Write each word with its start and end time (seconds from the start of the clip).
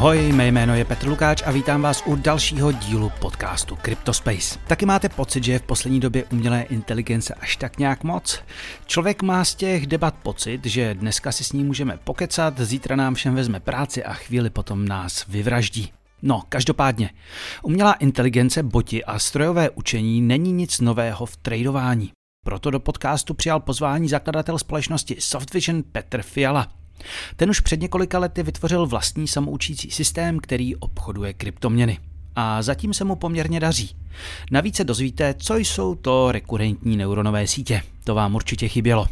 Ahoj, 0.00 0.32
mé 0.32 0.48
jméno 0.48 0.74
je 0.74 0.84
Petr 0.84 1.08
Lukáč 1.08 1.42
a 1.46 1.50
vítám 1.50 1.82
vás 1.82 2.02
u 2.06 2.16
dalšího 2.16 2.72
dílu 2.72 3.12
podcastu 3.20 3.78
CryptoSpace. 3.84 4.58
Taky 4.66 4.86
máte 4.86 5.08
pocit, 5.08 5.44
že 5.44 5.52
je 5.52 5.58
v 5.58 5.62
poslední 5.62 6.00
době 6.00 6.24
umělé 6.24 6.62
inteligence 6.62 7.34
až 7.34 7.56
tak 7.56 7.78
nějak 7.78 8.04
moc? 8.04 8.42
Člověk 8.86 9.22
má 9.22 9.44
z 9.44 9.54
těch 9.54 9.86
debat 9.86 10.14
pocit, 10.22 10.66
že 10.66 10.94
dneska 10.94 11.32
si 11.32 11.44
s 11.44 11.52
ní 11.52 11.64
můžeme 11.64 11.98
pokecat, 12.04 12.60
zítra 12.60 12.96
nám 12.96 13.14
všem 13.14 13.34
vezme 13.34 13.60
práci 13.60 14.04
a 14.04 14.12
chvíli 14.12 14.50
potom 14.50 14.88
nás 14.88 15.26
vyvraždí. 15.28 15.92
No, 16.22 16.42
každopádně, 16.48 17.10
umělá 17.62 17.92
inteligence, 17.92 18.62
boti 18.62 19.04
a 19.04 19.18
strojové 19.18 19.70
učení 19.70 20.20
není 20.20 20.52
nic 20.52 20.80
nového 20.80 21.26
v 21.26 21.36
tradování. 21.36 22.12
Proto 22.44 22.70
do 22.70 22.80
podcastu 22.80 23.34
přijal 23.34 23.60
pozvání 23.60 24.08
zakladatel 24.08 24.58
společnosti 24.58 25.16
Softvision 25.18 25.82
Petr 25.82 26.22
Fiala. 26.22 26.79
Ten 27.36 27.50
už 27.50 27.60
před 27.60 27.80
několika 27.80 28.18
lety 28.18 28.42
vytvořil 28.42 28.86
vlastní 28.86 29.28
samoučící 29.28 29.90
systém, 29.90 30.38
který 30.38 30.76
obchoduje 30.76 31.32
kryptoměny. 31.32 31.98
A 32.36 32.62
zatím 32.62 32.94
se 32.94 33.04
mu 33.04 33.16
poměrně 33.16 33.60
daří. 33.60 33.96
Navíc 34.50 34.76
se 34.76 34.84
dozvíte, 34.84 35.34
co 35.38 35.56
jsou 35.56 35.94
to 35.94 36.32
rekurentní 36.32 36.96
neuronové 36.96 37.46
sítě. 37.46 37.82
To 38.04 38.14
vám 38.14 38.34
určitě 38.34 38.68
chybělo. 38.68 39.06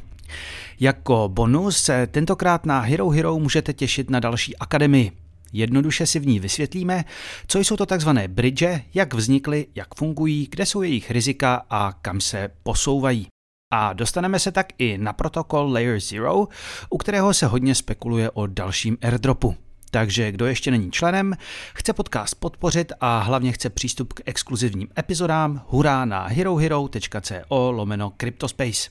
Jako 0.80 1.28
bonus 1.32 1.76
se 1.76 2.06
tentokrát 2.06 2.66
na 2.66 2.80
Hero 2.80 3.08
Hero 3.08 3.38
můžete 3.38 3.72
těšit 3.72 4.10
na 4.10 4.20
další 4.20 4.56
akademii. 4.56 5.12
Jednoduše 5.52 6.06
si 6.06 6.18
v 6.18 6.26
ní 6.26 6.40
vysvětlíme, 6.40 7.04
co 7.46 7.58
jsou 7.58 7.76
to 7.76 7.86
takzvané 7.86 8.28
bridge, 8.28 8.80
jak 8.94 9.14
vznikly, 9.14 9.66
jak 9.74 9.94
fungují, 9.94 10.48
kde 10.50 10.66
jsou 10.66 10.82
jejich 10.82 11.10
rizika 11.10 11.62
a 11.70 11.92
kam 11.92 12.20
se 12.20 12.48
posouvají. 12.62 13.26
A 13.70 13.92
dostaneme 13.92 14.38
se 14.38 14.52
tak 14.52 14.66
i 14.78 14.98
na 14.98 15.12
protokol 15.12 15.72
Layer 15.72 16.00
Zero, 16.00 16.46
u 16.90 16.98
kterého 16.98 17.34
se 17.34 17.46
hodně 17.46 17.74
spekuluje 17.74 18.30
o 18.30 18.46
dalším 18.46 18.98
airdropu. 19.02 19.56
Takže 19.90 20.32
kdo 20.32 20.46
ještě 20.46 20.70
není 20.70 20.90
členem, 20.90 21.34
chce 21.74 21.92
podcast 21.92 22.34
podpořit 22.34 22.92
a 23.00 23.18
hlavně 23.18 23.52
chce 23.52 23.70
přístup 23.70 24.12
k 24.12 24.20
exkluzivním 24.26 24.88
epizodám, 24.98 25.62
hurá 25.66 26.04
na 26.04 26.26
herohero.co 26.26 27.70
lomeno 27.70 28.12
Cryptospace. 28.16 28.90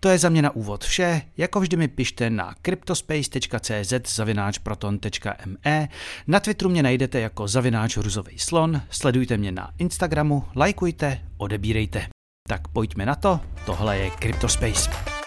To 0.00 0.08
je 0.08 0.18
za 0.18 0.28
mě 0.28 0.42
na 0.42 0.50
úvod 0.50 0.84
vše, 0.84 1.22
jako 1.36 1.60
vždy 1.60 1.76
mi 1.76 1.88
pište 1.88 2.30
na 2.30 2.54
cryptospace.cz 2.62 4.14
zavináč 4.14 4.58
proton.me, 4.58 5.88
na 6.26 6.40
Twitteru 6.40 6.70
mě 6.70 6.82
najdete 6.82 7.20
jako 7.20 7.48
zavináč 7.48 7.96
ruzový 7.96 8.38
slon, 8.38 8.82
sledujte 8.90 9.36
mě 9.36 9.52
na 9.52 9.70
Instagramu, 9.78 10.44
lajkujte, 10.56 11.20
odebírejte. 11.36 12.17
Tak 12.48 12.68
pojďme 12.68 13.06
na 13.06 13.14
to, 13.14 13.40
tohle 13.66 13.98
je 13.98 14.10
Cryptospace. 14.10 15.17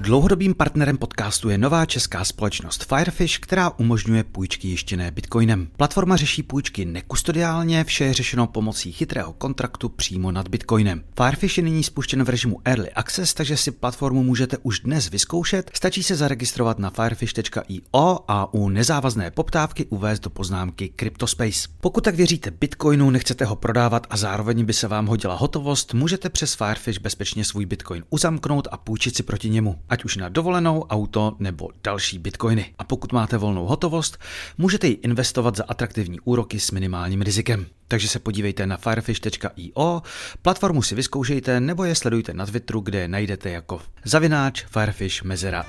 Dlouhodobým 0.00 0.54
partnerem 0.54 0.96
podcastu 0.96 1.48
je 1.48 1.58
nová 1.58 1.86
česká 1.86 2.24
společnost 2.24 2.84
Firefish, 2.84 3.38
která 3.38 3.70
umožňuje 3.70 4.24
půjčky 4.24 4.68
jištěné 4.68 5.10
bitcoinem. 5.10 5.68
Platforma 5.76 6.16
řeší 6.16 6.42
půjčky 6.42 6.84
nekustodiálně, 6.84 7.84
vše 7.84 8.04
je 8.04 8.12
řešeno 8.14 8.46
pomocí 8.46 8.92
chytrého 8.92 9.32
kontraktu 9.32 9.88
přímo 9.88 10.32
nad 10.32 10.48
bitcoinem. 10.48 11.04
Firefish 11.16 11.56
je 11.58 11.62
nyní 11.64 11.84
spuštěn 11.84 12.24
v 12.24 12.28
režimu 12.28 12.60
Early 12.64 12.90
Access, 12.90 13.34
takže 13.34 13.56
si 13.56 13.70
platformu 13.70 14.22
můžete 14.22 14.56
už 14.62 14.80
dnes 14.80 15.10
vyzkoušet. 15.10 15.70
Stačí 15.74 16.02
se 16.02 16.16
zaregistrovat 16.16 16.78
na 16.78 16.90
firefish.io 16.90 18.18
a 18.28 18.54
u 18.54 18.68
nezávazné 18.68 19.30
poptávky 19.30 19.86
uvést 19.86 20.20
do 20.20 20.30
poznámky 20.30 20.92
CryptoSpace. 21.00 21.68
Pokud 21.80 22.04
tak 22.04 22.14
věříte 22.14 22.50
bitcoinu, 22.50 23.10
nechcete 23.10 23.44
ho 23.44 23.56
prodávat 23.56 24.06
a 24.10 24.16
zároveň 24.16 24.64
by 24.64 24.72
se 24.72 24.88
vám 24.88 25.06
hodila 25.06 25.34
hotovost, 25.34 25.94
můžete 25.94 26.30
přes 26.30 26.54
Firefish 26.54 27.00
bezpečně 27.00 27.44
svůj 27.44 27.66
bitcoin 27.66 28.04
uzamknout 28.10 28.68
a 28.70 28.76
půjčit 28.76 29.16
si 29.16 29.22
proti 29.22 29.50
němu 29.50 29.78
ať 29.88 30.04
už 30.04 30.16
na 30.16 30.28
dovolenou, 30.28 30.82
auto 30.82 31.36
nebo 31.38 31.68
další 31.84 32.18
bitcoiny. 32.18 32.74
A 32.78 32.84
pokud 32.84 33.12
máte 33.12 33.38
volnou 33.38 33.66
hotovost, 33.66 34.18
můžete 34.58 34.86
ji 34.86 34.92
investovat 34.92 35.56
za 35.56 35.64
atraktivní 35.68 36.20
úroky 36.20 36.60
s 36.60 36.70
minimálním 36.70 37.22
rizikem. 37.22 37.66
Takže 37.88 38.08
se 38.08 38.18
podívejte 38.18 38.66
na 38.66 38.76
firefish.io, 38.76 40.02
platformu 40.42 40.82
si 40.82 40.94
vyzkoušejte 40.94 41.60
nebo 41.60 41.84
je 41.84 41.94
sledujte 41.94 42.34
na 42.34 42.46
Twitteru, 42.46 42.80
kde 42.80 42.98
je 43.00 43.08
najdete 43.08 43.50
jako 43.50 43.80
zavináč 44.04 44.64
firefish 44.64 45.22
mezera 45.22 45.66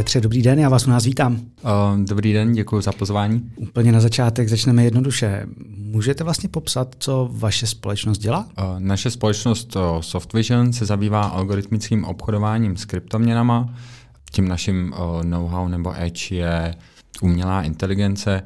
Petře, 0.00 0.20
dobrý 0.20 0.42
den, 0.42 0.58
já 0.58 0.68
vás 0.68 0.86
u 0.86 0.90
nás 0.90 1.04
vítám. 1.04 1.32
Uh, 1.34 2.04
dobrý 2.04 2.32
den, 2.32 2.52
děkuji 2.52 2.80
za 2.80 2.92
pozvání. 2.92 3.50
Úplně 3.56 3.92
na 3.92 4.00
začátek 4.00 4.48
začneme 4.48 4.84
jednoduše. 4.84 5.46
Můžete 5.76 6.24
vlastně 6.24 6.48
popsat, 6.48 6.96
co 6.98 7.30
vaše 7.32 7.66
společnost 7.66 8.18
dělá? 8.18 8.46
Uh, 8.58 8.64
naše 8.78 9.10
společnost 9.10 9.76
uh, 9.76 9.82
Softvision 10.00 10.72
se 10.72 10.84
zabývá 10.86 11.22
algoritmickým 11.22 12.04
obchodováním 12.04 12.76
s 12.76 12.84
kryptoměnama. 12.84 13.74
Tím 14.30 14.48
naším 14.48 14.92
uh, 14.92 15.22
know-how 15.24 15.68
nebo 15.68 16.02
edge 16.02 16.34
je 16.34 16.74
umělá 17.22 17.62
inteligence 17.62 18.42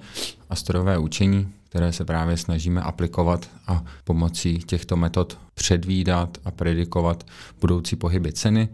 a 0.50 0.54
strojové 0.56 0.98
učení, 0.98 1.48
které 1.68 1.92
se 1.92 2.04
právě 2.04 2.36
snažíme 2.36 2.82
aplikovat 2.82 3.48
a 3.66 3.84
pomocí 4.04 4.58
těchto 4.58 4.96
metod 4.96 5.38
předvídat 5.54 6.38
a 6.44 6.50
predikovat 6.50 7.26
budoucí 7.60 7.96
pohyby 7.96 8.32
ceny 8.32 8.68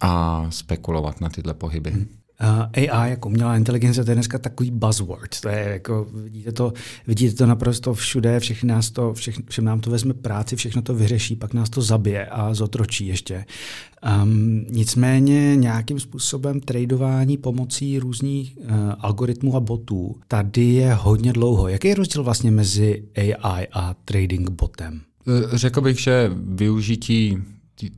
a 0.00 0.46
spekulovat 0.50 1.20
na 1.20 1.28
tyhle 1.28 1.54
pohyby. 1.54 1.90
Hmm. 1.90 2.06
AI 2.38 3.10
jako 3.10 3.28
umělá 3.28 3.56
inteligence, 3.56 4.04
to 4.04 4.10
je 4.10 4.14
dneska 4.14 4.38
takový 4.38 4.70
buzzword. 4.70 5.40
To 5.40 5.48
je 5.48 5.68
jako, 5.68 6.06
vidíte 6.14 6.52
to, 6.52 6.72
vidíte 7.06 7.36
to 7.36 7.46
naprosto 7.46 7.94
všude, 7.94 8.40
všechny 8.40 8.68
nás 8.68 8.90
to, 8.90 9.14
všechny, 9.14 9.44
všem 9.48 9.64
nám 9.64 9.80
to 9.80 9.90
vezme 9.90 10.14
práci, 10.14 10.56
všechno 10.56 10.82
to 10.82 10.94
vyřeší, 10.94 11.36
pak 11.36 11.54
nás 11.54 11.70
to 11.70 11.82
zabije 11.82 12.26
a 12.26 12.54
zotročí 12.54 13.06
ještě. 13.06 13.44
Um, 14.22 14.66
nicméně 14.70 15.56
nějakým 15.56 16.00
způsobem 16.00 16.60
tradování 16.60 17.36
pomocí 17.36 17.98
různých 17.98 18.58
uh, 18.58 18.66
algoritmů 18.98 19.56
a 19.56 19.60
botů 19.60 20.16
tady 20.28 20.64
je 20.64 20.94
hodně 20.94 21.32
dlouho. 21.32 21.68
Jaký 21.68 21.88
je 21.88 21.94
rozdíl 21.94 22.24
vlastně 22.24 22.50
mezi 22.50 23.04
AI 23.16 23.66
a 23.72 23.94
trading 24.04 24.50
botem? 24.50 25.00
Eh, 25.28 25.58
řekl 25.58 25.80
bych, 25.80 25.98
že 25.98 26.30
využití 26.34 27.38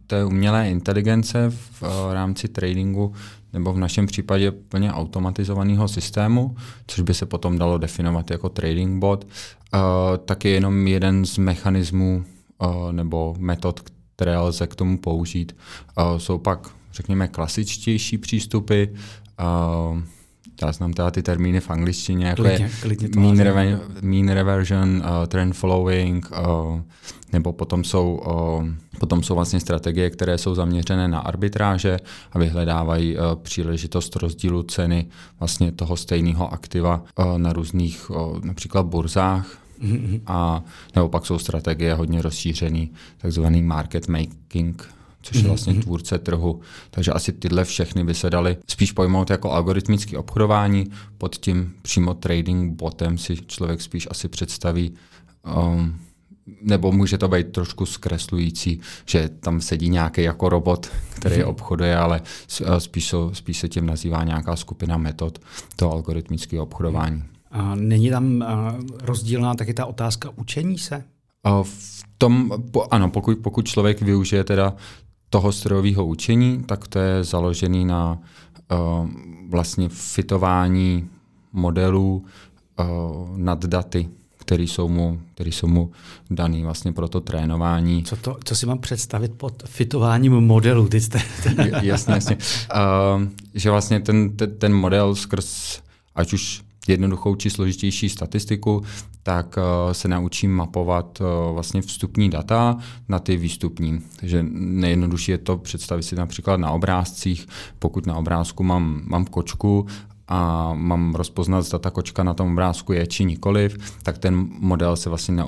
té 0.06 0.24
umělé 0.24 0.70
inteligence 0.70 1.52
v 1.80 1.82
rámci 2.12 2.48
tradingu 2.48 3.12
nebo 3.56 3.72
v 3.72 3.78
našem 3.78 4.06
případě 4.06 4.50
plně 4.50 4.92
automatizovaného 4.92 5.88
systému, 5.88 6.56
což 6.86 7.00
by 7.00 7.14
se 7.14 7.26
potom 7.26 7.58
dalo 7.58 7.78
definovat 7.78 8.30
jako 8.30 8.48
trading 8.48 9.00
bot, 9.00 9.24
uh, 9.24 9.80
tak 10.24 10.44
je 10.44 10.50
jenom 10.50 10.86
jeden 10.86 11.24
z 11.24 11.38
mechanismů 11.38 12.24
uh, 12.58 12.92
nebo 12.92 13.34
metod, 13.38 13.80
které 14.16 14.38
lze 14.38 14.66
k 14.66 14.74
tomu 14.74 14.98
použít. 14.98 15.56
Uh, 15.98 16.18
jsou 16.18 16.38
pak, 16.38 16.68
řekněme, 16.92 17.28
klasičtější 17.28 18.18
přístupy, 18.18 18.84
já 20.62 20.72
znám 20.72 20.92
teda 20.92 21.10
ty 21.10 21.22
termíny 21.22 21.60
v 21.60 21.70
angličtině, 21.70 22.26
jako 22.26 22.42
klidně, 22.42 22.64
je 22.64 22.70
klidně 22.82 23.08
mean, 23.20 23.38
rever, 23.38 23.80
mean 24.00 24.28
reversion, 24.28 24.88
uh, 24.96 25.26
trend 25.26 25.52
following, 25.52 26.30
uh, 26.30 26.80
nebo 27.32 27.52
potom 27.52 27.84
jsou, 27.84 28.20
uh, 28.60 28.68
potom 28.98 29.22
jsou 29.22 29.34
vlastně 29.34 29.60
strategie, 29.60 30.10
které 30.10 30.38
jsou 30.38 30.54
zaměřené 30.54 31.08
na 31.08 31.18
arbitráže 31.18 31.96
a 32.32 32.38
vyhledávají 32.38 33.16
uh, 33.16 33.22
příležitost 33.34 34.16
rozdílu 34.16 34.62
ceny 34.62 35.06
vlastně 35.40 35.72
toho 35.72 35.96
stejného 35.96 36.52
aktiva 36.52 37.02
uh, 37.18 37.38
na 37.38 37.52
různých 37.52 38.10
uh, 38.10 38.44
například 38.44 38.86
burzách, 38.86 39.58
Mm-hmm. 39.82 40.20
A 40.26 40.62
nebo 40.94 41.08
pak 41.08 41.26
jsou 41.26 41.38
strategie 41.38 41.94
hodně 41.94 42.22
rozšířený, 42.22 42.90
takzvaný 43.18 43.62
market 43.62 44.08
making, 44.08 44.88
což 45.26 45.36
je 45.36 45.42
mhm, 45.42 45.48
vlastně 45.48 45.72
mhm. 45.72 45.82
tvůrce 45.82 46.18
trhu. 46.18 46.60
Takže 46.90 47.12
asi 47.12 47.32
tyhle 47.32 47.64
všechny 47.64 48.04
by 48.04 48.14
se 48.14 48.30
daly 48.30 48.56
spíš 48.66 48.92
pojmout 48.92 49.30
jako 49.30 49.52
algoritmické 49.52 50.18
obchodování. 50.18 50.86
Pod 51.18 51.36
tím 51.36 51.74
přímo 51.82 52.14
trading 52.14 52.76
botem 52.76 53.18
si 53.18 53.36
člověk 53.36 53.80
spíš 53.80 54.08
asi 54.10 54.28
představí 54.28 54.94
um, 55.56 55.98
nebo 56.62 56.92
může 56.92 57.18
to 57.18 57.28
být 57.28 57.52
trošku 57.52 57.86
zkreslující, 57.86 58.80
že 59.06 59.28
tam 59.28 59.60
sedí 59.60 59.88
nějaký 59.88 60.22
jako 60.22 60.48
robot, 60.48 60.90
který 61.14 61.38
mhm. 61.38 61.48
obchoduje, 61.48 61.96
ale 61.96 62.20
spíš, 62.78 63.14
spíš 63.32 63.58
se 63.58 63.68
tím 63.68 63.86
nazývá 63.86 64.24
nějaká 64.24 64.56
skupina 64.56 64.96
metod 64.96 65.38
toho 65.76 65.92
algoritmického 65.92 66.62
obchodování. 66.62 67.24
A 67.50 67.74
není 67.74 68.10
tam 68.10 68.44
rozdílná 69.02 69.54
taky 69.54 69.74
ta 69.74 69.86
otázka 69.86 70.30
učení 70.36 70.78
se? 70.78 71.04
V 71.62 72.04
tom, 72.18 72.50
ano, 72.90 73.10
pokud, 73.10 73.38
pokud 73.38 73.66
člověk 73.68 74.02
využije 74.02 74.44
teda 74.44 74.74
toho 75.30 75.52
strojového 75.52 76.06
učení, 76.06 76.62
tak 76.66 76.88
to 76.88 76.98
je 76.98 77.24
založený 77.24 77.84
na 77.84 78.18
uh, 78.72 79.08
vlastně 79.48 79.88
fitování 79.88 81.08
modelů 81.52 82.24
uh, 82.80 83.38
nad 83.38 83.64
daty, 83.64 84.08
které 84.36 84.62
jsou 84.62 84.88
mu, 84.88 85.20
který 85.34 85.52
jsou 85.52 85.66
mu 85.66 85.90
daný 86.30 86.62
vlastně 86.62 86.92
pro 86.92 87.08
to 87.08 87.20
trénování. 87.20 88.04
Co, 88.04 88.16
to, 88.16 88.36
co 88.44 88.56
si 88.56 88.66
mám 88.66 88.78
představit 88.78 89.32
pod 89.36 89.62
fitováním 89.66 90.32
modelu? 90.32 90.88
Ty 90.88 91.00
jste... 91.00 91.22
jasně, 91.82 92.14
jasně. 92.14 92.36
Uh, 92.36 93.22
že 93.54 93.70
vlastně 93.70 94.00
ten, 94.00 94.36
ten, 94.36 94.58
ten 94.58 94.74
model 94.74 95.14
skrz, 95.14 95.80
ať 96.14 96.32
už 96.32 96.65
jednoduchou 96.88 97.34
či 97.34 97.50
složitější 97.50 98.08
statistiku, 98.08 98.82
tak 99.22 99.56
uh, 99.56 99.92
se 99.92 100.08
naučím 100.08 100.54
mapovat 100.54 101.20
uh, 101.20 101.54
vlastně 101.54 101.82
vstupní 101.82 102.30
data 102.30 102.78
na 103.08 103.18
ty 103.18 103.36
výstupní. 103.36 104.00
Takže 104.16 104.44
nejjednodušší 104.50 105.30
je 105.30 105.38
to 105.38 105.56
představit 105.56 106.02
si 106.02 106.16
například 106.16 106.60
na 106.60 106.70
obrázcích. 106.70 107.48
Pokud 107.78 108.06
na 108.06 108.16
obrázku 108.16 108.62
mám, 108.62 109.02
mám 109.04 109.24
kočku 109.24 109.86
a 110.28 110.72
mám 110.74 111.14
rozpoznat, 111.14 111.62
zda 111.62 111.78
ta 111.78 111.90
kočka 111.90 112.22
na 112.22 112.34
tom 112.34 112.52
obrázku 112.52 112.92
je 112.92 113.06
či 113.06 113.24
nikoliv, 113.24 113.78
tak 114.02 114.18
ten 114.18 114.48
model 114.58 114.96
se 114.96 115.08
vlastně 115.08 115.44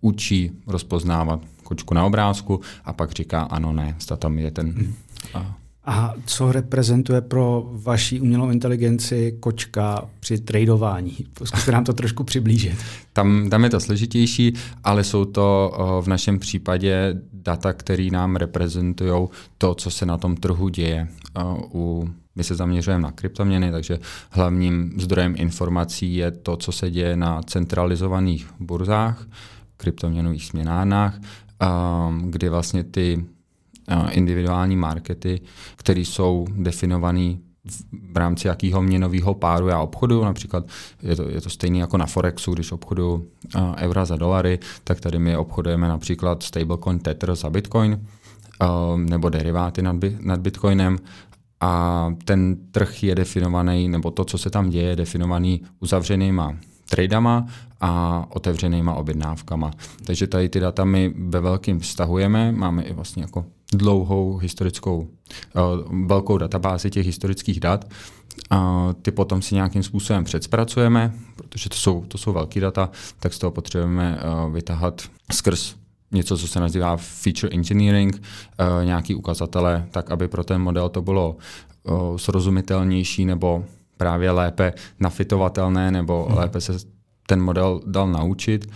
učí 0.00 0.50
rozpoznávat 0.66 1.40
kočku 1.62 1.94
na 1.94 2.04
obrázku 2.04 2.60
a 2.84 2.92
pak 2.92 3.12
říká 3.12 3.42
ano, 3.42 3.72
ne, 3.72 3.96
zda 4.00 4.16
tam 4.16 4.38
je 4.38 4.50
ten... 4.50 4.70
Hmm. 4.70 4.94
A 5.34 5.56
a 5.84 6.14
co 6.26 6.52
reprezentuje 6.52 7.20
pro 7.20 7.70
vaši 7.72 8.20
umělou 8.20 8.50
inteligenci 8.50 9.36
kočka 9.40 10.08
při 10.20 10.40
tradování? 10.40 11.16
Zkuste 11.44 11.72
nám 11.72 11.84
to 11.84 11.92
trošku 11.92 12.24
přiblížit. 12.24 12.78
Tam, 13.12 13.50
tam 13.50 13.64
je 13.64 13.70
to 13.70 13.80
složitější, 13.80 14.52
ale 14.84 15.04
jsou 15.04 15.24
to 15.24 15.72
v 16.00 16.08
našem 16.08 16.38
případě 16.38 17.20
data, 17.32 17.72
které 17.72 18.08
nám 18.12 18.36
reprezentují 18.36 19.28
to, 19.58 19.74
co 19.74 19.90
se 19.90 20.06
na 20.06 20.18
tom 20.18 20.36
trhu 20.36 20.68
děje. 20.68 21.08
U, 21.74 22.08
my 22.36 22.44
se 22.44 22.54
zaměřujeme 22.54 23.02
na 23.02 23.12
kryptoměny, 23.12 23.70
takže 23.70 23.98
hlavním 24.30 24.92
zdrojem 24.98 25.34
informací 25.38 26.14
je 26.14 26.30
to, 26.30 26.56
co 26.56 26.72
se 26.72 26.90
děje 26.90 27.16
na 27.16 27.42
centralizovaných 27.42 28.46
burzách, 28.60 29.26
kryptoměnových 29.76 30.44
směnárnách, 30.44 31.20
kdy 32.20 32.48
vlastně 32.48 32.84
ty 32.84 33.24
individuální 34.10 34.76
markety, 34.76 35.40
které 35.76 36.00
jsou 36.00 36.46
definované 36.50 37.36
v 38.12 38.16
rámci 38.16 38.48
jakého 38.48 38.82
měnového 38.82 39.34
páru 39.34 39.68
já 39.68 39.80
obchodu, 39.80 40.24
například 40.24 40.64
je 41.02 41.16
to, 41.16 41.28
je 41.28 41.40
to 41.40 41.50
stejné 41.50 41.78
jako 41.78 41.96
na 41.96 42.06
Forexu, 42.06 42.54
když 42.54 42.72
obchodu 42.72 43.14
uh, 43.14 43.74
eura 43.76 44.04
za 44.04 44.16
dolary, 44.16 44.58
tak 44.84 45.00
tady 45.00 45.18
my 45.18 45.36
obchodujeme 45.36 45.88
například 45.88 46.42
stablecoin 46.42 46.98
Tether 46.98 47.34
za 47.34 47.50
Bitcoin 47.50 47.92
uh, 48.62 49.00
nebo 49.00 49.28
deriváty 49.28 49.82
nad, 49.82 49.96
nad 50.20 50.40
Bitcoinem 50.40 50.98
a 51.60 52.14
ten 52.24 52.56
trh 52.70 53.02
je 53.02 53.14
definovaný, 53.14 53.88
nebo 53.88 54.10
to, 54.10 54.24
co 54.24 54.38
se 54.38 54.50
tam 54.50 54.70
děje, 54.70 54.88
je 54.88 54.96
definovaný 54.96 55.62
uzavřenýma 55.80 56.56
tradama 56.90 57.46
a 57.80 58.24
otevřenýma 58.30 58.94
objednávkama. 58.94 59.70
Takže 60.04 60.26
tady 60.26 60.48
ty 60.48 60.60
data 60.60 60.84
my 60.84 61.14
ve 61.18 61.40
velkým 61.40 61.80
vztahujeme, 61.80 62.52
máme 62.52 62.82
i 62.82 62.92
vlastně 62.92 63.22
jako 63.22 63.44
dlouhou 63.72 64.36
historickou, 64.36 64.98
uh, 64.98 66.06
velkou 66.06 66.38
databázi 66.38 66.90
těch 66.90 67.06
historických 67.06 67.60
dat. 67.60 67.84
A 68.50 68.88
ty 69.02 69.10
potom 69.10 69.42
si 69.42 69.54
nějakým 69.54 69.82
způsobem 69.82 70.24
předspracujeme, 70.24 71.12
protože 71.36 71.68
to 71.68 71.76
jsou, 71.76 72.04
to 72.08 72.18
jsou 72.18 72.32
velké 72.32 72.60
data, 72.60 72.90
tak 73.20 73.34
z 73.34 73.38
toho 73.38 73.50
potřebujeme 73.50 74.18
uh, 74.18 74.52
vytahat 74.52 75.02
skrz 75.32 75.74
něco, 76.12 76.38
co 76.38 76.48
se 76.48 76.60
nazývá 76.60 76.96
feature 76.96 77.54
engineering, 77.54 78.14
uh, 78.20 78.84
nějaký 78.84 79.14
ukazatele, 79.14 79.86
tak 79.90 80.10
aby 80.10 80.28
pro 80.28 80.44
ten 80.44 80.62
model 80.62 80.88
to 80.88 81.02
bylo 81.02 81.36
srozumitelnější 82.16 83.24
nebo 83.24 83.64
právě 83.96 84.30
lépe 84.30 84.72
nafitovatelné 85.00 85.90
nebo 85.90 86.26
hmm. 86.28 86.38
lépe 86.38 86.60
se 86.60 86.72
ten 87.26 87.42
model 87.42 87.80
dal 87.86 88.08
naučit 88.08 88.70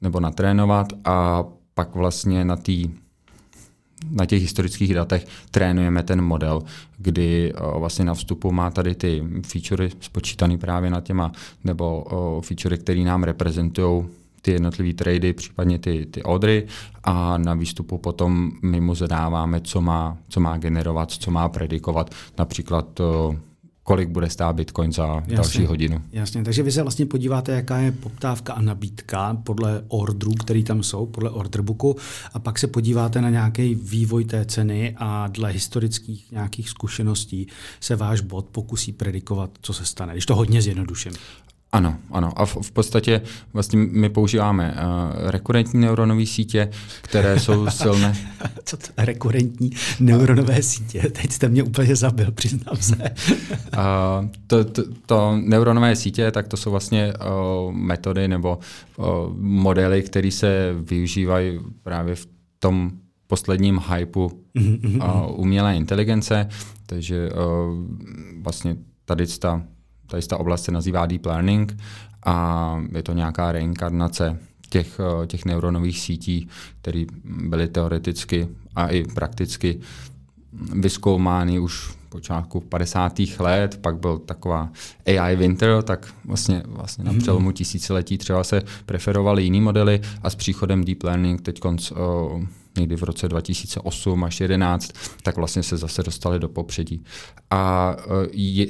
nebo 0.00 0.20
natrénovat 0.20 0.86
a 1.04 1.44
pak 1.74 1.94
vlastně 1.94 2.44
na 2.44 2.56
té 2.56 2.72
na 4.10 4.26
těch 4.26 4.42
historických 4.42 4.94
datech 4.94 5.26
trénujeme 5.50 6.02
ten 6.02 6.22
model, 6.22 6.62
kdy 6.98 7.54
o, 7.54 7.80
vlastně 7.80 8.04
na 8.04 8.14
vstupu 8.14 8.52
má 8.52 8.70
tady 8.70 8.94
ty 8.94 9.22
featurey 9.42 9.90
spočítané 10.00 10.58
právě 10.58 10.90
na 10.90 11.00
těma, 11.00 11.32
nebo 11.64 12.04
featurey, 12.40 12.78
které 12.78 13.00
nám 13.00 13.22
reprezentují 13.22 14.04
ty 14.42 14.52
jednotlivé 14.52 14.94
trady, 14.94 15.32
případně 15.32 15.78
ty, 15.78 16.06
ty 16.10 16.22
odry 16.22 16.66
a 17.04 17.38
na 17.38 17.54
výstupu 17.54 17.98
potom 17.98 18.52
my 18.62 18.80
mu 18.80 18.94
zadáváme, 18.94 19.60
co 19.60 19.80
má, 19.80 20.16
co 20.28 20.40
má 20.40 20.58
generovat, 20.58 21.10
co 21.10 21.30
má 21.30 21.48
predikovat, 21.48 22.14
například 22.38 23.00
o, 23.00 23.36
kolik 23.86 24.08
bude 24.08 24.30
stát 24.30 24.56
Bitcoin 24.56 24.92
za 24.92 25.06
jasně, 25.06 25.36
další 25.36 25.66
hodinu. 25.66 26.02
Jasně, 26.12 26.44
takže 26.44 26.62
vy 26.62 26.72
se 26.72 26.82
vlastně 26.82 27.06
podíváte, 27.06 27.52
jaká 27.52 27.78
je 27.78 27.92
poptávka 27.92 28.52
a 28.52 28.60
nabídka 28.60 29.34
podle 29.44 29.82
orderů, 29.88 30.34
které 30.34 30.62
tam 30.62 30.82
jsou, 30.82 31.06
podle 31.06 31.30
orderbooku, 31.30 31.96
a 32.32 32.38
pak 32.38 32.58
se 32.58 32.66
podíváte 32.66 33.20
na 33.20 33.30
nějaký 33.30 33.74
vývoj 33.74 34.24
té 34.24 34.44
ceny 34.44 34.94
a 34.98 35.26
dle 35.26 35.50
historických 35.50 36.32
nějakých 36.32 36.68
zkušeností 36.68 37.46
se 37.80 37.96
váš 37.96 38.20
bot 38.20 38.46
pokusí 38.46 38.92
predikovat, 38.92 39.50
co 39.60 39.72
se 39.72 39.84
stane, 39.84 40.12
když 40.12 40.26
to 40.26 40.34
hodně 40.34 40.62
zjednoduším. 40.62 41.12
Ano, 41.76 41.96
ano. 42.10 42.32
A 42.36 42.46
v, 42.46 42.56
v 42.62 42.70
podstatě 42.70 43.20
vlastně 43.52 43.78
my 43.78 44.08
používáme 44.08 44.74
uh, 44.74 45.30
rekurentní 45.30 45.80
neuronové 45.80 46.26
sítě, 46.26 46.70
které 47.02 47.40
jsou 47.40 47.66
silné. 47.70 48.16
Co 48.64 48.76
to 48.76 48.86
rekurentní 48.96 49.70
neuronové 50.00 50.62
sítě? 50.62 51.00
Teď 51.00 51.32
jste 51.32 51.48
mě 51.48 51.62
úplně 51.62 51.96
zabil, 51.96 52.32
přiznám 52.32 52.76
se. 52.76 52.96
uh, 52.96 54.28
to, 54.46 54.64
to, 54.64 54.82
to 55.06 55.36
neuronové 55.40 55.96
sítě, 55.96 56.30
tak 56.30 56.48
to 56.48 56.56
jsou 56.56 56.70
vlastně 56.70 57.12
uh, 57.66 57.72
metody 57.72 58.28
nebo 58.28 58.58
uh, 58.96 59.06
modely, 59.38 60.02
které 60.02 60.30
se 60.30 60.74
využívají 60.80 61.60
právě 61.82 62.14
v 62.14 62.28
tom 62.58 62.90
posledním 63.26 63.80
hypeu 63.94 64.24
uh, 64.24 65.40
umělé 65.40 65.76
inteligence. 65.76 66.48
Takže 66.86 67.30
uh, 67.32 67.42
vlastně 68.42 68.76
tady 69.04 69.26
ta 69.26 69.62
tady 70.06 70.22
ta 70.22 70.36
oblast 70.36 70.64
se 70.64 70.72
nazývá 70.72 71.06
deep 71.06 71.26
learning 71.26 71.76
a 72.24 72.76
je 72.94 73.02
to 73.02 73.12
nějaká 73.12 73.52
reinkarnace 73.52 74.38
těch, 74.68 75.00
eh, 75.00 75.26
těch 75.26 75.44
neuronových 75.44 76.00
sítí, 76.00 76.48
které 76.80 77.04
byly 77.24 77.68
teoreticky 77.68 78.48
a 78.76 78.88
i 78.88 79.04
prakticky 79.04 79.80
vyskoumány 80.72 81.58
už 81.58 81.80
v 81.80 81.96
počátku 82.08 82.60
50. 82.60 83.40
let, 83.40 83.78
pak 83.80 83.96
byl 83.98 84.18
taková 84.18 84.70
AI 85.06 85.36
winter, 85.36 85.82
tak 85.82 86.14
vlastně, 86.24 86.62
vlastně 86.66 87.04
na 87.04 87.12
mhm. 87.12 87.20
přelomu 87.20 87.52
tisíciletí 87.52 88.18
třeba 88.18 88.44
se 88.44 88.62
preferovaly 88.86 89.42
jiné 89.42 89.60
modely 89.60 90.00
a 90.22 90.30
s 90.30 90.34
příchodem 90.34 90.84
deep 90.84 91.02
learning 91.02 91.40
teď 91.40 91.60
konc, 91.60 91.92
eh, 91.92 92.46
někdy 92.78 92.96
v 92.96 93.02
roce 93.02 93.28
2008 93.28 94.24
až 94.24 94.38
2011, 94.38 94.92
tak 95.22 95.36
vlastně 95.36 95.62
se 95.62 95.76
zase 95.76 96.02
dostali 96.02 96.38
do 96.38 96.48
popředí. 96.48 97.04
A 97.50 97.96
eh, 97.98 98.28
je, 98.32 98.66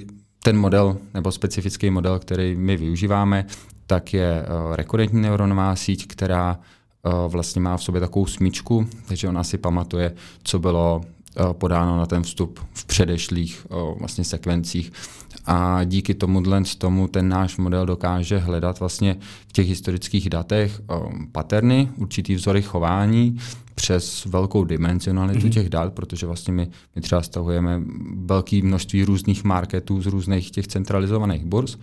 ten 0.47 0.59
model 0.59 0.97
nebo 1.15 1.33
specifický 1.33 1.91
model, 1.91 2.19
který 2.19 2.57
my 2.57 2.77
využíváme, 2.77 3.47
tak 3.87 4.15
je 4.15 4.43
uh, 4.43 4.75
rekurentní 4.75 5.21
neuronová 5.23 5.77
síť, 5.77 6.07
která 6.07 6.59
uh, 7.03 7.33
vlastně 7.33 7.61
má 7.61 7.77
v 7.77 7.83
sobě 7.83 8.01
takovou 8.01 8.27
smíčku, 8.27 8.87
takže 9.09 9.29
ona 9.29 9.45
si 9.45 9.59
pamatuje, 9.59 10.15
co 10.43 10.59
bylo 10.59 11.01
podáno 11.53 11.97
na 11.97 12.07
ten 12.07 12.23
vstup 12.23 12.61
v 12.73 12.85
předešlých 12.85 13.67
vlastně 13.99 14.25
sekvencích. 14.25 14.93
A 15.47 15.85
díky 15.85 16.15
tomu 16.15 16.41
tomu 16.75 17.09
ten 17.09 17.29
náš 17.29 17.57
model 17.57 17.87
dokáže 17.87 18.39
hledat 18.39 18.81
vlastně 18.81 19.17
v 19.49 19.53
těch 19.53 19.69
historických 19.69 20.31
datech 20.31 20.81
paterny, 21.33 21.89
určitý 21.97 22.35
vzory 22.35 22.63
chování, 22.63 23.39
přes 23.75 24.25
velkou 24.25 24.65
dimenzionalitu 24.65 25.47
mm-hmm. 25.47 25.51
těch 25.51 25.69
dat, 25.69 25.93
protože 25.93 26.27
vlastně 26.27 26.53
my, 26.53 26.69
my 26.97 27.03
třeba 27.03 27.23
stahujeme 27.23 27.83
velké 28.25 28.61
množství 28.63 29.05
různých 29.05 29.45
marketů 29.45 30.03
z 30.03 30.07
různých 30.07 30.51
těch 30.51 30.67
centralizovaných 30.67 31.45
burz 31.45 31.79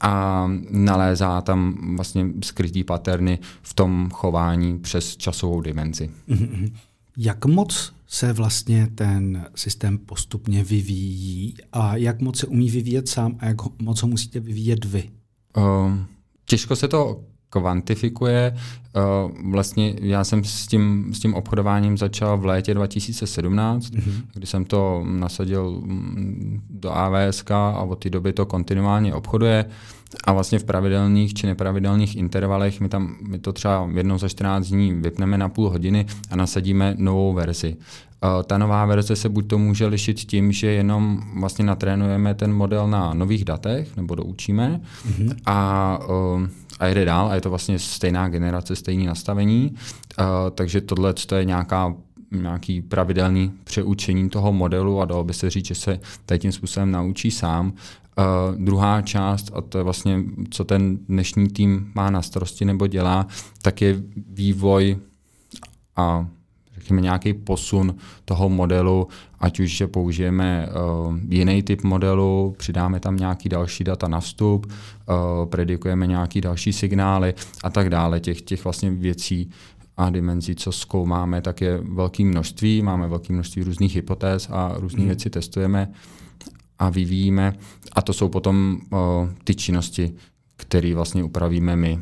a 0.00 0.46
nalézá 0.70 1.40
tam 1.40 1.78
vlastně 1.96 2.26
skrytý 2.44 2.84
paterny 2.84 3.38
v 3.62 3.74
tom 3.74 4.08
chování 4.12 4.78
přes 4.78 5.16
časovou 5.16 5.60
dimenzi. 5.60 6.10
Mm-hmm. 6.28 6.72
Jak 7.16 7.44
moc 7.44 7.92
se 8.12 8.32
vlastně 8.32 8.88
ten 8.94 9.46
systém 9.54 9.98
postupně 9.98 10.64
vyvíjí 10.64 11.54
a 11.72 11.96
jak 11.96 12.20
moc 12.20 12.38
se 12.38 12.46
umí 12.46 12.70
vyvíjet 12.70 13.08
sám 13.08 13.36
a 13.38 13.46
jak 13.46 13.80
moc 13.82 14.02
ho 14.02 14.08
musíte 14.08 14.40
vyvíjet 14.40 14.84
vy? 14.84 15.10
Uh, 15.56 15.98
těžko 16.44 16.76
se 16.76 16.88
to 16.88 17.24
kvantifikuje. 17.50 18.56
Eh, 18.96 19.00
vlastně 19.50 19.94
já 20.00 20.24
jsem 20.24 20.44
s 20.44 20.66
tím, 20.66 21.10
s 21.14 21.20
tím 21.20 21.34
obchodováním 21.34 21.98
začal 21.98 22.38
v 22.38 22.46
létě 22.46 22.74
2017, 22.74 23.90
mm-hmm. 23.90 24.22
kdy 24.34 24.46
jsem 24.46 24.64
to 24.64 25.04
nasadil 25.06 25.70
mm, 25.70 26.60
do 26.70 26.90
AVSK 26.92 27.50
a 27.50 27.80
od 27.82 27.96
té 27.96 28.10
doby 28.10 28.32
to 28.32 28.46
kontinuálně 28.46 29.14
obchoduje. 29.14 29.64
A 30.24 30.32
vlastně 30.32 30.58
v 30.58 30.64
pravidelných 30.64 31.34
či 31.34 31.46
nepravidelných 31.46 32.16
intervalech 32.16 32.80
my, 32.80 32.88
tam, 32.88 33.16
my 33.28 33.38
to 33.38 33.52
třeba 33.52 33.88
jednou 33.94 34.18
za 34.18 34.28
14 34.28 34.66
dní 34.66 34.92
vypneme 34.92 35.38
na 35.38 35.48
půl 35.48 35.70
hodiny 35.70 36.06
a 36.30 36.36
nasadíme 36.36 36.94
novou 36.98 37.32
verzi. 37.32 37.76
Uh, 38.24 38.42
ta 38.42 38.58
nová 38.58 38.86
verze 38.86 39.16
se 39.16 39.28
buď 39.28 39.46
to 39.46 39.58
může 39.58 39.86
lišit 39.86 40.16
tím, 40.16 40.52
že 40.52 40.66
jenom 40.66 41.22
vlastně 41.40 41.64
natrénujeme 41.64 42.34
ten 42.34 42.52
model 42.52 42.88
na 42.88 43.14
nových 43.14 43.44
datech, 43.44 43.96
nebo 43.96 44.14
doučíme, 44.14 44.80
mm-hmm. 45.08 45.36
a 45.46 45.98
uh, 46.08 46.46
a 46.80 46.86
jede 46.86 47.04
dál 47.04 47.28
a 47.30 47.34
je 47.34 47.40
to 47.40 47.50
vlastně 47.50 47.78
stejná 47.78 48.28
generace, 48.28 48.76
stejné 48.76 49.06
nastavení. 49.06 49.74
Uh, 50.20 50.26
takže 50.54 50.80
tohle 50.80 51.14
je 51.36 51.44
nějaká 51.44 51.94
nějaký 52.32 52.82
pravidelný 52.82 53.52
přeučení 53.64 54.30
toho 54.30 54.52
modelu 54.52 55.00
a 55.00 55.04
dalo 55.04 55.24
by 55.24 55.34
se 55.34 55.50
říct, 55.50 55.66
že 55.66 55.74
se 55.74 56.00
tady 56.26 56.38
tím 56.38 56.52
způsobem 56.52 56.90
naučí 56.90 57.30
sám. 57.30 57.72
Uh, 58.18 58.64
druhá 58.64 59.02
část, 59.02 59.50
a 59.54 59.60
to 59.60 59.78
je 59.78 59.84
vlastně, 59.84 60.22
co 60.50 60.64
ten 60.64 60.96
dnešní 60.96 61.48
tým 61.48 61.92
má 61.94 62.10
na 62.10 62.22
starosti 62.22 62.64
nebo 62.64 62.86
dělá, 62.86 63.26
tak 63.62 63.82
je 63.82 64.02
vývoj 64.32 64.96
a 65.96 66.26
řekněme 66.74 67.00
nějaký 67.00 67.34
posun 67.34 67.94
toho 68.24 68.48
modelu, 68.48 69.08
ať 69.40 69.60
už 69.60 69.70
že 69.76 69.86
použijeme 69.86 70.68
uh, 70.68 71.16
jiný 71.28 71.62
typ 71.62 71.82
modelu, 71.82 72.54
přidáme 72.58 73.00
tam 73.00 73.16
nějaký 73.16 73.48
další 73.48 73.84
data 73.84 74.08
na 74.08 74.20
vstup, 74.20 74.72
predikujeme 75.44 76.06
nějaký 76.06 76.40
další 76.40 76.72
signály 76.72 77.34
a 77.64 77.70
tak 77.70 77.90
dále. 77.90 78.20
Těch, 78.20 78.42
těch 78.42 78.64
vlastně 78.64 78.90
věcí 78.90 79.50
a 79.96 80.10
dimenzí, 80.10 80.54
co 80.54 80.72
zkoumáme, 80.72 81.42
tak 81.42 81.60
je 81.60 81.76
velké 81.76 82.24
množství. 82.24 82.82
Máme 82.82 83.08
velké 83.08 83.32
množství 83.32 83.62
různých 83.62 83.94
hypotéz 83.94 84.48
a 84.50 84.72
různé 84.76 84.98
hmm. 84.98 85.06
věci 85.06 85.30
testujeme 85.30 85.92
a 86.78 86.90
vyvíjíme. 86.90 87.52
A 87.92 88.02
to 88.02 88.12
jsou 88.12 88.28
potom 88.28 88.80
uh, 88.90 88.98
ty 89.44 89.54
činnosti, 89.54 90.12
které 90.56 90.94
vlastně 90.94 91.24
upravíme 91.24 91.76
my. 91.76 91.98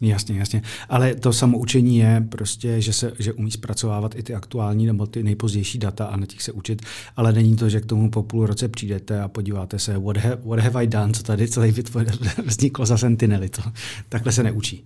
Jasně, 0.00 0.38
jasně. 0.38 0.62
Ale 0.88 1.14
to 1.14 1.32
samoučení 1.32 1.98
je 1.98 2.26
prostě, 2.28 2.80
že 2.80 2.92
se 2.92 3.12
že 3.18 3.32
umí 3.32 3.50
zpracovávat 3.50 4.14
i 4.14 4.22
ty 4.22 4.34
aktuální 4.34 4.86
nebo 4.86 5.06
ty 5.06 5.22
nejpozdější 5.22 5.78
data 5.78 6.04
a 6.04 6.16
na 6.16 6.26
těch 6.26 6.42
se 6.42 6.52
učit, 6.52 6.82
ale 7.16 7.32
není 7.32 7.56
to, 7.56 7.68
že 7.68 7.80
k 7.80 7.86
tomu 7.86 8.10
po 8.10 8.22
půl 8.22 8.46
roce 8.46 8.68
přijdete 8.68 9.20
a 9.20 9.28
podíváte 9.28 9.78
se, 9.78 9.98
what 9.98 10.16
have, 10.16 10.38
what 10.44 10.60
have 10.60 10.84
I 10.84 10.86
done, 10.86 11.12
co 11.12 11.22
tady 11.22 11.48
celý 11.48 11.74
vzniklo 12.46 12.86
za 12.86 12.96
Sentinely. 12.96 13.48
To, 13.48 13.62
takhle 14.08 14.32
se 14.32 14.42
neučí. 14.42 14.84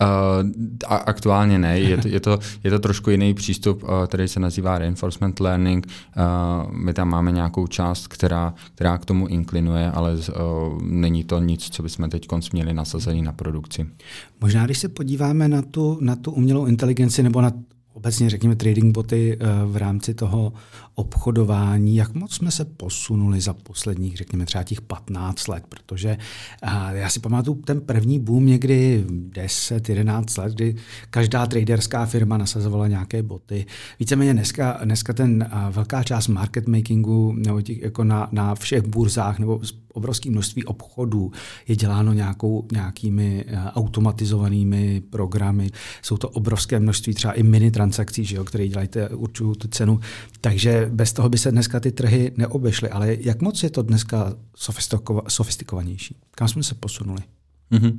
Uh, 0.00 0.50
aktuálně 0.86 1.58
ne, 1.58 1.80
je 1.80 1.96
to, 1.96 2.08
je, 2.08 2.20
to, 2.20 2.38
je 2.64 2.70
to 2.70 2.78
trošku 2.78 3.10
jiný 3.10 3.34
přístup, 3.34 3.82
uh, 3.82 3.88
který 4.06 4.28
se 4.28 4.40
nazývá 4.40 4.78
reinforcement 4.78 5.40
learning. 5.40 5.86
Uh, 5.86 6.72
my 6.72 6.94
tam 6.94 7.08
máme 7.08 7.32
nějakou 7.32 7.66
část, 7.66 8.08
která, 8.08 8.54
která 8.74 8.98
k 8.98 9.04
tomu 9.04 9.26
inklinuje, 9.26 9.90
ale 9.90 10.12
uh, 10.14 10.82
není 10.82 11.24
to 11.24 11.40
nic, 11.40 11.70
co 11.70 11.82
bychom 11.82 12.10
teď 12.10 12.28
měli 12.52 12.74
nasazený 12.74 13.22
na 13.22 13.32
produkci. 13.32 13.86
Možná, 14.40 14.64
když 14.64 14.78
se 14.78 14.88
podíváme 14.88 15.48
na 15.48 15.62
tu, 15.62 15.98
na 16.00 16.16
tu 16.16 16.30
umělou 16.30 16.66
inteligenci 16.66 17.22
nebo 17.22 17.40
na 17.40 17.52
obecně 17.92 18.30
řekněme 18.30 18.56
trading 18.56 18.94
boty 18.94 19.38
v 19.66 19.76
rámci 19.76 20.14
toho 20.14 20.52
obchodování, 21.00 21.96
jak 21.96 22.14
moc 22.14 22.34
jsme 22.34 22.50
se 22.50 22.64
posunuli 22.64 23.40
za 23.40 23.54
posledních, 23.54 24.16
řekněme 24.16 24.46
třeba 24.46 24.64
těch 24.64 24.80
15 24.80 25.48
let, 25.48 25.64
protože 25.68 26.16
já 26.92 27.08
si 27.08 27.20
pamatuju 27.20 27.62
ten 27.62 27.80
první 27.80 28.18
boom 28.18 28.46
někdy 28.46 29.04
10-11 29.08 30.42
let, 30.42 30.52
kdy 30.52 30.76
každá 31.10 31.46
traderská 31.46 32.06
firma 32.06 32.38
nasazovala 32.38 32.88
nějaké 32.88 33.22
boty. 33.22 33.66
Víceméně 34.00 34.32
dneska, 34.32 34.80
dneska 34.84 35.12
ten 35.12 35.50
velká 35.70 36.02
část 36.02 36.28
market 36.28 36.68
makingu 36.68 37.32
nebo 37.32 37.62
těch, 37.62 37.82
jako 37.82 38.04
na, 38.04 38.28
na 38.32 38.54
všech 38.54 38.82
burzách 38.82 39.38
nebo 39.38 39.60
obrovské 39.92 40.30
množství 40.30 40.64
obchodů 40.64 41.32
je 41.68 41.76
děláno 41.76 42.12
nějakou, 42.12 42.66
nějakými 42.72 43.44
automatizovanými 43.74 45.02
programy. 45.10 45.70
Jsou 46.02 46.16
to 46.16 46.28
obrovské 46.28 46.80
množství 46.80 47.14
třeba 47.14 47.32
i 47.32 47.42
mini 47.42 47.70
transakcí, 47.70 48.24
že 48.24 48.36
jo, 48.36 48.44
které 48.44 48.68
dělají, 48.68 48.88
určují 49.14 49.56
tu 49.56 49.68
cenu. 49.68 50.00
Takže 50.40 50.89
bez 50.90 51.12
toho 51.12 51.28
by 51.28 51.38
se 51.38 51.50
dneska 51.50 51.80
ty 51.80 51.92
trhy 51.92 52.32
neobešly. 52.36 52.90
Ale 52.90 53.16
jak 53.20 53.42
moc 53.42 53.62
je 53.62 53.70
to 53.70 53.82
dneska 53.82 54.32
sofistikovanější? 55.28 56.16
Kam 56.30 56.48
jsme 56.48 56.62
se 56.62 56.74
posunuli? 56.74 57.20
Mm-hmm. 57.72 57.98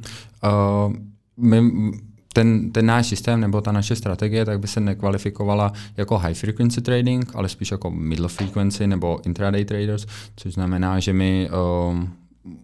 Uh, 0.88 0.93
my, 1.38 1.91
ten, 2.33 2.71
ten 2.71 2.86
náš 2.86 3.07
systém 3.07 3.39
nebo 3.39 3.62
ta 3.62 3.71
naše 3.71 3.95
strategie 3.95 4.45
tak 4.45 4.60
by 4.60 4.67
se 4.67 4.79
nekvalifikovala 4.79 5.74
jako 5.98 6.17
high 6.17 6.33
frequency 6.33 6.81
trading, 6.81 7.31
ale 7.36 7.50
spíš 7.50 7.71
jako 7.71 7.91
middle 7.91 8.27
frequency 8.27 8.88
nebo 8.88 9.19
intraday 9.25 9.65
traders, 9.65 10.05
což 10.36 10.53
znamená, 10.53 11.00
že 11.00 11.13
my 11.13 11.50
uh, 11.50 12.00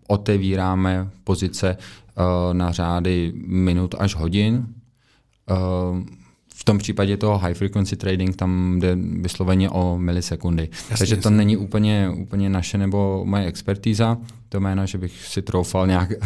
otevíráme 0.08 1.10
pozice 1.24 1.78
uh, 1.78 2.54
na 2.54 2.72
řády 2.72 3.34
minut 3.46 3.96
až 4.00 4.16
hodin. 4.16 4.68
Uh, 5.52 6.00
v 6.60 6.64
tom 6.64 6.78
případě 6.78 7.18
toho 7.18 7.38
high 7.38 7.54
frequency 7.54 7.96
trading 7.96 8.36
tam 8.36 8.80
jde 8.80 8.98
vysloveně 9.22 9.70
o 9.70 9.98
milisekundy. 9.98 10.70
Jasně, 10.72 10.98
Takže 10.98 11.16
to 11.16 11.28
jasně. 11.28 11.38
není 11.38 11.58
úplně, 11.58 12.10
úplně 12.10 12.50
naše 12.50 12.78
nebo 12.78 13.22
moje 13.26 13.46
expertíza, 13.46 14.18
to 14.50 14.60
jméno, 14.60 14.86
že 14.86 14.98
bych 14.98 15.28
si 15.28 15.42
troufal 15.42 15.88
nějak 15.88 16.12
uh, 16.12 16.18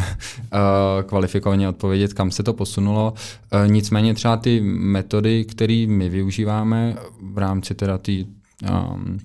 kvalifikovaně 1.06 1.68
odpovědět, 1.68 2.14
kam 2.14 2.30
se 2.30 2.42
to 2.42 2.52
posunulo. 2.52 3.14
Uh, 3.14 3.72
nicméně 3.72 4.14
třeba 4.14 4.36
ty 4.36 4.60
metody, 4.60 5.44
které 5.44 5.86
my 5.88 6.08
využíváme 6.08 6.96
v 7.22 7.38
rámci 7.38 7.74
teda 7.74 7.98
ty 7.98 8.26
um, 8.70 9.18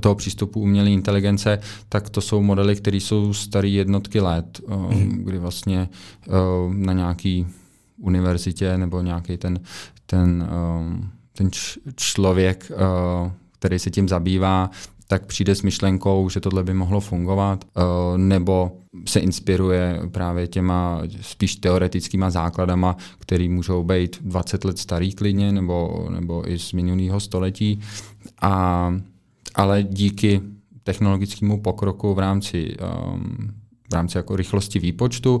toho 0.00 0.14
přístupu 0.14 0.60
umělé 0.60 0.90
inteligence, 0.90 1.58
tak 1.88 2.10
to 2.10 2.20
jsou 2.20 2.42
modely, 2.42 2.76
které 2.76 2.96
jsou 2.96 3.34
staré 3.34 3.68
jednotky 3.68 4.20
let, 4.20 4.60
uh, 4.62 4.94
mm. 4.94 5.24
kdy 5.24 5.38
vlastně 5.38 5.88
uh, 6.26 6.74
na 6.74 6.92
nějaký 6.92 7.46
univerzitě 7.98 8.78
nebo 8.78 9.00
nějaký 9.00 9.36
ten, 9.36 9.60
ten, 10.14 10.48
um, 10.78 11.10
ten 11.32 11.50
člověk, 11.96 12.72
uh, 12.74 13.30
který 13.58 13.78
se 13.78 13.90
tím 13.90 14.08
zabývá, 14.08 14.70
tak 15.06 15.26
přijde 15.26 15.54
s 15.54 15.62
myšlenkou, 15.62 16.28
že 16.28 16.40
tohle 16.40 16.64
by 16.64 16.74
mohlo 16.74 17.00
fungovat, 17.00 17.64
uh, 17.64 18.18
nebo 18.18 18.72
se 19.06 19.20
inspiruje 19.20 20.00
právě 20.10 20.46
těma 20.46 21.02
spíš 21.20 21.56
teoretickýma 21.56 22.30
základama, 22.30 22.96
který 23.18 23.48
můžou 23.48 23.84
být 23.84 24.22
20 24.22 24.64
let 24.64 24.78
starý 24.78 25.12
klidně, 25.12 25.52
nebo, 25.52 26.06
nebo 26.10 26.50
i 26.50 26.58
z 26.58 26.72
minulého 26.72 27.20
století. 27.20 27.80
A, 28.42 28.94
ale 29.54 29.82
díky 29.82 30.40
technologickému 30.82 31.60
pokroku 31.60 32.14
v 32.14 32.18
rámci 32.18 32.76
um, 32.76 33.54
v 33.90 33.94
rámci 33.94 34.18
jako 34.18 34.36
rychlosti 34.36 34.78
výpočtu. 34.78 35.40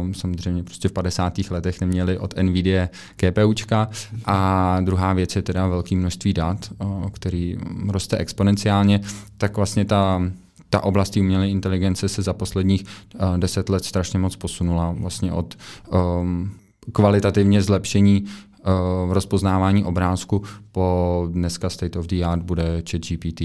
Um, 0.00 0.14
samozřejmě 0.14 0.62
prostě 0.62 0.88
v 0.88 0.92
50. 0.92 1.38
letech 1.50 1.80
neměli 1.80 2.18
od 2.18 2.34
NVIDIA 2.42 2.88
GPUčka 3.16 3.88
a 4.24 4.78
druhá 4.80 5.12
věc 5.12 5.36
je 5.36 5.42
teda 5.42 5.66
velké 5.66 5.96
množství 5.96 6.32
dat, 6.32 6.72
který 7.12 7.56
roste 7.88 8.16
exponenciálně, 8.16 9.00
tak 9.38 9.56
vlastně 9.56 9.84
ta 9.84 10.22
ta 10.72 10.80
oblast 10.84 11.16
umělé 11.16 11.48
inteligence 11.48 12.08
se 12.08 12.22
za 12.22 12.32
posledních 12.32 12.84
uh, 12.84 13.38
deset 13.38 13.68
let 13.68 13.84
strašně 13.84 14.18
moc 14.18 14.36
posunula 14.36 14.94
vlastně 14.98 15.32
od 15.32 15.58
um, 16.20 16.50
kvalitativně 16.92 17.62
zlepšení 17.62 18.24
uh, 18.24 19.12
rozpoznávání 19.12 19.84
obrázku 19.84 20.42
po 20.72 21.28
dneska 21.30 21.70
state 21.70 21.96
of 21.96 22.06
the 22.06 22.24
art 22.24 22.42
bude 22.42 22.82
ChatGPT. 22.90 23.42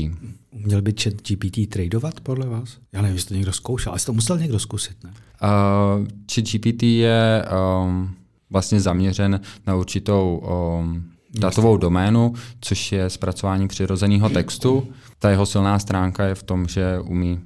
Měl 0.68 0.82
by 0.82 0.94
ChatGPT 1.04 1.70
tradovat 1.70 2.20
podle 2.20 2.48
vás? 2.48 2.78
Já 2.94 3.02
nevím, 3.02 3.16
jestli 3.16 3.28
to 3.28 3.34
někdo 3.34 3.54
zkoušel, 3.54 3.92
ale 3.92 4.00
to 4.06 4.14
musel 4.14 4.38
někdo 4.38 4.60
zkusit, 4.60 5.04
ne? 5.04 5.14
Uh, 5.44 6.08
ChatGPT 6.34 6.84
je 6.84 7.46
um, 7.86 8.16
vlastně 8.50 8.82
zaměřen 8.82 9.42
na 9.68 9.76
určitou 9.76 10.38
um, 10.82 11.12
datovou 11.40 11.78
doménu, 11.78 12.34
což 12.62 12.92
je 12.92 13.10
zpracování 13.10 13.68
přirozeného 13.68 14.30
textu. 14.30 14.88
Ta 15.20 15.30
jeho 15.30 15.46
silná 15.46 15.80
stránka 15.80 16.26
je 16.26 16.36
v 16.36 16.44
tom, 16.44 16.68
že 16.68 17.00
umí 17.00 17.40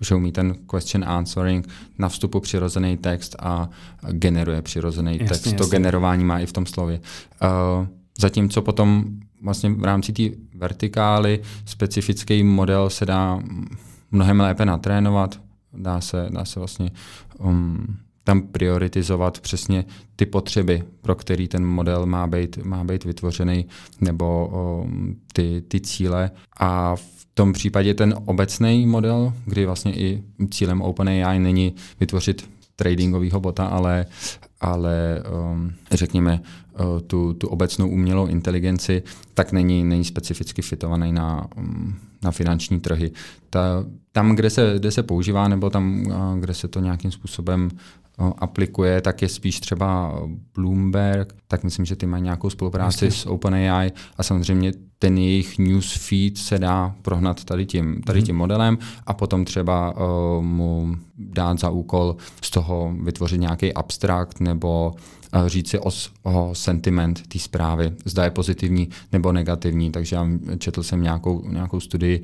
že 0.00 0.14
umí 0.14 0.32
ten 0.32 0.54
question 0.76 1.04
answering 1.04 1.68
na 1.98 2.08
vstupu 2.08 2.40
přirozený 2.40 2.96
text 2.96 3.36
a 3.38 3.68
generuje 4.10 4.62
přirozený 4.62 5.12
jasně, 5.12 5.28
text. 5.28 5.46
Jasně. 5.46 5.58
To 5.58 5.66
generování 5.66 6.24
má 6.24 6.38
i 6.38 6.46
v 6.46 6.52
tom 6.52 6.66
slově. 6.66 7.00
Uh, 7.42 7.86
zatímco 8.20 8.62
potom 8.62 9.04
vlastně 9.42 9.70
v 9.70 9.84
rámci 9.84 10.12
té 10.12 10.22
vertikály 10.54 11.40
specifický 11.64 12.42
model 12.42 12.90
se 12.90 13.06
dá 13.06 13.40
mnohem 14.10 14.40
lépe 14.40 14.64
natrénovat, 14.64 15.40
dá 15.72 16.00
se, 16.00 16.26
dá 16.30 16.44
se 16.44 16.60
vlastně 16.60 16.90
um, 17.38 17.96
tam 18.24 18.42
prioritizovat 18.42 19.40
přesně 19.40 19.84
ty 20.16 20.26
potřeby, 20.26 20.82
pro 21.00 21.14
který 21.14 21.48
ten 21.48 21.66
model 21.66 22.06
má 22.06 22.26
být, 22.26 22.64
má 22.64 22.84
být 22.84 23.04
vytvořený, 23.04 23.66
nebo 24.00 24.46
um, 24.46 25.16
ty, 25.32 25.62
ty 25.68 25.80
cíle. 25.80 26.30
A 26.56 26.96
v 26.96 27.26
tom 27.34 27.52
případě 27.52 27.94
ten 27.94 28.14
obecný 28.24 28.86
model, 28.86 29.32
kdy 29.44 29.66
vlastně 29.66 29.94
i 29.94 30.22
cílem 30.50 30.82
OpenAI 30.82 31.38
není 31.38 31.74
vytvořit 32.00 32.50
tradingového 32.76 33.40
bota, 33.40 33.66
ale, 33.66 34.06
ale 34.62 35.22
um, 35.52 35.72
řekněme 35.92 36.40
uh, 36.80 37.00
tu, 37.00 37.32
tu 37.34 37.48
obecnou 37.48 37.88
umělou 37.88 38.26
inteligenci, 38.26 39.02
tak 39.34 39.52
není, 39.52 39.84
není 39.84 40.04
specificky 40.04 40.62
fitovaný 40.62 41.12
na, 41.12 41.46
um, 41.56 41.94
na 42.22 42.30
finanční 42.30 42.80
trhy. 42.80 43.10
Ta, 43.50 43.84
tam, 44.12 44.34
kde 44.34 44.50
se, 44.50 44.74
kde 44.78 44.90
se 44.90 45.02
používá, 45.02 45.48
nebo 45.48 45.70
tam, 45.70 46.06
uh, 46.06 46.38
kde 46.38 46.54
se 46.54 46.68
to 46.68 46.80
nějakým 46.80 47.10
způsobem 47.10 47.70
aplikuje, 48.38 49.00
tak 49.00 49.22
je 49.22 49.28
spíš 49.28 49.60
třeba 49.60 50.20
Bloomberg, 50.54 51.34
tak 51.48 51.64
myslím, 51.64 51.84
že 51.84 51.96
ty 51.96 52.06
mají 52.06 52.22
nějakou 52.22 52.50
spolupráci 52.50 53.04
Jasně. 53.04 53.20
s 53.20 53.26
OpenAI 53.26 53.92
a 54.16 54.22
samozřejmě 54.22 54.72
ten 55.02 55.18
jejich 55.18 55.58
news 55.58 55.92
feed 55.92 56.38
se 56.38 56.58
dá 56.58 56.94
prohnat 57.02 57.44
tady 57.44 57.66
tím, 57.66 58.02
tady 58.02 58.18
mhm. 58.18 58.26
tím 58.26 58.36
modelem 58.36 58.78
a 59.06 59.14
potom 59.14 59.44
třeba 59.44 59.94
uh, 59.96 60.44
mu 60.44 60.96
dát 61.18 61.58
za 61.58 61.70
úkol 61.70 62.16
z 62.42 62.50
toho 62.50 62.94
vytvořit 63.02 63.40
nějaký 63.40 63.74
abstrakt 63.74 64.40
nebo 64.40 64.94
uh, 65.34 65.46
říct 65.46 65.68
si 65.68 65.78
o, 65.78 65.90
o 66.22 66.54
sentiment 66.54 67.26
té 67.26 67.38
zprávy, 67.38 67.92
zda 68.04 68.24
je 68.24 68.30
pozitivní 68.30 68.88
nebo 69.12 69.32
negativní. 69.32 69.90
Takže 69.90 70.16
já 70.16 70.26
četl 70.58 70.82
jsem 70.82 71.02
nějakou, 71.02 71.48
nějakou 71.48 71.80
studii, 71.80 72.22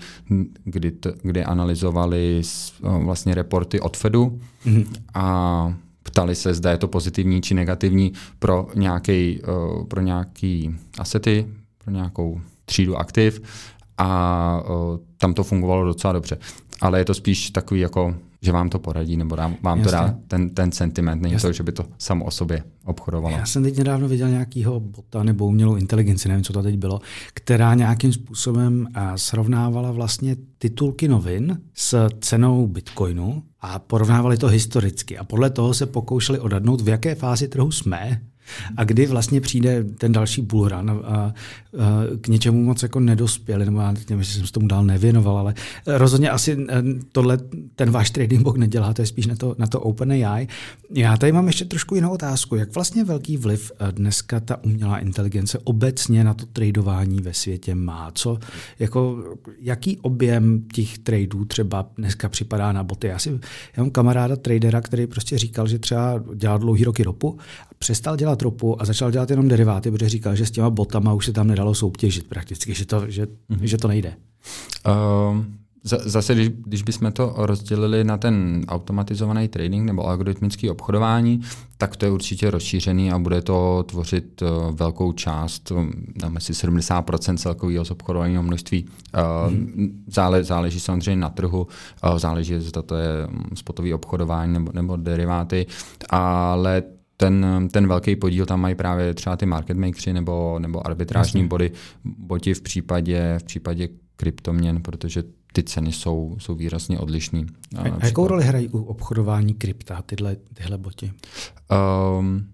kdy, 0.64 0.90
t, 0.90 1.12
kdy 1.22 1.44
analyzovali 1.44 2.42
uh, 2.82 3.04
vlastně 3.04 3.34
reporty 3.34 3.80
od 3.80 3.96
Fedu 3.96 4.38
mm-hmm. 4.66 4.86
a 5.14 5.74
ptali 6.02 6.34
se, 6.34 6.54
zda 6.54 6.70
je 6.70 6.78
to 6.78 6.88
pozitivní 6.88 7.42
či 7.42 7.54
negativní 7.54 8.12
pro 8.38 8.68
nějaký, 8.74 9.40
uh, 9.42 9.84
pro 9.84 10.00
nějaký 10.00 10.76
asety, 10.98 11.46
pro 11.84 11.92
nějakou 11.92 12.40
třídu 12.68 12.96
aktiv 12.96 13.42
a 13.98 14.62
tam 15.16 15.34
to 15.34 15.44
fungovalo 15.44 15.84
docela 15.84 16.12
dobře. 16.12 16.38
Ale 16.80 16.98
je 16.98 17.04
to 17.04 17.14
spíš 17.14 17.50
takový 17.50 17.80
jako 17.80 18.14
že 18.42 18.52
vám 18.52 18.68
to 18.68 18.78
poradí, 18.78 19.16
nebo 19.16 19.36
dá, 19.36 19.52
vám 19.62 19.78
Jasně. 19.78 19.84
to 19.84 19.90
dá 19.90 20.14
ten, 20.28 20.50
ten 20.50 20.72
sentiment, 20.72 21.22
není 21.22 21.32
Jasně. 21.32 21.48
to, 21.48 21.52
že 21.52 21.62
by 21.62 21.72
to 21.72 21.84
samo 21.98 22.24
o 22.24 22.30
sobě 22.30 22.62
obchodovalo. 22.84 23.36
Já 23.36 23.46
jsem 23.46 23.62
teď 23.62 23.78
nedávno 23.78 24.08
viděl 24.08 24.28
nějakého 24.28 24.80
bota 24.80 25.22
nebo 25.22 25.46
umělou 25.46 25.76
inteligenci, 25.76 26.28
nevím, 26.28 26.44
co 26.44 26.52
to 26.52 26.62
teď 26.62 26.76
bylo, 26.76 27.00
která 27.34 27.74
nějakým 27.74 28.12
způsobem 28.12 28.86
srovnávala 29.16 29.92
vlastně 29.92 30.36
titulky 30.58 31.08
novin 31.08 31.60
s 31.74 32.08
cenou 32.20 32.66
bitcoinu 32.66 33.42
a 33.60 33.78
porovnávali 33.78 34.36
to 34.36 34.48
historicky. 34.48 35.18
A 35.18 35.24
podle 35.24 35.50
toho 35.50 35.74
se 35.74 35.86
pokoušeli 35.86 36.38
odhadnout, 36.38 36.80
v 36.80 36.88
jaké 36.88 37.14
fázi 37.14 37.48
trhu 37.48 37.70
jsme 37.72 38.20
a 38.76 38.84
kdy 38.84 39.06
vlastně 39.06 39.40
přijde 39.40 39.84
ten 39.84 40.12
další 40.12 40.42
bullrun 40.42 40.90
a, 40.90 40.92
a, 40.92 41.16
a 41.16 41.32
k 42.20 42.28
něčemu 42.28 42.64
moc 42.64 42.82
jako 42.82 43.00
nedospěli, 43.00 43.64
nebo 43.64 43.80
já 43.80 43.92
nevím, 43.92 44.18
jestli 44.18 44.34
jsem 44.34 44.46
se 44.46 44.52
tomu 44.52 44.66
dál 44.66 44.84
nevěnoval, 44.84 45.38
ale 45.38 45.54
rozhodně 45.86 46.30
asi 46.30 46.66
eh, 46.68 46.82
tohle 47.12 47.38
ten 47.76 47.90
váš 47.90 48.10
trading 48.10 48.42
book 48.42 48.56
nedělá, 48.56 48.94
to 48.94 49.02
je 49.02 49.06
spíš 49.06 49.26
na 49.26 49.36
to, 49.36 49.54
na 49.58 49.66
to 49.66 49.80
OpenAI. 49.80 50.48
Já 50.94 51.16
tady 51.16 51.32
mám 51.32 51.46
ještě 51.46 51.64
trošku 51.64 51.94
jinou 51.94 52.10
otázku. 52.10 52.56
Jak 52.56 52.74
vlastně 52.74 53.04
velký 53.04 53.36
vliv 53.36 53.72
eh, 53.78 53.92
dneska 53.92 54.40
ta 54.40 54.64
umělá 54.64 54.98
inteligence 54.98 55.58
obecně 55.64 56.24
na 56.24 56.34
to 56.34 56.46
tradování 56.46 57.20
ve 57.20 57.34
světě 57.34 57.74
má? 57.74 58.10
Co, 58.14 58.38
jako, 58.78 59.24
jaký 59.60 59.98
objem 59.98 60.62
těch 60.72 60.98
tradeů 60.98 61.44
třeba 61.44 61.90
dneska 61.96 62.28
připadá 62.28 62.72
na 62.72 62.84
boty? 62.84 63.06
Já, 63.06 63.18
si, 63.18 63.30
já 63.76 63.82
mám 63.82 63.90
kamaráda 63.90 64.36
tradera, 64.36 64.80
který 64.80 65.06
prostě 65.06 65.38
říkal, 65.38 65.68
že 65.68 65.78
třeba 65.78 66.24
dělá 66.34 66.58
dlouhý 66.58 66.84
roky 66.84 67.02
ropu 67.02 67.38
přestal 67.78 68.16
dělat 68.16 68.42
ropu 68.42 68.82
a 68.82 68.84
začal 68.84 69.10
dělat 69.10 69.30
jenom 69.30 69.48
deriváty, 69.48 69.90
protože 69.90 70.08
říkal, 70.08 70.36
že 70.36 70.46
s 70.46 70.50
těma 70.50 70.70
botama 70.70 71.12
už 71.12 71.26
se 71.26 71.32
tam 71.32 71.46
nedalo 71.46 71.74
soutěžit 71.74 72.28
prakticky, 72.28 72.74
že 72.74 72.86
to, 72.86 73.10
že, 73.10 73.26
mm-hmm. 73.26 73.62
že 73.62 73.78
to 73.78 73.88
nejde. 73.88 74.16
Uh, 74.86 75.44
Zase, 75.84 76.34
když, 76.34 76.48
když 76.48 76.82
bychom 76.82 77.12
to 77.12 77.34
rozdělili 77.36 78.04
na 78.04 78.16
ten 78.16 78.64
automatizovaný 78.68 79.48
trading 79.48 79.86
nebo 79.86 80.06
algoritmický 80.06 80.70
obchodování, 80.70 81.40
tak 81.78 81.96
to 81.96 82.04
je 82.04 82.10
určitě 82.10 82.50
rozšířený 82.50 83.12
a 83.12 83.18
bude 83.18 83.42
to 83.42 83.84
tvořit 83.88 84.42
uh, 84.42 84.48
velkou 84.76 85.12
část, 85.12 85.72
dáme 86.16 86.36
asi 86.36 86.52
70% 86.52 87.36
celkového 87.36 87.84
obchodovaného 87.90 88.42
množství. 88.42 88.86
Hmm. 89.48 90.04
zále, 90.06 90.44
záleží 90.44 90.80
samozřejmě 90.80 91.20
na 91.20 91.28
trhu, 91.28 91.66
uh, 92.04 92.18
záleží, 92.18 92.60
zda 92.60 92.82
to 92.82 92.96
je 92.96 93.28
spotový 93.54 93.94
obchodování 93.94 94.52
nebo, 94.52 94.72
nebo 94.74 94.96
deriváty, 94.96 95.66
ale 96.10 96.82
ten, 97.20 97.68
ten 97.72 97.88
velký 97.88 98.16
podíl 98.16 98.46
tam 98.46 98.60
mají 98.60 98.74
právě 98.74 99.14
třeba 99.14 99.36
ty 99.36 99.46
market 99.46 99.76
makeři 99.76 100.12
nebo, 100.12 100.58
nebo 100.58 100.86
arbitrážní 100.86 101.40
Jasně. 101.40 101.48
body, 101.48 101.72
boti 102.04 102.54
v 102.54 102.60
případě, 102.60 103.38
v 103.38 103.44
případě 103.44 103.88
kryptoměn, 104.16 104.82
protože 104.82 105.22
ty 105.52 105.62
ceny 105.62 105.92
jsou, 105.92 106.36
jsou 106.38 106.54
výrazně 106.54 106.98
odlišné. 106.98 107.42
A, 107.76 107.82
a 107.82 108.06
jakou 108.06 108.26
roli 108.26 108.44
hrají 108.44 108.68
u 108.68 108.82
obchodování 108.82 109.54
krypta 109.54 110.02
tyhle, 110.02 110.36
tyhle 110.54 110.78
boti? 110.78 111.12
Um, 112.18 112.46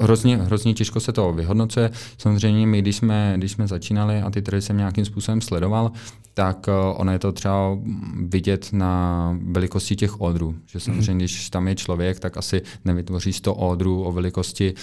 Hrozně, 0.00 0.36
hrozně 0.36 0.74
těžko 0.74 1.00
se 1.00 1.12
to 1.12 1.32
vyhodnocuje. 1.32 1.90
Samozřejmě 2.18 2.66
my, 2.66 2.82
když 2.82 2.96
jsme, 2.96 3.34
když 3.36 3.52
jsme 3.52 3.66
začínali 3.66 4.22
a 4.22 4.30
ty 4.30 4.42
trhy 4.42 4.62
jsem 4.62 4.76
nějakým 4.76 5.04
způsobem 5.04 5.40
sledoval, 5.40 5.92
tak 6.34 6.66
ono 6.94 7.12
je 7.12 7.18
to 7.18 7.32
třeba 7.32 7.78
vidět 8.22 8.68
na 8.72 9.38
velikosti 9.42 9.96
těch 9.96 10.20
odrů. 10.20 10.54
Že 10.66 10.80
samozřejmě, 10.80 11.12
mm. 11.12 11.18
když 11.18 11.50
tam 11.50 11.68
je 11.68 11.74
člověk, 11.74 12.20
tak 12.20 12.36
asi 12.36 12.62
nevytvoří 12.84 13.32
100 13.32 13.54
odrů 13.54 14.04
o 14.04 14.12
velikosti 14.12 14.74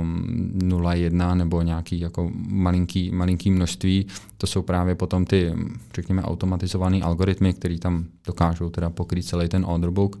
um, 0.00 0.24
0,1 0.58 1.36
nebo 1.36 1.62
nějaký 1.62 2.00
jako 2.00 2.30
malinký, 2.48 3.10
malinký 3.10 3.50
množství. 3.50 4.06
To 4.38 4.46
jsou 4.46 4.62
právě 4.62 4.94
potom 4.94 5.24
ty, 5.24 5.52
řekněme, 5.94 6.22
automatizované 6.22 7.00
algoritmy, 7.00 7.52
které 7.52 7.78
tam 7.78 8.04
dokážou 8.26 8.70
teda 8.70 8.90
pokrýt 8.90 9.26
celý 9.26 9.48
ten 9.48 9.64
order 9.64 9.90
book. 9.90 10.20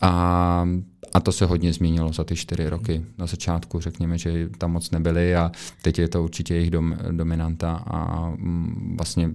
A 0.00 0.68
a 1.14 1.20
to 1.20 1.32
se 1.32 1.46
hodně 1.46 1.72
změnilo 1.72 2.12
za 2.12 2.24
ty 2.24 2.36
čtyři 2.36 2.68
roky. 2.68 3.04
Na 3.18 3.26
začátku 3.26 3.80
řekněme, 3.80 4.18
že 4.18 4.48
tam 4.58 4.72
moc 4.72 4.90
nebyly 4.90 5.36
a 5.36 5.52
teď 5.82 5.98
je 5.98 6.08
to 6.08 6.24
určitě 6.24 6.54
jejich 6.54 6.70
dom, 6.70 6.96
dominanta 7.10 7.72
a 7.86 8.28
mm, 8.30 8.96
vlastně 8.96 9.30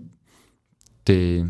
ty, 1.04 1.46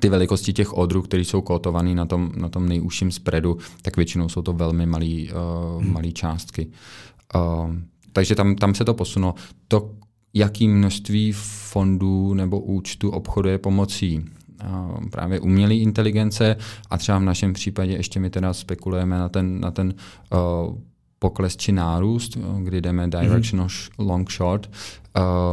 ty 0.00 0.08
velikosti 0.08 0.52
těch 0.52 0.72
odrů, 0.72 1.02
které 1.02 1.24
jsou 1.24 1.40
kotované 1.40 1.94
na 1.94 2.06
tom, 2.06 2.32
na 2.36 2.48
tom 2.48 2.68
nejúžším 2.68 3.10
spreadu, 3.10 3.58
tak 3.82 3.96
většinou 3.96 4.28
jsou 4.28 4.42
to 4.42 4.52
velmi 4.52 4.86
malé 4.86 5.06
uh, 5.06 5.82
hmm. 5.82 5.92
malý 5.92 6.12
částky. 6.12 6.66
Uh, 7.34 7.74
takže 8.12 8.34
tam, 8.34 8.56
tam 8.56 8.74
se 8.74 8.84
to 8.84 8.94
posunulo. 8.94 9.34
To, 9.68 9.94
jaký 10.34 10.68
množství 10.68 11.32
fondů 11.32 12.34
nebo 12.34 12.60
účtu 12.60 13.10
obchoduje 13.10 13.58
pomocí 13.58 14.24
právě 15.10 15.40
umělé 15.40 15.74
inteligence 15.74 16.56
a 16.90 16.98
třeba 16.98 17.18
v 17.18 17.22
našem 17.22 17.52
případě 17.52 17.92
ještě 17.92 18.20
my 18.20 18.30
teda 18.30 18.52
spekulujeme 18.52 19.18
na 19.18 19.28
ten, 19.28 19.60
na 19.60 19.70
ten 19.70 19.94
uh, 20.32 20.76
pokles 21.18 21.56
či 21.56 21.72
nárůst, 21.72 22.38
kdy 22.62 22.80
jdeme 22.80 23.08
direction 23.08 23.66
mm-hmm. 23.66 23.90
long 23.98 24.32
short, 24.32 24.70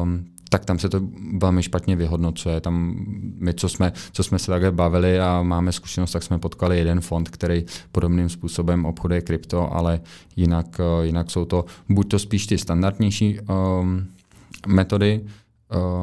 um, 0.02 0.26
tak 0.50 0.66
tam 0.66 0.80
se 0.80 0.90
to 0.90 1.02
velmi 1.38 1.64
špatně 1.64 1.96
vyhodnocuje. 1.96 2.62
Tam 2.62 2.96
my, 3.40 3.54
co 3.54 3.70
jsme, 3.70 3.94
co 4.12 4.24
jsme 4.24 4.40
se 4.40 4.52
takhle 4.52 4.72
bavili 4.72 5.20
a 5.20 5.44
máme 5.44 5.72
zkušenost, 5.72 6.12
tak 6.12 6.24
jsme 6.24 6.40
potkali 6.40 6.78
jeden 6.78 7.02
fond, 7.02 7.30
který 7.30 7.66
podobným 7.92 8.30
způsobem 8.30 8.86
obchoduje 8.86 9.22
krypto, 9.22 9.74
ale 9.74 10.02
jinak, 10.36 10.82
jinak 11.02 11.32
jsou 11.32 11.46
to 11.46 11.66
buď 11.90 12.10
to 12.10 12.20
spíš 12.20 12.48
ty 12.48 12.58
standardnější 12.58 13.40
um, 13.40 14.08
metody, 14.68 15.22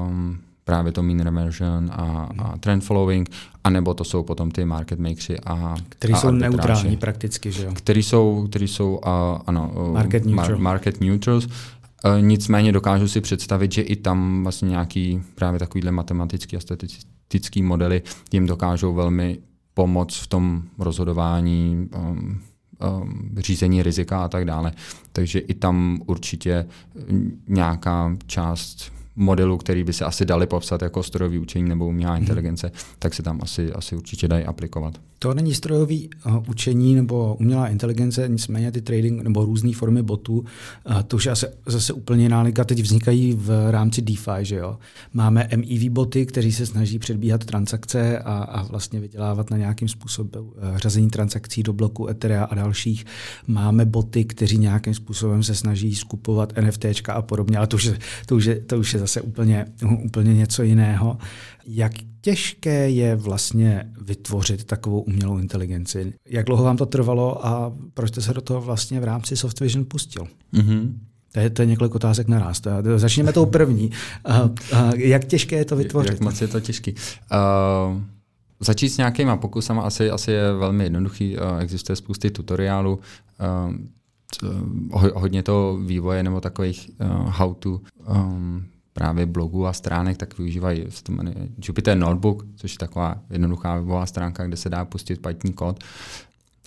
um, 0.08 0.38
právě 0.64 0.92
to 0.92 1.02
mean 1.02 1.20
reversion 1.20 1.90
a, 1.92 2.28
a 2.38 2.58
trend 2.58 2.84
following, 2.84 3.30
anebo 3.64 3.94
to 3.94 4.04
jsou 4.04 4.22
potom 4.22 4.50
ty 4.50 4.64
market 4.64 4.98
makersi 4.98 5.40
a 5.40 5.74
Který 5.88 6.14
a 6.14 6.16
jsou 6.16 6.28
arbitráži, 6.28 6.50
neutrální 6.50 6.96
prakticky, 6.96 7.52
že 7.52 7.64
jo? 7.64 7.72
Který 7.74 8.02
jsou, 8.02 8.46
který 8.50 8.68
jsou 8.68 8.94
uh, 8.94 9.10
ano, 9.46 9.72
market, 9.92 10.24
neutral. 10.24 10.48
mar, 10.48 10.58
market 10.58 11.00
neutrals, 11.00 11.48
Uh, 12.04 12.22
nicméně 12.22 12.72
dokážu 12.72 13.08
si 13.08 13.20
představit, 13.20 13.72
že 13.72 13.82
i 13.82 13.96
tam 13.96 14.42
vlastně 14.42 14.68
nějaký 14.68 15.22
právě 15.34 15.58
takovýhle 15.58 15.92
matematický 15.92 16.56
a 16.56 16.60
statistický 16.60 17.62
modely 17.62 18.02
jim 18.32 18.46
dokážou 18.46 18.94
velmi 18.94 19.38
pomoct 19.74 20.16
v 20.16 20.26
tom 20.26 20.62
rozhodování, 20.78 21.88
um, 21.96 22.40
řízení 23.36 23.82
rizika 23.82 24.24
a 24.24 24.28
tak 24.28 24.44
dále. 24.44 24.72
Takže 25.12 25.38
i 25.38 25.54
tam 25.54 26.00
určitě 26.06 26.66
nějaká 27.48 28.16
část 28.26 28.92
modelů, 29.16 29.56
který 29.56 29.84
by 29.84 29.92
se 29.92 30.04
asi 30.04 30.24
dali 30.24 30.46
popsat 30.46 30.82
jako 30.82 31.02
strojový 31.02 31.38
učení 31.38 31.68
nebo 31.68 31.86
umělá 31.86 32.12
mhm. 32.12 32.22
inteligence, 32.22 32.66
hmm. 32.66 32.76
tak 32.98 33.14
se 33.14 33.22
tam 33.22 33.40
asi, 33.42 33.72
asi 33.72 33.96
určitě 33.96 34.28
dají 34.28 34.44
aplikovat. 34.44 34.94
To 35.18 35.34
není 35.34 35.54
strojový 35.54 36.10
uh, 36.26 36.42
učení 36.48 36.94
nebo 36.94 37.36
umělá 37.40 37.68
inteligence, 37.68 38.28
nicméně 38.28 38.72
ty 38.72 38.82
trading 38.82 39.22
nebo 39.22 39.44
různé 39.44 39.72
formy 39.72 40.02
botů, 40.02 40.38
uh, 40.38 41.02
to 41.02 41.16
už 41.16 41.26
je 41.26 41.32
asi, 41.32 41.46
zase 41.66 41.92
úplně 41.92 42.22
jiná 42.22 42.42
liga. 42.42 42.64
Teď 42.64 42.80
vznikají 42.80 43.32
v 43.32 43.70
rámci 43.70 44.02
DeFi, 44.02 44.30
že 44.42 44.56
jo. 44.56 44.78
Máme 45.12 45.48
MEV 45.56 45.88
boty, 45.90 46.26
kteří 46.26 46.52
se 46.52 46.66
snaží 46.66 46.98
předbíhat 46.98 47.44
transakce 47.44 48.18
a, 48.18 48.32
a 48.32 48.62
vlastně 48.62 49.00
vydělávat 49.00 49.50
na 49.50 49.56
nějakým 49.56 49.88
způsobem 49.88 50.44
uh, 50.44 50.52
řazení 50.76 51.10
transakcí 51.10 51.62
do 51.62 51.72
bloku 51.72 52.08
Etherea 52.08 52.44
a 52.44 52.54
dalších. 52.54 53.04
Máme 53.46 53.84
boty, 53.84 54.24
kteří 54.24 54.58
nějakým 54.58 54.94
způsobem 54.94 55.42
se 55.42 55.54
snaží 55.54 55.94
skupovat 55.94 56.52
NFTčka 56.60 57.12
a 57.12 57.22
podobně, 57.22 57.58
ale 57.58 57.66
to 57.66 57.76
už, 57.76 57.90
to 58.26 58.36
už, 58.36 58.44
je, 58.44 58.60
to 58.60 58.78
už 58.78 58.94
je 58.94 59.00
zase 59.00 59.20
úplně, 59.20 59.66
úplně 60.04 60.34
něco 60.34 60.62
jiného. 60.62 61.18
Jak 61.66 61.92
těžké 62.20 62.90
je 62.90 63.16
vlastně 63.16 63.92
vytvořit 64.00 64.64
takovou 64.64 65.04
umělou 65.06 65.38
inteligenci? 65.38 66.12
Jak 66.28 66.46
dlouho 66.46 66.64
vám 66.64 66.76
to 66.76 66.86
trvalo 66.86 67.46
a 67.46 67.72
proč 67.94 68.10
jste 68.10 68.22
se 68.22 68.34
do 68.34 68.40
toho 68.40 68.60
vlastně 68.60 69.00
v 69.00 69.04
rámci 69.04 69.36
Softvision 69.36 69.84
pustil? 69.84 70.26
Mm-hmm. 70.54 70.92
To 71.32 71.40
je, 71.40 71.50
to 71.50 71.62
je 71.62 71.66
několik 71.66 71.94
otázek 71.94 72.28
naraz. 72.28 72.62
Začněme 72.96 73.32
tou 73.32 73.46
první. 73.46 73.90
Uh, 74.28 74.50
uh, 74.72 74.94
jak 74.94 75.24
těžké 75.24 75.56
je 75.56 75.64
to 75.64 75.76
vytvořit? 75.76 76.10
Jak 76.10 76.20
moc 76.20 76.40
je 76.40 76.48
to 76.48 76.60
těžké? 76.60 76.92
Uh, 76.92 76.98
začít 78.60 78.88
s 78.88 78.96
nějakýma 78.96 79.36
pokusama 79.36 79.82
asi, 79.82 80.10
asi 80.10 80.30
je 80.30 80.52
velmi 80.52 80.84
jednoduchý. 80.84 81.36
Uh, 81.36 81.58
existuje 81.60 81.96
spousty 81.96 82.30
tutoriálů. 82.30 82.98
Uh, 83.62 83.74
hodně 85.14 85.42
to 85.42 85.78
vývoje 85.86 86.22
nebo 86.22 86.40
takových 86.40 86.90
uh, 87.00 87.08
how 87.08 87.54
to 87.54 87.80
um, 88.08 88.64
právě 88.96 89.26
blogů 89.26 89.66
a 89.66 89.72
stránek, 89.72 90.16
tak 90.16 90.38
využívají 90.38 90.84
to 91.02 91.12
jmenuje 91.12 91.36
Jupyter 91.62 91.96
Notebook, 91.98 92.44
což 92.56 92.72
je 92.72 92.78
taková 92.78 93.18
jednoduchá 93.30 93.76
webová 93.76 94.06
stránka, 94.06 94.46
kde 94.46 94.56
se 94.56 94.68
dá 94.68 94.84
pustit 94.84 95.22
Python 95.22 95.52
kód. 95.52 95.84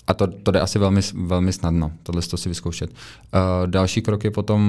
a 0.07 0.13
to, 0.13 0.27
to 0.27 0.51
jde 0.51 0.61
asi 0.61 0.79
velmi, 0.79 1.01
velmi 1.13 1.53
snadno, 1.53 1.91
tohle 2.03 2.21
to 2.21 2.37
si 2.37 2.49
vyzkoušet. 2.49 2.89
Uh, 2.89 3.67
další 3.67 4.01
krok 4.01 4.23
je 4.23 4.31
potom 4.31 4.61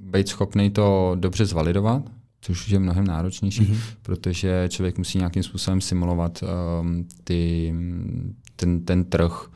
být 0.00 0.28
schopný 0.28 0.70
to 0.70 1.16
dobře 1.20 1.46
zvalidovat, 1.46 2.02
což 2.40 2.68
je 2.68 2.78
mnohem 2.78 3.06
náročnější, 3.06 3.62
mm-hmm. 3.62 3.80
protože 4.02 4.68
člověk 4.68 4.98
musí 4.98 5.18
nějakým 5.18 5.42
způsobem 5.42 5.80
simulovat 5.80 6.42
um, 6.42 7.06
ty, 7.24 7.74
ten, 8.56 8.84
ten 8.84 9.04
trh, 9.04 9.46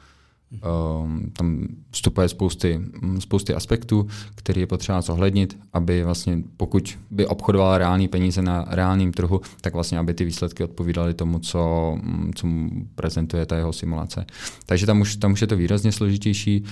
Um, 0.54 1.30
tam 1.32 1.66
vstupuje 1.90 2.28
spousty, 2.28 2.80
spousty 3.18 3.54
aspektů, 3.54 4.06
které 4.34 4.60
je 4.60 4.66
potřeba 4.66 5.00
zohlednit, 5.00 5.58
aby 5.72 6.04
vlastně, 6.04 6.38
pokud 6.56 6.98
by 7.10 7.26
obchodoval 7.26 7.78
reální 7.78 8.08
peníze 8.08 8.42
na 8.42 8.64
reálném 8.68 9.12
trhu, 9.12 9.40
tak 9.60 9.74
vlastně, 9.74 9.98
aby 9.98 10.14
ty 10.14 10.24
výsledky 10.24 10.64
odpovídaly 10.64 11.14
tomu, 11.14 11.38
co, 11.38 11.98
co 12.34 12.46
mu 12.46 12.70
prezentuje 12.94 13.46
ta 13.46 13.56
jeho 13.56 13.72
simulace. 13.72 14.26
Takže 14.66 14.86
tam 14.86 15.00
už, 15.00 15.16
tam 15.16 15.32
už 15.32 15.40
je 15.40 15.46
to 15.46 15.56
výrazně 15.56 15.92
složitější. 15.92 16.64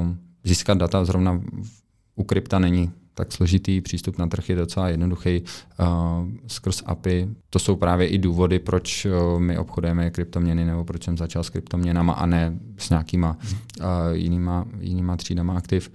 Uh, 0.00 0.06
získat 0.44 0.78
data 0.78 1.04
zrovna 1.04 1.40
u 2.14 2.24
krypta 2.24 2.58
není 2.58 2.90
tak 3.14 3.32
složitý, 3.32 3.80
přístup 3.80 4.18
na 4.18 4.26
trh 4.26 4.48
je 4.48 4.56
docela 4.56 4.88
jednoduchý 4.88 5.42
uh, 5.42 5.86
skrz 6.46 6.82
API. 6.86 7.28
To 7.50 7.58
jsou 7.58 7.76
právě 7.76 8.06
i 8.08 8.18
důvody, 8.18 8.58
proč 8.58 9.04
uh, 9.04 9.40
my 9.40 9.58
obchodujeme 9.58 10.10
kryptoměny 10.10 10.64
nebo 10.64 10.84
proč 10.84 11.04
jsem 11.04 11.16
začal 11.16 11.42
s 11.42 11.50
kryptoměnama 11.50 12.12
a 12.12 12.26
ne 12.26 12.58
s 12.78 12.90
nějakýma 12.90 13.36
uh, 13.80 13.86
jinýma, 14.12 14.64
jinýma 14.80 15.16
třídama 15.16 15.54
aktiv 15.54 15.90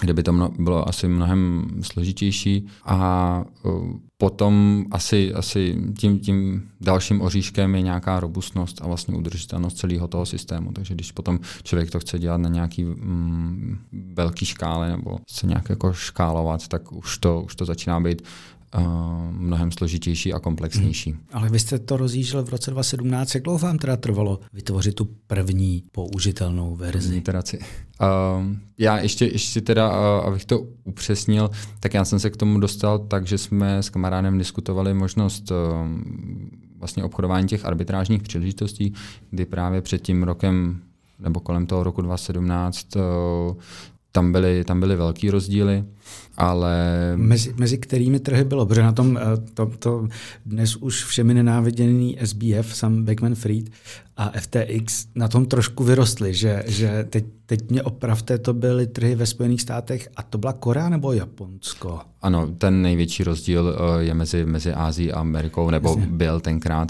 kde 0.00 0.14
by 0.14 0.22
to 0.22 0.32
mno, 0.32 0.50
bylo 0.58 0.88
asi 0.88 1.08
mnohem 1.08 1.66
složitější. 1.80 2.66
A 2.84 3.44
uh, 3.62 3.96
potom 4.18 4.84
asi, 4.90 5.34
asi 5.34 5.76
tím, 5.98 6.18
tím 6.18 6.68
dalším 6.80 7.20
oříškem 7.20 7.74
je 7.74 7.82
nějaká 7.82 8.20
robustnost 8.20 8.82
a 8.82 8.86
vlastně 8.86 9.16
udržitelnost 9.16 9.76
celého 9.76 10.08
toho 10.08 10.26
systému. 10.26 10.72
Takže 10.72 10.94
když 10.94 11.12
potom 11.12 11.40
člověk 11.62 11.90
to 11.90 12.00
chce 12.00 12.18
dělat 12.18 12.36
na 12.36 12.48
nějaký 12.48 12.84
mm, 12.84 13.78
velký 14.14 14.46
škále 14.46 14.90
nebo 14.90 15.18
se 15.30 15.46
nějak 15.46 15.68
jako 15.68 15.92
škálovat, 15.92 16.68
tak 16.68 16.92
už 16.92 17.18
to, 17.18 17.40
už 17.40 17.54
to 17.54 17.64
začíná 17.64 18.00
být 18.00 18.22
mnohem 19.30 19.72
složitější 19.72 20.32
a 20.32 20.38
komplexnější. 20.38 21.10
Hmm. 21.10 21.20
Ale 21.32 21.48
vy 21.48 21.58
jste 21.58 21.78
to 21.78 21.96
rozjížděl 21.96 22.44
v 22.44 22.48
roce 22.48 22.70
2017. 22.70 23.34
Jak 23.34 23.44
dlouho 23.44 23.58
vám 23.58 23.78
teda 23.78 23.96
trvalo 23.96 24.40
vytvořit 24.52 24.94
tu 24.94 25.08
první 25.26 25.84
použitelnou 25.92 26.76
verzi? 26.76 27.16
Iteraci. 27.16 27.58
Uh, 27.58 27.66
já 28.78 28.98
ještě, 28.98 29.26
ještě 29.26 29.60
teda, 29.60 29.90
uh, 29.90 30.26
abych 30.26 30.44
to 30.44 30.66
upřesnil, 30.84 31.50
tak 31.80 31.94
já 31.94 32.04
jsem 32.04 32.18
se 32.18 32.30
k 32.30 32.36
tomu 32.36 32.60
dostal 32.60 32.98
tak, 32.98 33.26
že 33.26 33.38
jsme 33.38 33.78
s 33.82 33.90
kamarádem 33.90 34.38
diskutovali 34.38 34.94
možnost 34.94 35.50
uh, 35.50 35.56
vlastně 36.78 37.04
obchodování 37.04 37.48
těch 37.48 37.64
arbitrážních 37.64 38.22
příležitostí, 38.22 38.92
kdy 39.30 39.44
právě 39.44 39.82
před 39.82 40.02
tím 40.02 40.22
rokem 40.22 40.80
nebo 41.18 41.40
kolem 41.40 41.66
toho 41.66 41.82
roku 41.82 42.02
2017 42.02 42.96
uh, 42.96 43.02
tam 44.12 44.32
byly, 44.32 44.64
tam 44.64 44.80
byly 44.80 44.96
velký 44.96 45.30
rozdíly, 45.30 45.84
ale... 46.36 46.76
Mezi, 47.16 47.54
mezi 47.56 47.78
kterými 47.78 48.20
trhy 48.20 48.44
bylo? 48.44 48.66
Protože 48.66 48.82
na 48.82 48.92
tom 48.92 49.18
eh, 49.18 49.22
to, 49.54 49.66
to 49.78 50.08
dnes 50.46 50.76
už 50.76 51.04
všemi 51.04 51.34
nenáviděný 51.34 52.18
SBF, 52.24 52.76
Sam 52.76 53.04
Beckman-Fried 53.04 53.70
a 54.16 54.32
FTX 54.40 55.06
na 55.14 55.28
tom 55.28 55.46
trošku 55.46 55.84
vyrostly, 55.84 56.34
že, 56.34 56.62
že 56.66 57.06
teď, 57.10 57.24
teď 57.46 57.70
mě 57.70 57.82
opravte, 57.82 58.38
to 58.38 58.54
byly 58.54 58.86
trhy 58.86 59.14
ve 59.14 59.26
Spojených 59.26 59.62
státech 59.62 60.08
a 60.16 60.22
to 60.22 60.38
byla 60.38 60.52
Korea 60.52 60.88
nebo 60.88 61.12
Japonsko? 61.12 62.00
Ano, 62.22 62.48
ten 62.58 62.82
největší 62.82 63.24
rozdíl 63.24 63.76
eh, 63.76 64.02
je 64.02 64.14
mezi, 64.14 64.44
mezi 64.44 64.72
Ázií 64.72 65.12
a 65.12 65.20
Amerikou, 65.20 65.70
nebo 65.70 65.88
Jasně. 65.88 66.06
byl 66.06 66.40
tenkrát. 66.40 66.88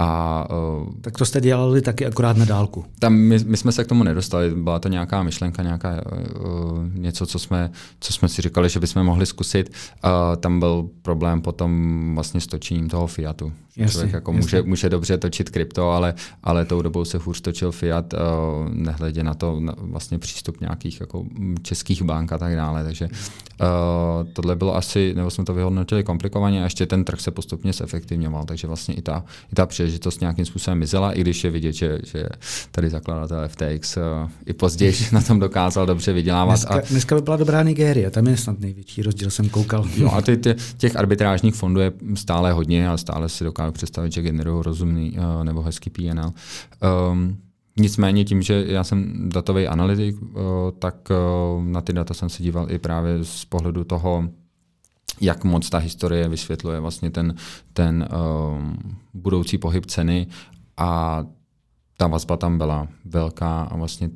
A, 0.00 0.46
uh, 0.50 0.88
tak 1.00 1.18
to 1.18 1.24
jste 1.24 1.40
dělali 1.40 1.82
taky 1.82 2.06
akorát 2.06 2.36
na 2.36 2.44
dálku. 2.44 2.84
Tam 2.98 3.14
my, 3.14 3.38
my 3.44 3.56
jsme 3.56 3.72
se 3.72 3.84
k 3.84 3.86
tomu 3.86 4.04
nedostali, 4.04 4.54
byla 4.54 4.78
to 4.78 4.88
nějaká 4.88 5.22
myšlenka, 5.22 5.62
nějaká 5.62 5.90
uh, 5.90 6.94
něco, 6.94 7.26
co 7.26 7.38
jsme, 7.38 7.70
co 8.00 8.12
jsme 8.12 8.28
si 8.28 8.42
říkali, 8.42 8.68
že 8.68 8.80
bychom 8.80 9.04
mohli 9.04 9.26
zkusit. 9.26 9.70
Uh, 10.04 10.10
tam 10.36 10.60
byl 10.60 10.88
problém 11.02 11.42
potom 11.42 12.12
vlastně 12.14 12.40
s 12.40 12.46
točením 12.46 12.88
toho 12.88 13.06
Fiatu. 13.06 13.52
Jasně, 13.76 13.92
Člověk 13.92 14.12
jako 14.12 14.32
jasně. 14.32 14.40
může, 14.40 14.62
může 14.62 14.88
dobře 14.88 15.18
točit 15.18 15.50
krypto, 15.50 15.90
ale, 15.90 16.14
ale 16.42 16.64
tou 16.64 16.82
dobou 16.82 17.04
se 17.04 17.18
hůř 17.18 17.40
točil 17.40 17.72
Fiat, 17.72 18.12
uh, 18.12 18.18
nehledě 18.74 19.22
na 19.22 19.34
to 19.34 19.60
na 19.60 19.74
vlastně 19.78 20.18
přístup 20.18 20.60
nějakých 20.60 21.00
jako 21.00 21.24
českých 21.62 22.02
bank 22.02 22.32
a 22.32 22.38
tak 22.38 22.56
dále. 22.56 22.84
Takže 22.84 23.08
uh, 23.08 24.28
tohle 24.32 24.56
bylo 24.56 24.76
asi, 24.76 25.14
nebo 25.16 25.30
jsme 25.30 25.44
to 25.44 25.54
vyhodnotili 25.54 26.04
komplikovaně 26.04 26.60
a 26.60 26.64
ještě 26.64 26.86
ten 26.86 27.04
trh 27.04 27.20
se 27.20 27.30
postupně 27.30 27.72
zefektivňoval, 27.72 28.44
takže 28.44 28.66
vlastně 28.66 28.94
i 28.94 29.02
ta, 29.02 29.24
i 29.52 29.54
ta 29.54 29.66
příležitost 29.88 30.20
nějakým 30.20 30.44
způsobem 30.44 30.78
mizela, 30.78 31.12
i 31.12 31.20
když 31.20 31.44
je 31.44 31.50
vidět, 31.50 31.72
že, 31.72 31.98
že 32.04 32.26
tady 32.70 32.90
zakladatel 32.90 33.48
FTX 33.48 33.96
uh, 33.96 34.02
i 34.46 34.52
později 34.52 34.94
na 35.12 35.20
tom 35.20 35.40
dokázal 35.40 35.86
dobře 35.86 36.12
vydělávat. 36.12 36.54
Dneska, 36.54 36.74
a, 36.74 36.80
dneska 36.80 37.14
by 37.14 37.22
byla 37.22 37.36
dobrá 37.36 37.62
Nigérie, 37.62 38.10
tam 38.10 38.26
je 38.26 38.36
snad 38.36 38.60
největší 38.60 39.02
rozdíl, 39.02 39.30
jsem 39.30 39.48
koukal. 39.48 39.86
Jo, 39.96 40.10
a 40.12 40.22
ty, 40.22 40.36
ty, 40.36 40.54
těch 40.78 40.96
arbitrážních 40.96 41.54
fondů 41.54 41.80
je 41.80 41.92
stále 42.14 42.52
hodně 42.52 42.88
a 42.88 42.96
stále 42.96 43.28
si 43.28 43.44
dokážu 43.44 43.72
představit, 43.72 44.12
že 44.12 44.22
generují 44.22 44.62
rozumný 44.62 45.18
uh, 45.18 45.44
nebo 45.44 45.62
hezký 45.62 45.90
PNL. 45.90 46.26
Um, 46.26 46.32
ehm, 47.12 47.36
Nicméně 47.80 48.24
tím, 48.24 48.42
že 48.42 48.64
já 48.68 48.84
jsem 48.84 49.28
datový 49.28 49.66
analytik, 49.66 50.22
uh, 50.22 50.28
tak 50.78 51.08
na 51.64 51.80
ty 51.80 51.92
data 51.92 52.14
jsem 52.14 52.28
se 52.28 52.42
díval 52.42 52.66
i 52.70 52.78
právě 52.78 53.24
z 53.24 53.44
pohledu 53.44 53.84
toho, 53.84 54.28
jak 55.20 55.44
moc 55.44 55.70
ta 55.70 55.78
historie 55.78 56.28
vysvětluje 56.28 56.80
vlastně 56.80 57.10
ten, 57.10 57.34
ten 57.72 58.08
um, 58.56 58.78
budoucí 59.14 59.58
pohyb 59.58 59.86
ceny. 59.86 60.26
A 60.76 61.24
ta 61.96 62.06
vazba 62.06 62.36
tam 62.36 62.58
byla 62.58 62.88
velká 63.04 63.62
a 63.62 63.76
vlastně 63.76 64.10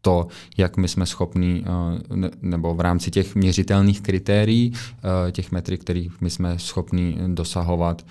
to, 0.00 0.26
jak 0.56 0.76
my 0.76 0.88
jsme 0.88 1.06
schopni, 1.06 1.64
uh, 2.10 2.28
nebo 2.42 2.74
v 2.74 2.80
rámci 2.80 3.10
těch 3.10 3.34
měřitelných 3.34 4.00
kritérií, 4.00 4.72
uh, 4.72 5.30
těch 5.30 5.52
metrik, 5.52 5.80
kterých 5.80 6.20
my 6.20 6.30
jsme 6.30 6.58
schopni 6.58 7.18
dosahovat, 7.26 8.06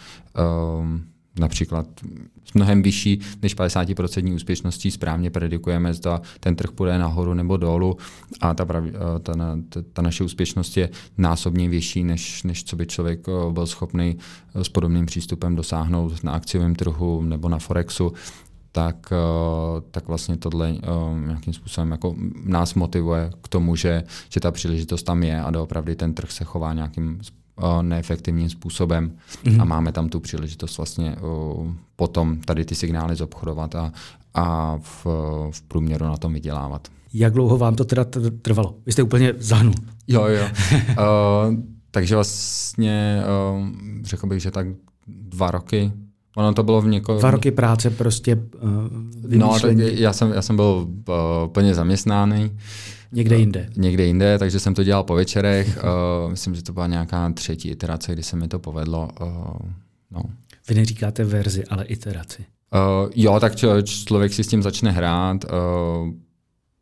um, 0.80 1.06
například 1.40 1.88
s 2.46 2.54
mnohem 2.54 2.82
vyšší 2.82 3.20
než 3.42 3.58
50% 3.58 4.36
úspěšností 4.36 4.92
správně 4.92 5.30
predikujeme, 5.30 5.94
zda 5.94 6.22
ten 6.40 6.56
trh 6.56 6.72
půjde 6.72 6.98
nahoru 6.98 7.34
nebo 7.34 7.58
dolů. 7.58 7.98
A 8.42 8.54
ta, 8.54 8.66
pravi, 8.66 8.94
eh, 8.96 9.20
ta, 9.20 9.34
ta, 9.70 9.82
ta 9.94 10.02
naše 10.02 10.24
úspěšnost 10.24 10.78
je 10.78 10.90
násobně 11.18 11.70
vyšší, 11.70 12.04
než, 12.04 12.44
než 12.44 12.64
co 12.64 12.76
by 12.76 12.86
člověk 12.86 13.28
eh, 13.28 13.52
byl 13.52 13.68
schopný 13.68 14.18
eh, 14.56 14.64
s 14.64 14.70
podobným 14.70 15.06
přístupem 15.06 15.56
dosáhnout 15.56 16.24
na 16.24 16.32
akciovém 16.32 16.76
trhu 16.76 17.24
nebo 17.24 17.50
na 17.50 17.60
Forexu. 17.60 18.14
Tak, 18.72 19.14
tak 19.92 20.08
vlastně 20.08 20.38
tohle 20.38 20.76
nějakým 21.26 21.54
způsobem 21.54 21.92
jako 21.92 22.16
nás 22.44 22.74
motivuje 22.74 23.32
k 23.42 23.48
tomu, 23.48 23.76
že, 23.76 24.04
že 24.30 24.40
ta 24.40 24.52
příležitost 24.52 25.04
tam 25.04 25.24
je 25.24 25.42
a 25.42 25.52
doopravdy 25.52 25.96
ten 25.96 26.14
trh 26.14 26.32
se 26.32 26.44
chová 26.44 26.74
nějakým 26.74 27.20
neefektivním 27.82 28.50
způsobem 28.50 29.12
mm-hmm. 29.44 29.62
a 29.62 29.66
máme 29.66 29.92
tam 29.92 30.10
tu 30.10 30.20
příležitost 30.20 30.78
vlastně 30.78 31.16
potom 31.96 32.38
tady 32.38 32.66
ty 32.66 32.76
signály 32.76 33.16
zobchodovat 33.16 33.76
a, 33.76 33.92
a 34.34 34.78
v, 34.78 35.06
v 35.52 35.62
průměru 35.62 36.06
na 36.06 36.18
tom 36.18 36.34
vydělávat. 36.34 36.88
Jak 37.14 37.34
dlouho 37.34 37.58
vám 37.58 37.76
to 37.76 37.86
teda 37.86 38.06
trvalo? 38.42 38.76
Vy 38.86 38.92
jste 38.92 39.04
úplně 39.04 39.34
zahnul. 39.38 39.74
Jo, 40.08 40.26
jo. 40.26 40.46
uh, 40.90 41.56
takže 41.92 42.16
vlastně 42.16 43.24
uh, 43.56 43.68
řekl 44.04 44.28
bych, 44.28 44.42
že 44.42 44.52
tak 44.52 44.68
dva 45.08 45.52
roky. 45.52 45.92
Ono 46.36 46.54
to 46.54 46.64
bylo 46.64 46.82
v 46.82 46.88
něko... 46.88 47.18
Dva 47.18 47.32
roky 47.32 47.52
práce 47.52 47.90
prostě 47.90 48.36
uh, 48.36 48.72
No, 49.28 49.60
tak 49.60 49.78
já 49.78 50.14
jsem, 50.14 50.32
já 50.32 50.42
jsem 50.42 50.56
byl 50.56 50.88
uh, 51.08 51.16
plně 51.52 51.76
zaměstnaný. 51.76 52.52
Někde 53.12 53.38
jinde. 53.38 53.70
Někde 53.78 54.06
jinde, 54.06 54.40
takže 54.40 54.60
jsem 54.60 54.74
to 54.74 54.84
dělal 54.84 55.04
po 55.04 55.14
večerech. 55.16 55.78
uh, 56.24 56.32
myslím, 56.32 56.56
že 56.56 56.64
to 56.64 56.74
byla 56.74 56.88
nějaká 56.88 57.30
třetí 57.32 57.70
iterace, 57.70 58.14
kdy 58.14 58.24
se 58.24 58.36
mi 58.36 58.48
to 58.48 58.60
povedlo. 58.60 59.10
Uh, 59.22 59.28
no. 60.12 60.22
Vy 60.70 60.76
neříkáte 60.76 61.24
verzi, 61.24 61.64
ale 61.66 61.86
iteraci. 61.86 62.46
Uh, 62.74 63.10
jo, 63.16 63.40
tak 63.40 63.56
č- 63.56 63.84
člověk 63.84 64.34
si 64.34 64.44
s 64.44 64.48
tím 64.48 64.64
začne 64.64 64.92
hrát, 64.92 65.44
uh, 65.44 66.10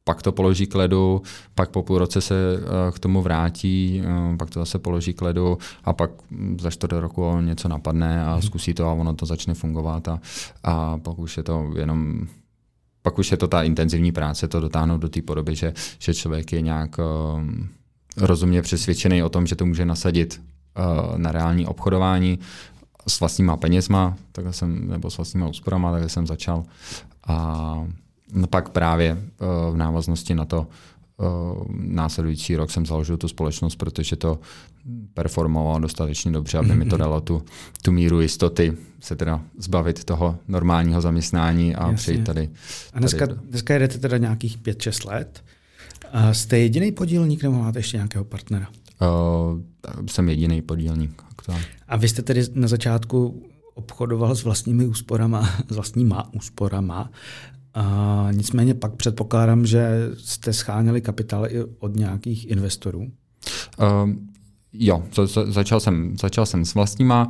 pak 0.04 0.22
to 0.22 0.32
položí 0.32 0.68
k 0.68 0.76
ledu, 0.76 1.22
pak 1.56 1.70
po 1.70 1.84
půl 1.84 1.98
roce 1.98 2.22
se 2.22 2.58
uh, 2.58 2.96
k 2.96 3.00
tomu 3.00 3.22
vrátí, 3.22 4.02
uh, 4.06 4.38
pak 4.38 4.50
to 4.50 4.60
zase 4.60 4.80
položí 4.80 5.14
k 5.14 5.22
ledu 5.22 5.58
a 5.84 5.94
pak 5.94 6.12
za 6.60 6.72
čtvrt 6.72 6.92
roku 6.92 7.42
něco 7.42 7.68
napadne 7.68 8.26
a 8.26 8.34
hmm. 8.34 8.42
zkusí 8.42 8.74
to 8.74 8.88
a 8.88 8.94
ono 8.94 9.14
to 9.14 9.26
začne 9.26 9.54
fungovat 9.54 10.08
a, 10.08 10.20
a 10.64 10.98
pak 10.98 11.20
už 11.20 11.38
je 11.38 11.44
to 11.44 11.72
jenom 11.76 12.28
pak 13.02 13.20
už 13.20 13.32
je 13.32 13.38
to 13.38 13.48
ta 13.48 13.64
intenzivní 13.64 14.12
práce, 14.12 14.48
to 14.48 14.60
dotáhnout 14.60 14.98
do 14.98 15.10
té 15.10 15.22
podoby, 15.22 15.56
že, 15.56 15.74
že 16.00 16.14
člověk 16.14 16.54
je 16.54 16.62
nějak 16.62 17.00
uh, 17.00 17.44
rozumně 18.18 18.62
přesvědčený 18.62 19.24
o 19.24 19.30
tom, 19.30 19.48
že 19.48 19.56
to 19.56 19.66
může 19.66 19.86
nasadit 19.86 20.42
uh, 20.78 21.18
na 21.18 21.32
reální 21.32 21.66
obchodování 21.66 22.40
s 23.08 23.20
vlastníma 23.20 23.58
penězma, 23.58 24.16
takhle 24.32 24.54
jsem, 24.54 24.88
nebo 24.88 25.10
s 25.10 25.18
vlastníma 25.18 25.48
úsporama, 25.48 25.92
takhle 25.92 26.10
jsem 26.10 26.28
začal. 26.28 26.64
A 27.28 27.88
pak 28.50 28.70
právě 28.70 29.14
uh, 29.14 29.74
v 29.74 29.78
návaznosti 29.78 30.36
na 30.36 30.46
to 30.46 30.68
následující 31.70 32.56
rok 32.56 32.72
jsem 32.72 32.86
založil 32.86 33.18
tu 33.18 33.28
společnost, 33.28 33.76
protože 33.76 34.16
to 34.16 34.40
performovalo 35.14 35.80
dostatečně 35.80 36.32
dobře, 36.32 36.58
aby 36.58 36.76
mi 36.76 36.86
to 36.86 36.98
dalo 36.98 37.22
tu, 37.22 37.44
tu 37.82 37.92
míru 37.92 38.22
jistoty 38.22 38.74
se 39.00 39.16
teda 39.16 39.42
zbavit 39.58 40.04
toho 40.04 40.38
normálního 40.48 41.02
zaměstnání 41.02 41.76
a 41.76 41.82
Jasně. 41.82 41.96
přejít 41.96 42.24
tady. 42.24 42.50
A 42.94 43.00
dneska, 43.00 43.28
tady... 43.28 43.40
dneska 43.50 43.74
jedete 43.74 43.98
teda 43.98 44.18
nějakých 44.18 44.58
5-6 44.58 45.10
let. 45.10 45.44
A 46.12 46.34
jste 46.34 46.60
jediný 46.60 46.92
podílník 46.92 47.44
nebo 47.44 47.60
máte 47.60 47.80
ještě 47.80 47.98
nějakého 47.98 48.26
partnera? 48.26 48.68
Uh, 49.02 49.60
jsem 50.08 50.30
jediný 50.30 50.62
podílník. 50.62 51.24
A 51.88 51.98
vy 51.98 52.08
jste 52.08 52.22
tedy 52.22 52.44
na 52.54 52.68
začátku 52.68 53.44
obchodoval 53.74 54.36
s 54.36 54.44
vlastními 54.44 54.86
úsporama, 54.86 55.50
s 55.70 55.76
vlastníma 55.76 56.34
úsporama. 56.34 57.12
A 57.74 58.28
nicméně 58.32 58.74
pak 58.74 58.96
předpokládám, 58.96 59.66
že 59.66 60.10
jste 60.18 60.54
scháněli 60.54 61.02
kapitál 61.02 61.48
i 61.48 61.64
od 61.80 61.96
nějakých 61.96 62.52
investorů. 62.52 63.12
Uh, 63.80 64.10
Jo, 64.76 65.04
začal 65.46 65.80
jsem, 65.80 66.16
začal 66.22 66.46
jsem 66.46 66.66
s 66.66 66.74
vlastníma, 66.74 67.30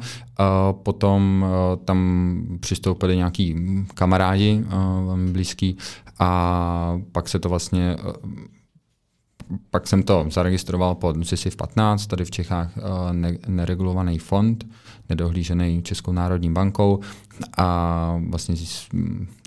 potom 0.84 1.46
tam 1.86 2.42
přistoupili 2.60 3.18
nějaký 3.18 3.56
kamarádi 3.94 4.64
velmi 5.06 5.32
blízký 5.32 5.78
a 6.20 7.00
pak 7.12 7.30
se 7.30 7.40
to 7.40 7.50
vlastně 7.50 7.96
pak 9.70 9.88
jsem 9.88 10.04
to 10.04 10.26
zaregistroval 10.30 10.96
pod 10.96 11.28
CISIF 11.28 11.56
15, 11.56 12.08
tady 12.08 12.26
v 12.26 12.32
Čechách 12.32 12.72
neregulovaný 13.48 14.20
fond, 14.20 14.66
nedohlížený 15.10 15.82
Českou 15.84 16.12
národní 16.12 16.54
bankou 16.54 17.00
a 17.58 18.20
vlastně 18.30 18.56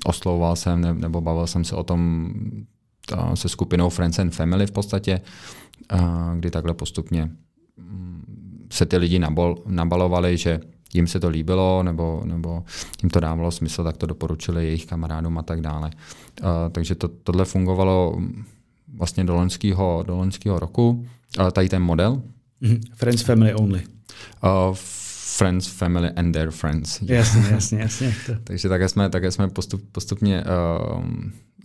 oslovoval 0.04 0.56
jsem 0.56 1.00
nebo 1.00 1.20
bavil 1.20 1.46
jsem 1.46 1.64
se 1.64 1.76
o 1.76 1.82
tom 1.82 2.30
se 3.34 3.48
skupinou 3.48 3.88
Friends 3.88 4.18
and 4.18 4.34
Family 4.34 4.66
v 4.66 4.70
podstatě, 4.70 5.20
kdy 6.36 6.50
takhle 6.50 6.74
postupně 6.74 7.30
se 8.72 8.86
ty 8.86 8.96
lidi 8.96 9.18
nabol, 9.18 9.56
nabalovali, 9.66 10.36
že 10.36 10.60
jim 10.94 11.06
se 11.06 11.20
to 11.20 11.28
líbilo 11.28 11.82
nebo, 11.82 12.22
nebo 12.24 12.64
jim 13.02 13.10
to 13.10 13.20
dávalo 13.20 13.50
smysl, 13.50 13.84
tak 13.84 13.96
to 13.96 14.06
doporučili 14.06 14.64
jejich 14.64 14.86
kamarádům 14.86 15.38
a 15.38 15.42
tak 15.42 15.60
dále. 15.60 15.90
Uh, 16.42 16.48
takže 16.72 16.94
to, 16.94 17.08
tohle 17.08 17.44
fungovalo 17.44 18.18
vlastně 18.96 19.24
do 19.24 19.34
loňského, 19.34 20.04
do 20.06 20.16
loňského 20.16 20.58
roku. 20.58 21.06
Uh, 21.40 21.50
tady 21.50 21.68
ten 21.68 21.82
model. 21.82 22.22
Mm-hmm. 22.62 22.80
Friends, 22.94 23.22
family 23.22 23.54
only. 23.54 23.82
Uh, 24.44 24.76
friends, 25.36 25.66
family 25.66 26.10
and 26.16 26.32
their 26.32 26.50
friends. 26.50 27.02
Jasně, 27.02 27.44
jasně, 27.50 27.78
jasně. 27.78 28.14
Takže 28.44 28.68
také 28.68 28.88
jsme, 28.88 29.10
také 29.10 29.30
jsme 29.30 29.48
postup, 29.48 29.82
postupně 29.92 30.44
uh, 30.44 31.04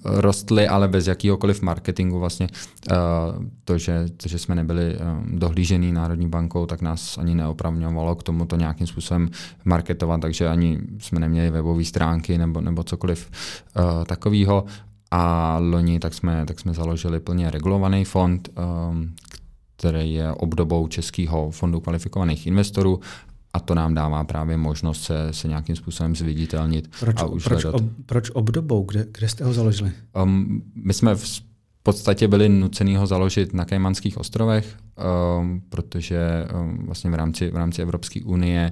rostly, 0.05 0.67
ale 0.67 0.87
bez 0.87 1.07
jakýhokoliv 1.07 1.61
marketingu 1.61 2.19
vlastně. 2.19 2.47
Uh, 2.91 3.45
to, 3.63 3.77
že, 3.77 4.05
to, 4.17 4.29
že 4.29 4.39
jsme 4.39 4.55
nebyli 4.55 4.97
um, 4.97 5.39
dohlížený 5.39 5.91
Národní 5.91 6.27
bankou, 6.27 6.65
tak 6.65 6.81
nás 6.81 7.17
ani 7.17 7.35
neopravňovalo 7.35 8.15
k 8.15 8.23
tomu 8.23 8.45
to 8.45 8.55
nějakým 8.55 8.87
způsobem 8.87 9.29
marketovat, 9.65 10.21
takže 10.21 10.47
ani 10.47 10.79
jsme 10.99 11.19
neměli 11.19 11.51
webové 11.51 11.85
stránky 11.85 12.37
nebo, 12.37 12.61
nebo 12.61 12.83
cokoliv 12.83 13.29
uh, 13.75 14.03
takového. 14.03 14.65
A 15.11 15.57
loni 15.59 15.99
tak 15.99 16.13
jsme, 16.13 16.45
tak 16.45 16.59
jsme 16.59 16.73
založili 16.73 17.19
plně 17.19 17.51
regulovaný 17.51 18.05
fond, 18.05 18.49
um, 18.89 19.13
který 19.77 20.13
je 20.13 20.31
obdobou 20.31 20.87
Českého 20.87 21.51
fondu 21.51 21.79
kvalifikovaných 21.79 22.47
investorů 22.47 22.99
a 23.53 23.59
to 23.59 23.75
nám 23.75 23.93
dává 23.93 24.23
právě 24.23 24.57
možnost 24.57 25.03
se, 25.03 25.27
se 25.31 25.47
nějakým 25.47 25.75
způsobem 25.75 26.15
zviditelnit. 26.15 26.91
Proč, 26.99 27.15
a 27.21 27.25
už 27.25 27.43
proč, 27.43 27.65
ob, 27.65 27.83
proč 28.05 28.29
obdobou? 28.29 28.83
Kde, 28.83 29.07
kde 29.11 29.29
jste 29.29 29.43
ho 29.43 29.53
založili? 29.53 29.91
Um, 30.23 30.63
my 30.75 30.93
jsme 30.93 31.15
v 31.15 31.41
podstatě 31.83 32.27
byli 32.27 32.49
nucený 32.49 32.95
ho 32.95 33.07
založit 33.07 33.53
na 33.53 33.65
Kajmanských 33.65 34.17
ostrovech, 34.17 34.77
um, 35.39 35.61
protože 35.69 36.47
um, 36.61 36.85
vlastně 36.85 37.11
v 37.11 37.13
rámci, 37.13 37.51
v 37.51 37.55
rámci 37.55 37.81
Evropské 37.81 38.23
unie 38.23 38.71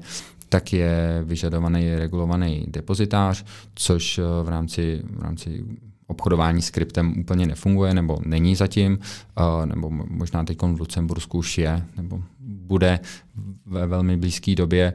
tak 0.49 0.73
je 0.73 1.21
vyžadovaný 1.25 1.95
regulovaný 1.95 2.65
depozitář, 2.67 3.45
což 3.75 4.17
uh, 4.17 4.25
v 4.43 4.49
rámci, 4.49 5.01
v 5.03 5.21
rámci 5.23 5.65
obchodování 6.07 6.61
s 6.61 6.69
kryptem 6.69 7.19
úplně 7.19 7.45
nefunguje, 7.45 7.93
nebo 7.93 8.19
není 8.25 8.55
zatím, 8.55 8.99
uh, 9.39 9.65
nebo 9.65 9.89
možná 9.89 10.43
teď 10.43 10.57
v 10.61 10.79
Lucembursku 10.79 11.37
už 11.37 11.57
je, 11.57 11.85
nebo 11.97 12.23
bude 12.39 12.99
ve 13.69 13.87
velmi 13.87 14.17
blízké 14.17 14.55
době. 14.55 14.93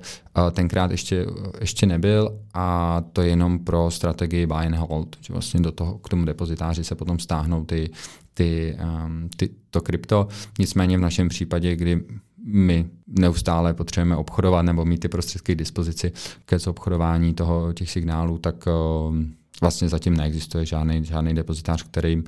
Tenkrát 0.52 0.90
ještě, 0.90 1.26
ještě 1.60 1.86
nebyl 1.86 2.38
a 2.54 3.00
to 3.12 3.22
je 3.22 3.28
jenom 3.28 3.58
pro 3.58 3.90
strategii 3.90 4.46
buy 4.46 4.66
and 4.66 4.74
hold, 4.74 5.16
že 5.20 5.32
vlastně 5.32 5.60
do 5.60 5.72
toho, 5.72 5.98
k 5.98 6.08
tomu 6.08 6.24
depozitáři 6.24 6.84
se 6.84 6.94
potom 6.94 7.18
stáhnou 7.18 7.64
ty, 7.64 7.90
ty, 8.34 8.76
um, 9.04 9.28
ty, 9.36 9.48
to 9.70 9.80
krypto. 9.80 10.28
Nicméně 10.58 10.98
v 10.98 11.00
našem 11.00 11.28
případě, 11.28 11.76
kdy 11.76 12.04
my 12.46 12.86
neustále 13.06 13.74
potřebujeme 13.74 14.16
obchodovat 14.16 14.64
nebo 14.64 14.84
mít 14.84 14.98
ty 14.98 15.08
prostředky 15.08 15.54
k 15.54 15.58
dispozici 15.58 16.12
ke 16.44 16.56
obchodování 16.66 17.34
toho, 17.34 17.72
těch 17.72 17.90
signálů, 17.90 18.38
tak 18.38 18.64
um, 19.08 19.34
vlastně 19.60 19.88
zatím 19.88 20.16
neexistuje 20.16 20.66
žádný, 20.66 21.04
žádný 21.04 21.34
depozitář, 21.34 21.82
který 21.82 22.16
uh, 22.16 22.22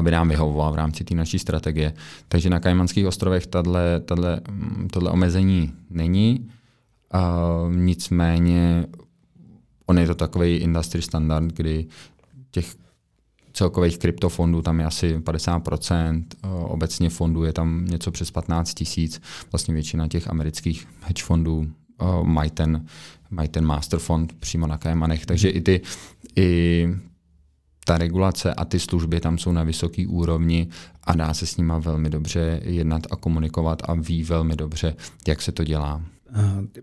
by 0.00 0.10
nám 0.10 0.28
vyhovoval 0.28 0.72
v 0.72 0.76
rámci 0.76 1.04
té 1.04 1.14
naší 1.14 1.38
strategie. 1.38 1.94
Takže 2.28 2.50
na 2.50 2.60
Kajmanských 2.60 3.06
ostrovech 3.06 3.48
mm, 4.50 4.88
tohle 4.90 5.10
omezení 5.10 5.72
není. 5.90 6.50
Uh, 7.14 7.76
nicméně 7.76 8.86
on 9.86 9.98
je 9.98 10.06
to 10.06 10.14
takový 10.14 10.56
industry 10.56 11.02
standard, 11.02 11.52
kdy 11.52 11.86
těch 12.50 12.74
celkových 13.52 13.98
kryptofondů 13.98 14.62
tam 14.62 14.80
je 14.80 14.86
asi 14.86 15.18
50%, 15.18 16.24
obecně 16.64 17.10
fondů 17.10 17.44
je 17.44 17.52
tam 17.52 17.84
něco 17.84 18.10
přes 18.10 18.30
15 18.30 18.74
tisíc, 18.74 19.20
vlastně 19.52 19.74
většina 19.74 20.08
těch 20.08 20.28
amerických 20.28 20.88
hedge 21.00 21.22
fondů 21.22 21.66
mají 22.22 22.50
ten, 22.50 22.86
mají 23.30 23.48
ten 23.48 23.64
master 23.64 23.98
fond 23.98 24.32
přímo 24.32 24.66
na 24.66 24.78
Kajmanech, 24.78 25.26
takže 25.26 25.48
i 25.48 25.60
ty 25.60 25.80
i 26.36 26.88
ta 27.84 27.98
regulace 27.98 28.54
a 28.54 28.64
ty 28.64 28.80
služby 28.80 29.20
tam 29.20 29.38
jsou 29.38 29.52
na 29.52 29.62
vysoké 29.62 30.06
úrovni 30.06 30.68
a 31.04 31.14
dá 31.14 31.34
se 31.34 31.46
s 31.46 31.56
nima 31.56 31.78
velmi 31.78 32.10
dobře 32.10 32.60
jednat 32.64 33.02
a 33.10 33.16
komunikovat 33.16 33.82
a 33.84 33.94
ví 33.94 34.24
velmi 34.24 34.56
dobře, 34.56 34.96
jak 35.28 35.42
se 35.42 35.52
to 35.52 35.64
dělá. 35.64 36.02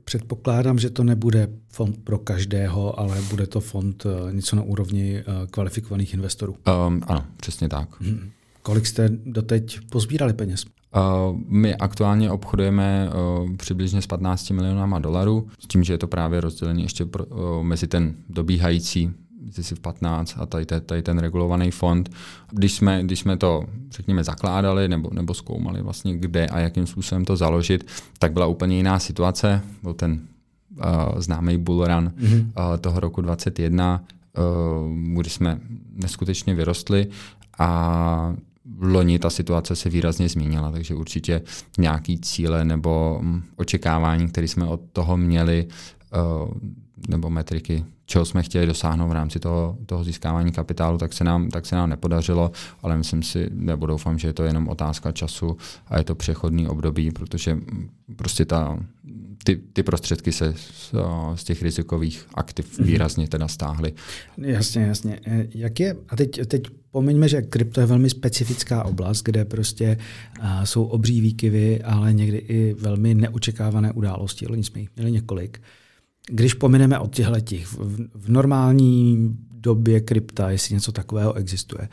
Předpokládám, 0.03 0.79
že 0.79 0.89
to 0.89 1.03
nebude 1.03 1.47
fond 1.69 1.97
pro 2.03 2.17
každého, 2.17 2.99
ale 2.99 3.21
bude 3.29 3.47
to 3.47 3.59
fond 3.59 4.05
eh, 4.05 4.33
něco 4.33 4.55
na 4.55 4.61
úrovni 4.61 5.17
eh, 5.17 5.23
kvalifikovaných 5.51 6.13
investorů. 6.13 6.55
Um, 6.87 7.01
ano, 7.07 7.25
přesně 7.37 7.69
tak. 7.69 8.01
Hmm. 8.01 8.29
Kolik 8.61 8.85
jste 8.85 9.09
doteď 9.25 9.79
pozbírali 9.89 10.33
peněz? 10.33 10.65
Uh, 10.95 11.39
my 11.47 11.75
aktuálně 11.75 12.31
obchodujeme 12.31 13.09
uh, 13.09 13.55
přibližně 13.55 14.01
s 14.01 14.07
15 14.07 14.49
milionama 14.49 14.99
dolarů, 14.99 15.47
s 15.59 15.67
tím, 15.67 15.83
že 15.83 15.93
je 15.93 15.97
to 15.97 16.07
právě 16.07 16.41
rozdělené 16.41 16.81
ještě 16.81 17.05
pro, 17.05 17.25
uh, 17.25 17.63
mezi 17.63 17.87
ten 17.87 18.15
dobíhající 18.29 19.11
v 19.75 19.79
15 19.79 20.35
a 20.37 20.45
tady, 20.45 20.65
tady 20.65 21.01
ten 21.01 21.19
regulovaný 21.19 21.71
fond. 21.71 22.09
Když 22.51 22.73
jsme, 22.73 23.03
když 23.03 23.19
jsme 23.19 23.37
to, 23.37 23.65
řekněme, 23.91 24.23
zakládali 24.23 24.87
nebo, 24.87 25.09
nebo 25.13 25.33
zkoumali 25.33 25.81
vlastně, 25.81 26.17
kde 26.17 26.47
a 26.47 26.59
jakým 26.59 26.87
způsobem 26.87 27.25
to 27.25 27.35
založit, 27.35 27.87
tak 28.19 28.33
byla 28.33 28.45
úplně 28.45 28.77
jiná 28.77 28.99
situace. 28.99 29.61
Byl 29.83 29.93
ten 29.93 30.21
uh, 30.77 31.19
známý 31.19 31.57
bull 31.57 31.87
run 31.87 32.11
mm-hmm. 32.17 32.41
uh, 32.41 32.77
toho 32.77 32.99
roku 32.99 33.21
2021, 33.21 34.03
uh, 34.37 35.19
kdy 35.19 35.29
jsme 35.29 35.59
neskutečně 35.93 36.55
vyrostli 36.55 37.07
a 37.59 38.35
v 38.77 38.83
loni 38.83 39.19
ta 39.19 39.29
situace 39.29 39.75
se 39.75 39.89
výrazně 39.89 40.29
změnila, 40.29 40.71
takže 40.71 40.95
určitě 40.95 41.41
nějaký 41.77 42.19
cíle 42.19 42.65
nebo 42.65 43.19
mm, 43.21 43.43
očekávání, 43.55 44.27
které 44.27 44.47
jsme 44.47 44.65
od 44.65 44.81
toho 44.93 45.17
měli, 45.17 45.67
nebo 47.07 47.29
metriky, 47.29 47.85
čeho 48.05 48.25
jsme 48.25 48.43
chtěli 48.43 48.65
dosáhnout 48.65 49.09
v 49.09 49.11
rámci 49.11 49.39
toho, 49.39 49.77
toho 49.85 50.03
získávání 50.03 50.51
kapitálu, 50.51 50.97
tak 50.97 51.13
se, 51.13 51.23
nám, 51.23 51.49
tak 51.49 51.65
se 51.65 51.75
nám 51.75 51.89
nepodařilo, 51.89 52.51
ale 52.81 52.97
myslím 52.97 53.23
si, 53.23 53.49
nebo 53.53 53.85
doufám, 53.85 54.19
že 54.19 54.27
je 54.27 54.33
to 54.33 54.43
jenom 54.43 54.67
otázka 54.67 55.11
času 55.11 55.57
a 55.87 55.97
je 55.97 56.03
to 56.03 56.15
přechodný 56.15 56.67
období, 56.67 57.11
protože 57.11 57.57
prostě 58.15 58.45
ta, 58.45 58.79
ty, 59.43 59.59
ty 59.73 59.83
prostředky 59.83 60.31
se 60.31 60.53
z, 60.57 60.93
z 61.35 61.43
těch 61.43 61.61
rizikových 61.61 62.25
aktiv 62.33 62.79
mhm. 62.79 62.87
výrazně 62.87 63.27
teda 63.27 63.47
stáhly. 63.47 63.93
Jasně, 64.37 64.81
jasně. 64.81 65.19
E, 65.25 65.47
jak 65.55 65.79
je, 65.79 65.95
a 66.09 66.15
teď, 66.15 66.47
teď 66.47 66.63
pomeňme, 66.91 67.29
že 67.29 67.41
krypto 67.41 67.79
je 67.79 67.85
velmi 67.85 68.09
specifická 68.09 68.83
oblast, 68.83 69.23
kde 69.23 69.45
prostě 69.45 69.97
jsou 70.63 70.83
obří 70.83 71.21
výkyvy, 71.21 71.81
ale 71.81 72.13
někdy 72.13 72.37
i 72.37 72.73
velmi 72.73 73.13
neočekávané 73.13 73.91
události. 73.91 74.47
Oni 74.47 74.63
jsme 74.63 74.79
jich 74.79 74.89
měli 74.95 75.11
několik. 75.11 75.61
Když 76.29 76.53
pomineme 76.53 76.99
od 76.99 77.15
těchto 77.15 77.39
těch, 77.39 77.67
v, 77.67 78.07
v 78.15 78.29
normální 78.29 79.29
době 79.61 80.01
krypta, 80.01 80.49
jestli 80.49 80.75
něco 80.75 80.91
takového 80.91 81.33
existuje, 81.33 81.89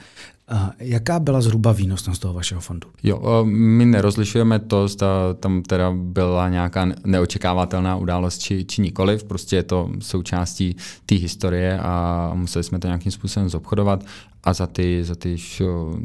jaká 0.78 1.18
byla 1.18 1.40
zhruba 1.40 1.72
výnosnost 1.72 2.22
toho 2.22 2.34
vašeho 2.34 2.60
fondu? 2.60 2.88
Jo, 3.02 3.44
my 3.44 3.86
nerozlišujeme 3.86 4.58
to, 4.58 4.88
zda 4.88 5.34
tam 5.34 5.62
teda 5.62 5.92
byla 5.96 6.48
nějaká 6.48 6.88
neočekávatelná 7.04 7.96
událost 7.96 8.38
či, 8.38 8.64
či 8.64 8.82
nikoliv, 8.82 9.24
prostě 9.24 9.56
je 9.56 9.62
to 9.62 9.90
součástí 9.98 10.76
té 11.06 11.14
historie 11.14 11.78
a 11.78 12.30
museli 12.34 12.64
jsme 12.64 12.78
to 12.78 12.86
nějakým 12.86 13.12
způsobem 13.12 13.48
zobchodovat 13.48 14.04
a 14.44 14.52
za 14.52 14.66
ty, 14.66 15.04
za 15.04 15.14
ty 15.14 15.38
šo, 15.38 15.98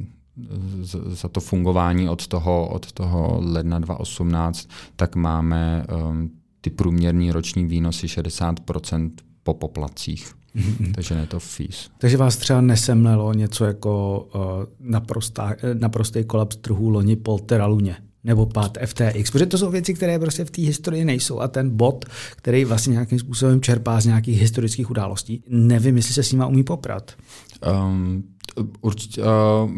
za 1.07 1.29
to 1.29 1.39
fungování 1.39 2.09
od 2.09 2.27
toho, 2.27 2.67
od 2.67 2.91
toho 2.91 3.39
ledna 3.43 3.79
2018, 3.79 4.69
tak 4.95 5.15
máme 5.15 5.86
um, 6.09 6.31
ty 6.63 6.69
průměrní 6.69 7.32
roční 7.32 7.65
výnosy 7.65 8.08
60% 8.08 9.12
po 9.43 9.54
poplacích. 9.54 10.34
Mm-hmm. 10.56 10.91
Takže 10.95 11.15
ne 11.15 11.28
to 11.28 11.39
fees. 11.39 11.89
Takže 11.97 12.17
vás 12.17 12.38
třeba 12.38 12.62
nesemlelo 12.62 13.34
něco 13.34 13.65
jako 13.65 14.26
uh, 14.36 14.41
naprostá, 14.80 15.56
naprostý 15.73 16.23
kolaps 16.23 16.56
trhů 16.56 16.89
loni 16.89 17.15
po 17.15 17.39
Teraluně? 17.39 17.97
nebo 18.23 18.45
pád 18.45 18.78
FTX, 18.86 19.32
protože 19.32 19.45
to 19.45 19.58
jsou 19.58 19.71
věci, 19.71 19.93
které 19.93 20.19
prostě 20.19 20.45
v 20.45 20.52
té 20.52 20.62
historii 20.62 21.06
nejsou 21.06 21.39
a 21.39 21.47
ten 21.47 21.69
bot, 21.69 22.06
který 22.36 22.65
vlastně 22.65 22.91
nějakým 22.91 23.19
způsobem 23.19 23.62
čerpá 23.62 24.02
z 24.02 24.06
nějakých 24.06 24.41
historických 24.41 24.89
událostí, 24.89 25.43
nevím, 25.49 25.95
jestli 25.95 26.13
se 26.13 26.23
s 26.23 26.32
nima 26.32 26.47
umí 26.47 26.63
poprat. 26.63 27.12
Um, 27.86 28.23
určitě, 28.82 29.21
uh, 29.21 29.28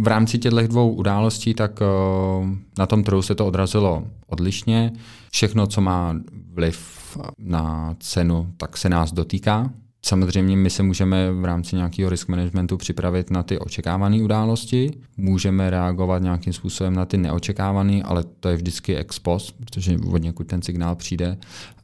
v 0.03 0.07
rámci 0.07 0.37
těchto 0.37 0.67
dvou 0.67 0.91
událostí, 0.91 1.53
tak 1.53 1.79
uh, 1.81 2.49
na 2.77 2.85
tom 2.85 3.03
trhu 3.03 3.21
se 3.21 3.35
to 3.35 3.45
odrazilo 3.45 4.03
odlišně. 4.27 4.93
Všechno, 5.35 5.67
co 5.67 5.81
má 5.81 6.15
vliv 6.53 7.17
na 7.37 7.95
cenu, 7.99 8.53
tak 8.57 8.77
se 8.77 8.89
nás 8.89 9.11
dotýká. 9.11 9.69
Samozřejmě 10.07 10.57
my 10.57 10.69
se 10.69 10.83
můžeme 10.83 11.31
v 11.31 11.45
rámci 11.45 11.75
nějakého 11.75 12.09
risk 12.09 12.27
managementu 12.27 12.77
připravit 12.77 13.31
na 13.31 13.43
ty 13.43 13.59
očekávané 13.59 14.21
události, 14.21 14.91
můžeme 15.17 15.69
reagovat 15.69 16.21
nějakým 16.21 16.53
způsobem 16.53 16.93
na 16.93 17.05
ty 17.05 17.17
neočekávané, 17.17 18.03
ale 18.03 18.23
to 18.39 18.49
je 18.49 18.55
vždycky 18.55 18.95
ex 18.95 19.19
post, 19.19 19.51
protože 19.51 19.97
od 20.11 20.17
někud 20.17 20.47
ten 20.47 20.61
signál 20.61 20.95
přijde 20.95 21.37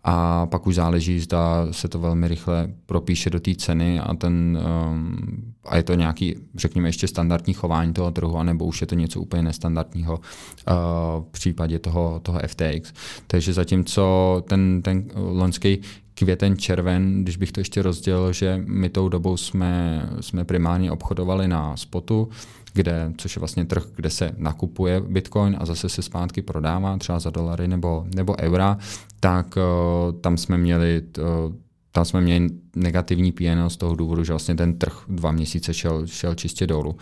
a 0.04 0.46
pak 0.46 0.68
už 0.68 0.76
záleží, 0.76 1.20
zda 1.20 1.68
se 1.72 1.88
to 1.88 2.00
velmi 2.00 2.28
rychle 2.28 2.70
propíše 2.86 3.30
do 3.30 3.40
té 3.40 3.56
ceny 3.56 4.00
a, 4.00 4.14
ten, 4.14 4.60
um, 4.92 5.18
a 5.66 5.78
je 5.78 5.84
to 5.84 5.94
nějaký, 5.94 6.36
řekněme, 6.56 6.90
ještě 6.90 7.08
standardní 7.08 7.54
chování 7.54 7.94
toho 7.94 8.12
trhu, 8.12 8.38
anebo 8.38 8.66
už 8.66 8.82
je 8.82 8.88
to 8.88 8.96
něco 8.96 9.22
úplně 9.22 9.44
nestandardního 9.44 10.14
uh, 10.14 10.76
v 11.24 11.32
případě 11.32 11.80
toho, 11.80 12.20
toho 12.24 12.40
FTX. 12.48 12.94
Takže 13.28 13.54
zatímco 13.54 14.44
ten, 14.48 14.82
ten 14.82 15.04
loňský 15.16 15.80
květen, 16.13 16.58
červen, 16.58 17.24
když 17.24 17.38
bych 17.38 17.52
to 17.52 17.60
ještě 17.60 17.82
rozdělil, 17.82 18.34
že 18.34 18.63
my 18.65 18.89
tou 18.89 19.10
dobou 19.10 19.38
jsme, 19.38 20.04
jsme 20.21 20.45
primárně 20.45 20.91
obchodovali 20.91 21.47
na 21.47 21.78
spotu, 21.78 22.30
kde, 22.74 23.13
což 23.17 23.36
je 23.36 23.39
vlastně 23.39 23.65
trh, 23.65 23.84
kde 23.95 24.10
se 24.10 24.32
nakupuje 24.38 25.02
bitcoin 25.02 25.58
a 25.60 25.65
zase 25.65 25.89
se 25.89 26.02
zpátky 26.02 26.41
prodává 26.41 26.97
třeba 26.97 27.19
za 27.19 27.30
dolary 27.30 27.67
nebo, 27.67 28.06
nebo 28.15 28.36
eura, 28.39 28.78
tak 29.19 29.56
uh, 29.58 30.21
tam 30.21 30.38
jsme 30.38 30.58
měli 30.58 31.02
uh, 31.17 31.54
tam 31.93 32.06
jsme 32.06 32.21
měli 32.21 32.50
negativní 32.76 33.32
PNL 33.32 33.69
z 33.69 33.78
toho 33.78 33.95
důvodu, 33.95 34.24
že 34.24 34.34
vlastně 34.34 34.56
ten 34.56 34.78
trh 34.78 35.04
dva 35.08 35.32
měsíce 35.32 35.74
šel, 35.74 36.08
šel 36.08 36.36
čistě 36.36 36.67
dolů 36.67 36.95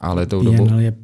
ale 0.00 0.26
tou 0.26 0.40
PNL 0.40 0.56
dobou... 0.56 0.78
je 0.78 0.94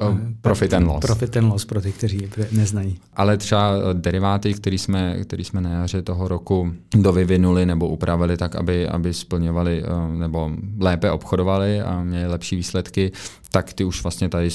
uh, 0.00 0.08
uh, 0.08 0.18
profit 0.40 0.74
and 0.74 0.86
loss. 0.86 1.00
Profit 1.00 1.36
and 1.36 1.48
loss 1.48 1.64
pro 1.64 1.80
ty, 1.80 1.92
kteří 1.92 2.28
neznají. 2.52 2.98
Ale 3.14 3.36
třeba 3.36 3.72
eh, 3.74 3.94
deriváty, 3.94 4.54
které 4.54 4.78
jsme, 4.78 5.24
který 5.24 5.44
jsme 5.44 5.60
na 5.60 5.70
jaře 5.70 6.02
toho 6.02 6.28
roku 6.28 6.72
dovyvinuli 6.96 7.66
nebo 7.66 7.88
upravili 7.88 8.36
tak, 8.36 8.56
aby, 8.56 8.88
aby 8.88 9.14
splňovali 9.14 9.82
uh, 9.82 10.14
nebo 10.14 10.50
lépe 10.80 11.10
obchodovali 11.10 11.80
a 11.80 12.02
měli 12.02 12.26
lepší 12.26 12.56
výsledky, 12.56 13.12
tak 13.50 13.72
ty 13.72 13.84
už 13.84 14.02
vlastně 14.02 14.28
tady 14.28 14.48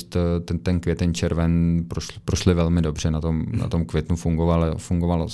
ten, 0.45 0.60
ten 0.60 0.80
květen, 0.80 1.13
červen 1.13 1.84
prošli, 1.88 2.15
prošli 2.26 2.54
velmi 2.54 2.82
dobře. 2.82 3.12
Na 3.12 3.21
tom, 3.21 3.45
na 3.52 3.67
tom 3.67 3.86
květnu 3.86 4.15
fungovalo, 4.15 4.78
fungovalo 4.78 5.28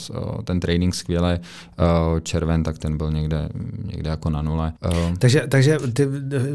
ten 0.44 0.60
trading 0.60 0.96
skvěle. 0.96 1.39
Červen, 2.24 2.63
tak 2.63 2.78
ten 2.78 2.98
byl 2.98 3.12
někde, 3.12 3.50
někde 3.84 4.10
jako 4.10 4.30
na 4.30 4.42
nule. 4.42 4.74
Takže, 5.20 5.44
takže 5.50 5.78
ty 5.94 6.08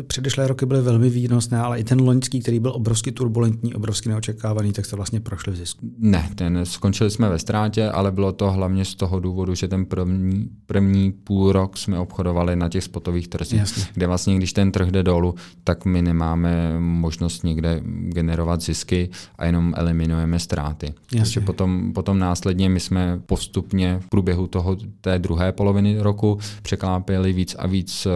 předešlé 0.07 0.47
roky 0.47 0.67
byly 0.67 0.83
velmi 0.83 1.11
výnosné, 1.11 1.59
ale 1.59 1.81
i 1.81 1.85
ten 1.89 2.01
loňský, 2.01 2.41
který 2.41 2.61
byl 2.61 2.73
obrovsky 2.75 3.13
turbulentní, 3.13 3.75
obrovsky 3.75 4.09
neočekávaný, 4.09 4.73
tak 4.73 4.85
jste 4.85 4.97
vlastně 4.97 5.21
prošli 5.21 5.53
v 5.53 5.57
zisku. 5.57 5.91
Ne, 5.99 6.31
ten, 6.35 6.61
skončili 6.65 7.11
jsme 7.11 7.29
ve 7.29 7.39
ztrátě, 7.39 7.89
ale 7.91 8.13
bylo 8.13 8.33
to 8.33 8.51
hlavně 8.51 8.85
z 8.85 8.95
toho 8.95 9.21
důvodu, 9.21 9.55
že 9.55 9.69
ten 9.69 9.85
první, 9.85 10.49
první 10.67 11.13
půl 11.13 11.53
rok 11.53 11.77
jsme 11.77 11.99
obchodovali 11.99 12.57
na 12.57 12.69
těch 12.69 12.85
spotových 12.85 13.29
trzích, 13.29 13.59
Jasně. 13.59 13.85
kde 13.95 14.07
vlastně, 14.07 14.37
když 14.37 14.53
ten 14.53 14.73
trh 14.73 14.91
jde 14.91 15.03
dolů, 15.03 15.35
tak 15.65 15.85
my 15.85 16.03
nemáme 16.03 16.81
možnost 16.81 17.45
někde 17.45 17.81
generovat 17.85 18.61
zisky 18.61 19.11
a 19.39 19.47
jenom 19.47 19.75
eliminujeme 19.77 20.39
ztráty. 20.39 20.87
Jasně. 20.87 21.19
Takže 21.19 21.41
potom, 21.41 21.93
potom 21.93 22.19
následně 22.19 22.69
my 22.69 22.81
jsme 22.81 23.21
postupně 23.27 23.99
v 24.01 24.09
průběhu 24.09 24.47
toho, 24.47 24.77
té 25.01 25.19
druhé 25.19 25.53
poloviny 25.53 25.99
roku 25.99 26.39
překlápěli 26.63 27.33
víc 27.33 27.57
a 27.59 27.67
víc 27.67 28.07
uh, 28.07 28.13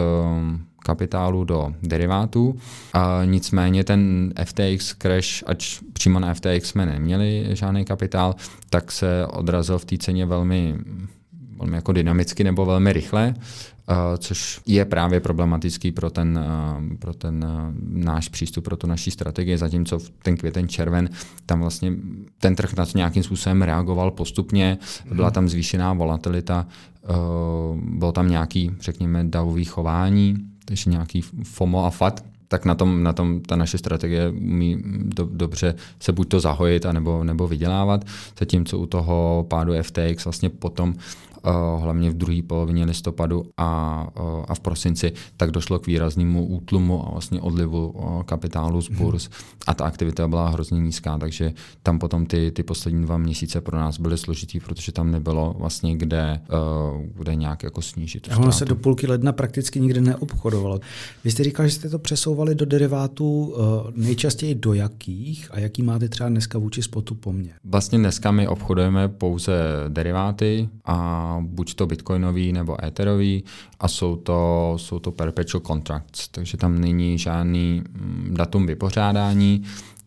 kapitálu 0.83 1.43
do 1.43 1.73
derivátů. 1.83 2.55
A 2.93 3.21
nicméně 3.25 3.83
ten 3.83 4.33
FTX 4.43 4.95
crash, 5.01 5.43
ač 5.45 5.79
přímo 5.93 6.19
na 6.19 6.33
FTX 6.33 6.69
jsme 6.69 6.85
neměli 6.85 7.47
žádný 7.51 7.85
kapitál, 7.85 8.35
tak 8.69 8.91
se 8.91 9.27
odrazil 9.27 9.79
v 9.79 9.85
té 9.85 9.97
ceně 9.97 10.25
velmi 10.25 10.75
velmi 11.59 11.75
jako 11.75 11.91
dynamicky 11.91 12.43
nebo 12.43 12.65
velmi 12.65 12.93
rychle, 12.93 13.33
což 14.17 14.61
je 14.65 14.85
právě 14.85 15.19
problematický 15.19 15.91
pro 15.91 16.09
ten, 16.09 16.39
pro 16.99 17.13
ten 17.13 17.45
náš 17.89 18.29
přístup, 18.29 18.63
pro 18.63 18.77
tu 18.77 18.87
naší 18.87 19.11
strategii, 19.11 19.57
zatímco 19.57 19.99
v 19.99 20.09
ten 20.09 20.37
květen 20.37 20.67
červen, 20.67 21.09
tam 21.45 21.59
vlastně 21.59 21.91
ten 22.39 22.55
trh 22.55 22.73
na 22.73 22.85
to 22.85 22.97
nějakým 22.97 23.23
způsobem 23.23 23.61
reagoval 23.61 24.11
postupně, 24.11 24.77
byla 25.13 25.31
tam 25.31 25.49
zvýšená 25.49 25.93
volatilita, 25.93 26.67
bylo 27.75 28.11
tam 28.11 28.29
nějaký, 28.29 28.71
řekněme, 28.79 29.23
davový 29.23 29.65
chování, 29.65 30.35
takže 30.65 30.89
nějaký 30.89 31.21
FOMO 31.43 31.85
a 31.85 31.89
FAT, 31.89 32.23
tak 32.47 32.65
na 32.65 32.75
tom, 32.75 33.03
na 33.03 33.13
tom 33.13 33.41
ta 33.41 33.55
naše 33.55 33.77
strategie 33.77 34.29
umí 34.29 34.77
do, 35.03 35.29
dobře 35.31 35.75
se 35.99 36.11
buď 36.11 36.29
to 36.29 36.39
zahojit, 36.39 36.85
anebo, 36.85 37.23
nebo 37.23 37.47
vydělávat. 37.47 38.05
Zatímco 38.39 38.77
u 38.77 38.85
toho 38.85 39.45
pádu 39.49 39.73
FTX 39.81 40.25
vlastně 40.25 40.49
potom 40.49 40.95
hlavně 41.77 42.09
v 42.09 42.13
druhé 42.13 42.41
polovině 42.47 42.85
listopadu 42.85 43.45
a, 43.57 44.07
eh, 44.15 44.45
a 44.47 44.55
v 44.55 44.59
prosinci, 44.59 45.11
tak 45.37 45.51
došlo 45.51 45.79
k 45.79 45.87
výraznému 45.87 46.45
útlumu 46.45 47.07
a 47.07 47.11
vlastně 47.11 47.41
odlivu 47.41 47.95
eh, 47.97 48.23
kapitálu 48.23 48.81
z 48.81 48.89
burz 48.89 49.29
a 49.67 49.73
ta 49.73 49.85
aktivita 49.85 50.27
byla 50.27 50.49
hrozně 50.49 50.79
nízká, 50.79 51.17
takže 51.17 51.53
tam 51.83 51.99
potom 51.99 52.25
ty, 52.25 52.51
ty 52.51 52.63
poslední 52.63 53.01
dva 53.05 53.17
měsíce 53.17 53.61
pro 53.61 53.77
nás 53.77 53.99
byly 53.99 54.17
složitý, 54.17 54.59
protože 54.59 54.91
tam 54.91 55.11
nebylo 55.11 55.55
vlastně 55.57 55.95
kde, 55.97 56.41
kde 57.15 57.35
nějak 57.35 57.63
jako 57.63 57.81
snížit. 57.81 58.27
A 58.31 58.37
ono 58.37 58.51
se 58.51 58.65
do 58.65 58.75
půlky 58.75 59.07
ledna 59.07 59.31
prakticky 59.31 59.79
nikdy 59.79 60.01
neobchodovalo. 60.01 60.79
Vy 61.23 61.31
jste 61.31 61.43
říkal, 61.43 61.67
že 61.67 61.71
jste 61.71 61.89
to 61.89 61.99
přesouvali 61.99 62.55
do 62.55 62.65
derivátů 62.65 63.55
nejčastěji 63.95 64.55
do 64.55 64.73
jakých 64.73 65.47
a 65.51 65.59
jaký 65.59 65.83
máte 65.83 66.09
třeba 66.09 66.29
dneska 66.29 66.57
vůči 66.59 66.81
spotu 66.81 67.15
poměr? 67.15 67.55
Vlastně 67.63 67.99
dneska 67.99 68.31
my 68.31 68.47
obchodujeme 68.47 69.07
pouze 69.07 69.53
deriváty 69.89 70.69
a 70.85 71.32
buď 71.41 71.73
to 71.75 71.87
bitcoinový 71.87 72.53
nebo 72.53 72.85
etherový 72.85 73.43
a 73.79 73.87
jsou 73.87 74.15
to, 74.15 74.73
jsou 74.77 74.99
to 74.99 75.11
perpetual 75.11 75.61
contracts, 75.61 76.27
takže 76.27 76.57
tam 76.57 76.81
není 76.81 77.17
žádný 77.17 77.81
mm, 77.89 78.33
datum 78.37 78.65
vypořádání. 78.65 79.63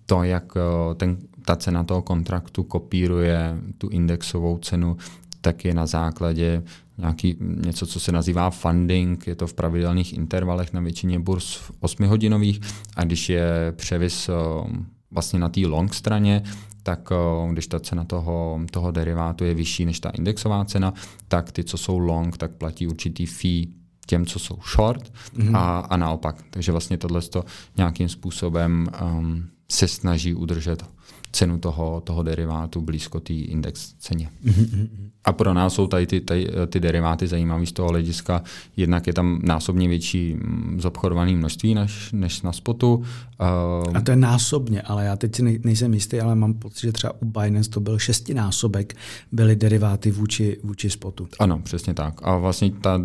To, 0.06 0.22
jak 0.22 0.44
eh, 0.56 0.94
ten, 0.94 1.16
ta 1.44 1.56
cena 1.56 1.84
toho 1.84 2.02
kontraktu 2.02 2.62
kopíruje 2.62 3.56
tu 3.78 3.88
indexovou 3.88 4.58
cenu, 4.58 4.96
tak 5.40 5.64
je 5.64 5.74
na 5.74 5.86
základě 5.86 6.62
nějaký, 6.98 7.36
něco, 7.40 7.86
co 7.86 8.00
se 8.00 8.12
nazývá 8.12 8.50
funding, 8.50 9.26
je 9.26 9.34
to 9.34 9.46
v 9.46 9.54
pravidelných 9.54 10.12
intervalech 10.12 10.72
na 10.72 10.80
většině 10.80 11.18
burz 11.18 11.70
8-hodinových 11.82 12.60
a 12.96 13.04
když 13.04 13.28
je 13.28 13.72
převis 13.76 14.28
eh, 14.28 14.32
vlastně 15.10 15.38
na 15.38 15.48
té 15.48 15.60
long 15.66 15.94
straně, 15.94 16.42
tak 16.86 17.08
eh, 17.12 17.52
když 17.52 17.66
ta 17.66 17.80
cena 17.80 18.04
toho, 18.04 18.60
toho 18.70 18.90
derivátu 18.90 19.44
je 19.44 19.54
vyšší 19.54 19.84
než 19.84 20.00
ta 20.00 20.10
indexová 20.10 20.64
cena, 20.64 20.94
tak 21.28 21.52
ty, 21.52 21.64
co 21.64 21.78
jsou 21.78 21.98
long, 21.98 22.36
tak 22.36 22.54
platí 22.54 22.86
určitý 22.86 23.26
fee 23.26 23.66
těm, 24.06 24.26
co 24.26 24.38
jsou 24.38 24.58
short 24.74 25.12
mm-hmm. 25.34 25.56
a, 25.56 25.78
a 25.78 25.96
naopak. 25.96 26.42
Takže 26.50 26.72
vlastně 26.72 26.98
tohle 26.98 27.20
nějakým 27.76 28.08
způsobem 28.08 28.86
um, 29.02 29.48
se 29.68 29.88
snaží 29.88 30.34
udržet 30.34 30.84
cenu 31.32 31.58
toho, 31.58 32.00
toho 32.00 32.22
derivátu 32.22 32.80
blízko 32.80 33.20
té 33.20 33.32
index 33.32 33.94
ceně. 33.98 34.30
A 35.24 35.32
pro 35.32 35.54
nás 35.54 35.74
jsou 35.74 35.86
tady 35.86 36.06
ty, 36.06 36.20
tady, 36.20 36.48
ty 36.66 36.80
deriváty 36.80 37.26
zajímavé 37.26 37.66
z 37.66 37.72
toho 37.72 37.88
hlediska. 37.88 38.42
Jednak 38.76 39.06
je 39.06 39.12
tam 39.12 39.40
násobně 39.44 39.88
větší 39.88 40.34
mm, 40.34 40.76
zobchodované 40.80 41.32
množství 41.32 41.74
než, 41.74 42.12
než 42.12 42.42
na 42.42 42.52
spotu. 42.52 43.04
A 43.94 44.00
to 44.00 44.10
je 44.10 44.16
násobně, 44.16 44.82
ale 44.82 45.04
já 45.04 45.16
teď 45.16 45.34
si 45.34 45.60
nejsem 45.64 45.94
jistý, 45.94 46.20
ale 46.20 46.34
mám 46.34 46.54
pocit, 46.54 46.80
že 46.80 46.92
třeba 46.92 47.12
u 47.22 47.24
Binance 47.24 47.70
to 47.70 47.80
byl 47.80 47.98
šestinásobek, 47.98 48.96
byly 49.32 49.56
deriváty 49.56 50.10
vůči, 50.10 50.56
vůči 50.62 50.90
spotu. 50.90 51.28
Ano, 51.38 51.58
přesně 51.58 51.94
tak. 51.94 52.20
A 52.22 52.36
vlastně 52.36 52.70
ta 52.70 53.00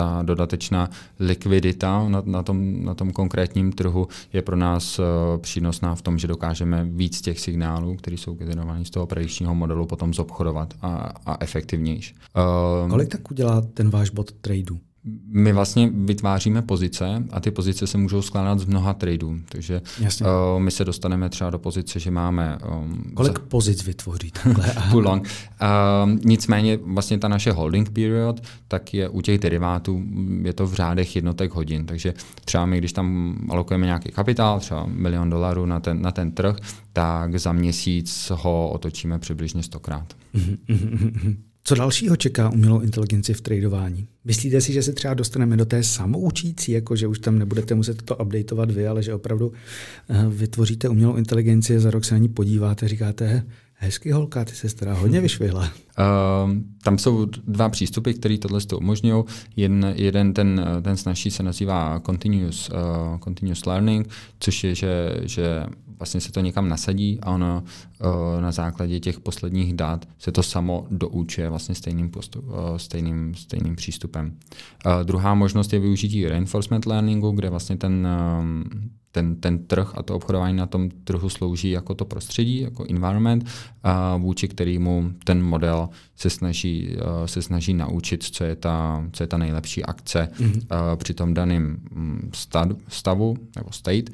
ta 0.00 0.22
dodatečná 0.22 0.88
likvidita 1.20 2.08
na, 2.08 2.22
na, 2.24 2.42
tom, 2.42 2.84
na 2.84 2.94
tom 2.94 3.12
konkrétním 3.12 3.72
trhu 3.72 4.08
je 4.32 4.42
pro 4.42 4.56
nás 4.56 4.98
uh, 4.98 5.04
přínosná 5.38 5.94
v 5.94 6.02
tom, 6.02 6.18
že 6.18 6.28
dokážeme 6.28 6.84
víc 6.84 7.20
těch 7.20 7.40
signálů, 7.40 7.96
které 7.96 8.16
jsou 8.16 8.34
generovány 8.34 8.84
z 8.84 8.90
toho 8.90 9.06
predikčního 9.06 9.54
modelu, 9.54 9.86
potom 9.86 10.14
zobchodovat 10.14 10.74
a, 10.82 11.12
a 11.26 11.36
efektivnější. 11.40 12.14
Uh, 12.84 12.90
Kolik 12.90 13.08
tak 13.08 13.30
udělá 13.30 13.60
ten 13.60 13.90
váš 13.90 14.10
bot 14.10 14.32
tradu? 14.32 14.80
My 15.26 15.52
vlastně 15.52 15.90
vytváříme 15.94 16.62
pozice 16.62 17.24
a 17.30 17.40
ty 17.40 17.50
pozice 17.50 17.86
se 17.86 17.98
můžou 17.98 18.22
skládat 18.22 18.58
z 18.58 18.64
mnoha 18.64 18.94
tradeů. 18.94 19.38
Takže 19.48 19.82
Jasně. 20.00 20.26
uh, 20.26 20.62
my 20.62 20.70
se 20.70 20.84
dostaneme 20.84 21.28
třeba 21.28 21.50
do 21.50 21.58
pozice, 21.58 22.00
že 22.00 22.10
máme... 22.10 22.58
Um, 22.72 23.12
Kolik 23.14 23.38
za... 23.38 23.44
pozic 23.48 23.84
vytvoří 23.84 24.32
Too 24.90 25.00
long. 25.00 25.22
Uh, 25.22 26.18
nicméně 26.24 26.78
vlastně 26.82 27.18
ta 27.18 27.28
naše 27.28 27.52
holding 27.52 27.90
period, 27.90 28.40
tak 28.68 28.94
je 28.94 29.08
u 29.08 29.20
těch 29.20 29.38
derivátů, 29.38 30.02
je 30.42 30.52
to 30.52 30.66
v 30.66 30.74
řádech 30.74 31.16
jednotek 31.16 31.52
hodin. 31.52 31.86
Takže 31.86 32.14
třeba 32.44 32.66
my, 32.66 32.78
když 32.78 32.92
tam 32.92 33.36
alokujeme 33.50 33.86
nějaký 33.86 34.10
kapitál, 34.10 34.60
třeba 34.60 34.86
milion 34.86 35.30
dolarů 35.30 35.66
na 35.66 35.80
ten, 35.80 36.02
na 36.02 36.12
ten 36.12 36.32
trh, 36.32 36.56
tak 36.92 37.38
za 37.38 37.52
měsíc 37.52 38.32
ho 38.34 38.70
otočíme 38.70 39.18
přibližně 39.18 39.62
stokrát. 39.62 40.14
Co 41.64 41.74
dalšího 41.74 42.16
čeká 42.16 42.50
umělou 42.50 42.80
inteligenci 42.80 43.34
v 43.34 43.40
tradování? 43.40 44.06
Myslíte 44.24 44.60
si, 44.60 44.72
že 44.72 44.82
se 44.82 44.92
třeba 44.92 45.14
dostaneme 45.14 45.56
do 45.56 45.64
té 45.64 45.82
samoučící, 45.82 46.72
jako 46.72 46.96
že 46.96 47.06
už 47.06 47.18
tam 47.18 47.38
nebudete 47.38 47.74
muset 47.74 48.02
to 48.02 48.16
updateovat 48.16 48.70
vy, 48.70 48.86
ale 48.86 49.02
že 49.02 49.14
opravdu 49.14 49.52
eh, 50.08 50.24
vytvoříte 50.28 50.88
umělou 50.88 51.16
inteligenci 51.16 51.76
a 51.76 51.80
za 51.80 51.90
rok 51.90 52.04
se 52.04 52.14
na 52.14 52.18
ní 52.18 52.28
podíváte 52.28 52.86
a 52.86 52.88
říkáte, 52.88 53.46
Hezky 53.82 54.10
holka, 54.10 54.44
ty 54.44 54.54
se 54.54 54.76
teda 54.76 54.94
hodně 54.94 55.20
vyšvihla. 55.20 55.60
Uh, 55.62 56.50
tam 56.82 56.98
jsou 56.98 57.24
dva 57.24 57.68
přístupy, 57.68 58.12
které 58.12 58.38
tohle 58.38 58.60
umožňují. 58.76 59.24
Jeden, 59.56 59.94
jeden 59.96 60.34
ten, 60.34 60.66
ten 60.82 60.96
snažší 60.96 61.30
se 61.30 61.42
nazývá 61.42 62.00
continuous, 62.06 62.70
uh, 62.70 63.18
continuous 63.18 63.66
learning, 63.66 64.08
což 64.40 64.64
je, 64.64 64.74
že, 64.74 65.14
že 65.22 65.62
vlastně 66.00 66.20
se 66.20 66.32
to 66.32 66.40
někam 66.40 66.68
nasadí 66.68 67.18
a 67.22 67.30
ono 67.30 67.62
uh, 68.00 68.40
na 68.40 68.52
základě 68.52 69.00
těch 69.00 69.20
posledních 69.20 69.74
dat 69.74 70.08
se 70.18 70.32
to 70.32 70.42
samo 70.42 70.86
doučuje 70.90 71.48
vlastně 71.48 71.74
stejným, 71.74 72.10
postup, 72.10 72.44
uh, 72.48 72.54
stejným, 72.76 73.34
stejným 73.34 73.76
přístupem. 73.76 74.36
Uh, 74.86 74.92
druhá 75.04 75.34
možnost 75.34 75.72
je 75.72 75.78
využití 75.78 76.28
reinforcement 76.28 76.86
learningu, 76.86 77.30
kde 77.30 77.50
vlastně 77.50 77.76
ten, 77.76 78.08
ten, 79.12 79.40
ten 79.40 79.66
trh 79.66 79.92
a 79.94 80.02
to 80.02 80.14
obchodování 80.14 80.56
na 80.56 80.66
tom 80.66 80.90
trhu 80.90 81.28
slouží 81.28 81.70
jako 81.70 81.94
to 81.94 82.04
prostředí, 82.04 82.60
jako 82.60 82.84
environment, 82.90 83.46
a 83.82 84.16
vůči 84.16 84.48
kterému 84.48 85.10
ten 85.24 85.42
model 85.42 85.88
se 86.16 86.30
snaží, 86.30 86.96
se 87.26 87.42
snaží 87.42 87.74
naučit, 87.74 88.22
co 88.22 88.44
je 88.44 88.56
ta, 88.56 89.04
co 89.12 89.22
je 89.22 89.26
ta 89.26 89.38
nejlepší 89.38 89.84
akce 89.84 90.28
mm-hmm. 90.32 90.96
při 90.96 91.14
tom 91.14 91.34
daném 91.34 91.80
mm, 91.90 92.30
stavu 92.88 93.36
nebo 93.56 93.72
state. 93.72 94.10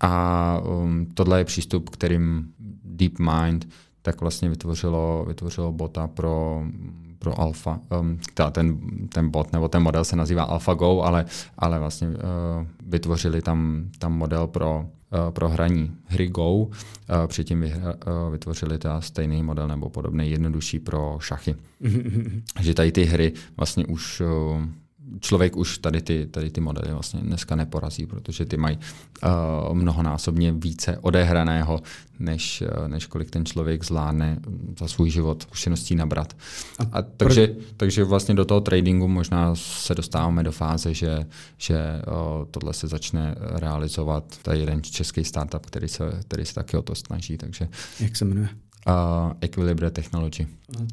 A 0.00 0.58
um, 0.58 1.06
tohle 1.14 1.40
je 1.40 1.44
přístup, 1.44 1.90
kterým 1.90 2.52
DeepMind 2.84 3.68
tak 4.02 4.20
vlastně 4.20 4.48
vytvořilo, 4.48 5.24
vytvořilo 5.28 5.72
bota 5.72 6.06
pro 6.06 6.64
pro 7.24 7.40
Alpha. 7.40 7.80
Um, 8.00 8.18
ta, 8.34 8.50
ten, 8.50 8.78
ten 9.08 9.30
bot 9.30 9.52
nebo 9.52 9.68
ten 9.68 9.82
model 9.82 10.04
se 10.04 10.16
nazývá 10.16 10.42
AlphaGo, 10.42 11.02
ale, 11.02 11.24
ale 11.58 11.78
vlastně 11.78 12.08
uh, 12.08 12.14
vytvořili 12.86 13.42
tam, 13.42 13.88
tam 13.98 14.12
model 14.12 14.46
pro, 14.46 14.80
uh, 14.80 15.30
pro 15.30 15.48
hraní 15.48 15.96
hry 16.06 16.28
Go. 16.28 16.52
Uh, 16.52 16.68
předtím 17.26 17.60
vyhra, 17.60 17.94
uh, 17.94 18.32
vytvořili 18.32 18.78
ta 18.78 19.00
stejný 19.00 19.42
model 19.42 19.68
nebo 19.68 19.88
podobný 19.88 20.30
jednodušší 20.30 20.78
pro 20.78 21.16
šachy. 21.20 21.54
že 22.60 22.74
tady 22.74 22.92
ty 22.92 23.04
hry 23.04 23.32
vlastně 23.56 23.86
už 23.86 24.20
uh, 24.20 24.62
člověk 25.20 25.56
už 25.56 25.78
tady 25.78 26.02
ty, 26.02 26.26
tady 26.30 26.50
ty 26.50 26.60
modely 26.60 26.92
vlastně 26.92 27.20
dneska 27.20 27.56
neporazí, 27.56 28.06
protože 28.06 28.44
ty 28.44 28.56
mají 28.56 28.78
uh, 28.78 29.74
mnohonásobně 29.74 30.52
více 30.52 30.98
odehraného, 30.98 31.80
než, 32.18 32.62
uh, 32.80 32.88
než 32.88 33.06
kolik 33.06 33.30
ten 33.30 33.44
člověk 33.44 33.84
zvládne 33.84 34.40
za 34.78 34.88
svůj 34.88 35.10
život 35.10 35.42
zkušeností 35.42 35.94
nabrat. 35.94 36.36
A, 36.78 36.98
a 36.98 37.02
takže, 37.02 37.46
pro... 37.46 37.62
takže 37.76 38.04
vlastně 38.04 38.34
do 38.34 38.44
toho 38.44 38.60
tradingu 38.60 39.08
možná 39.08 39.54
se 39.54 39.94
dostáváme 39.94 40.42
do 40.42 40.52
fáze, 40.52 40.94
že, 40.94 41.26
že 41.58 41.76
uh, 41.76 42.44
tohle 42.50 42.72
se 42.72 42.88
začne 42.88 43.34
realizovat. 43.40 44.24
To 44.42 44.52
je 44.52 44.58
jeden 44.58 44.82
český 44.82 45.24
startup, 45.24 45.66
který 45.66 45.88
se, 45.88 46.04
který 46.20 46.44
se 46.44 46.54
taky 46.54 46.76
o 46.76 46.82
to 46.82 46.94
snaží. 46.94 47.38
Takže, 47.38 47.68
Jak 48.00 48.16
se 48.16 48.24
jmenuje? 48.24 48.48
Uh, 48.88 49.32
Equilibre 49.40 49.90
Technology. 49.90 50.46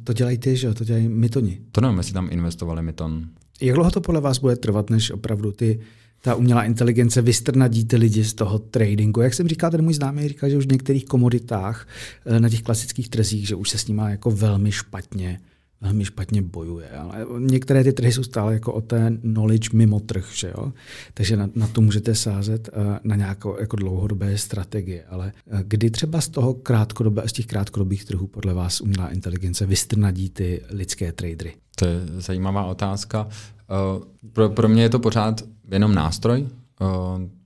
To 0.03 0.13
dělají 0.13 0.37
ty, 0.37 0.57
že 0.57 0.67
jo? 0.67 0.73
To 0.73 0.83
dělají 0.83 1.09
Mytoni. 1.09 1.61
To 1.71 1.81
nevím, 1.81 1.97
jestli 1.97 2.13
tam 2.13 2.27
investovali 2.31 2.81
Myton. 2.81 3.27
Jak 3.61 3.75
dlouho 3.75 3.91
to 3.91 4.01
podle 4.01 4.21
vás 4.21 4.37
bude 4.37 4.55
trvat, 4.55 4.89
než 4.89 5.11
opravdu 5.11 5.51
ty, 5.51 5.79
ta 6.21 6.35
umělá 6.35 6.63
inteligence 6.63 7.21
vystrnadí 7.21 7.85
ty 7.85 7.95
lidi 7.95 8.23
z 8.23 8.33
toho 8.33 8.59
tradingu? 8.59 9.21
Jak 9.21 9.33
jsem 9.33 9.47
říkal, 9.47 9.71
ten 9.71 9.81
můj 9.81 9.93
známý 9.93 10.27
říká, 10.27 10.49
že 10.49 10.57
už 10.57 10.65
v 10.65 10.71
některých 10.71 11.05
komoditách 11.05 11.87
eh, 12.25 12.39
na 12.39 12.49
těch 12.49 12.61
klasických 12.61 13.09
trzích, 13.09 13.47
že 13.47 13.55
už 13.55 13.69
se 13.69 13.77
s 13.77 13.87
nimi 13.87 14.01
jako 14.05 14.31
velmi 14.31 14.71
špatně 14.71 15.39
velmi 15.81 16.05
špatně 16.05 16.41
bojuje. 16.41 16.89
Ale 16.89 17.25
některé 17.39 17.83
ty 17.83 17.93
trhy 17.93 18.11
jsou 18.11 18.23
stále 18.23 18.53
jako 18.53 18.73
o 18.73 18.81
té 18.81 19.17
knowledge 19.21 19.69
mimo 19.73 19.99
trh, 19.99 20.29
že 20.33 20.53
jo? 20.57 20.73
takže 21.13 21.37
na, 21.37 21.49
na 21.55 21.67
to 21.67 21.81
můžete 21.81 22.15
sázet 22.15 22.69
eh, 22.73 22.99
na 23.03 23.15
nějakou 23.15 23.59
jako 23.59 23.75
dlouhodobé 23.75 24.37
strategie. 24.37 25.03
Ale 25.09 25.33
eh, 25.47 25.63
kdy 25.67 25.89
třeba 25.89 26.21
z 26.21 26.29
toho 26.29 26.53
krátkodobé, 26.53 27.23
z 27.25 27.33
těch 27.33 27.45
krátkodobých 27.45 28.05
trhů 28.05 28.27
podle 28.27 28.53
vás 28.53 28.81
umělá 28.81 29.09
inteligence 29.09 29.65
vystrnadí 29.65 30.29
ty 30.29 30.61
lidské 30.69 31.11
tradery? 31.11 31.53
To 31.75 31.85
je 31.85 31.99
zajímavá 32.17 32.65
otázka. 32.65 33.27
Uh, 33.27 34.03
pro, 34.33 34.49
pro 34.49 34.69
mě 34.69 34.83
je 34.83 34.89
to 34.89 34.99
pořád 34.99 35.41
jenom 35.71 35.95
nástroj, 35.95 36.47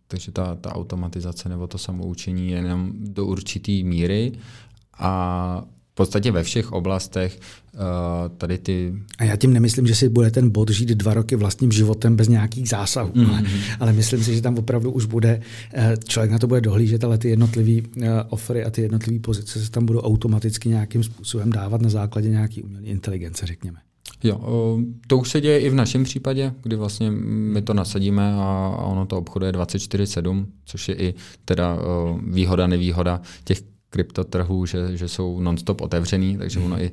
takže 0.07 0.31
ta, 0.31 0.55
ta 0.55 0.75
automatizace 0.75 1.49
nebo 1.49 1.67
to 1.67 1.77
samoučení 1.77 2.49
je 2.49 2.57
jenom 2.57 2.91
do 2.95 3.25
určité 3.25 3.71
míry 3.71 4.31
a 4.97 5.63
v 5.95 6.03
podstatě 6.03 6.31
ve 6.31 6.43
všech 6.43 6.71
oblastech 6.71 7.39
uh, 7.73 7.79
tady 8.37 8.57
ty... 8.57 8.93
A 9.17 9.23
já 9.23 9.35
tím 9.35 9.53
nemyslím, 9.53 9.87
že 9.87 9.95
si 9.95 10.09
bude 10.09 10.31
ten 10.31 10.49
bod 10.49 10.69
žít 10.69 10.89
dva 10.89 11.13
roky 11.13 11.35
vlastním 11.35 11.71
životem 11.71 12.15
bez 12.15 12.27
nějakých 12.27 12.69
zásahů, 12.69 13.11
mm-hmm. 13.11 13.29
ale, 13.29 13.43
ale 13.79 13.93
myslím 13.93 14.23
si, 14.23 14.35
že 14.35 14.41
tam 14.41 14.57
opravdu 14.57 14.91
už 14.91 15.05
bude, 15.05 15.41
člověk 16.07 16.31
na 16.31 16.39
to 16.39 16.47
bude 16.47 16.61
dohlížet, 16.61 17.03
ale 17.03 17.17
ty 17.17 17.29
jednotlivé 17.29 17.87
uh, 17.97 18.05
offery 18.29 18.63
a 18.63 18.69
ty 18.69 18.81
jednotlivé 18.81 19.19
pozice 19.19 19.65
se 19.65 19.71
tam 19.71 19.85
budou 19.85 19.99
automaticky 19.99 20.69
nějakým 20.69 21.03
způsobem 21.03 21.51
dávat 21.51 21.81
na 21.81 21.89
základě 21.89 22.29
nějaké 22.29 22.61
umělé 22.63 22.85
inteligence, 22.85 23.45
řekněme. 23.45 23.77
Jo, 24.23 24.39
to 25.07 25.17
už 25.17 25.29
se 25.29 25.41
děje 25.41 25.59
i 25.59 25.69
v 25.69 25.75
našem 25.75 26.03
případě, 26.03 26.53
kdy 26.63 26.75
vlastně 26.75 27.11
my 27.11 27.61
to 27.61 27.73
nasadíme 27.73 28.33
a 28.33 28.77
ono 28.83 29.05
to 29.05 29.17
obchoduje 29.17 29.51
24-7, 29.51 30.45
což 30.65 30.89
je 30.89 30.95
i 30.95 31.13
teda 31.45 31.77
výhoda, 32.27 32.67
nevýhoda 32.67 33.21
těch 33.43 33.61
kryptotrhů, 33.95 34.65
že, 34.65 34.97
že 34.97 35.07
jsou 35.07 35.39
non-stop 35.39 35.81
otevřený, 35.81 36.37
takže 36.37 36.59
ono 36.59 36.81
i 36.81 36.91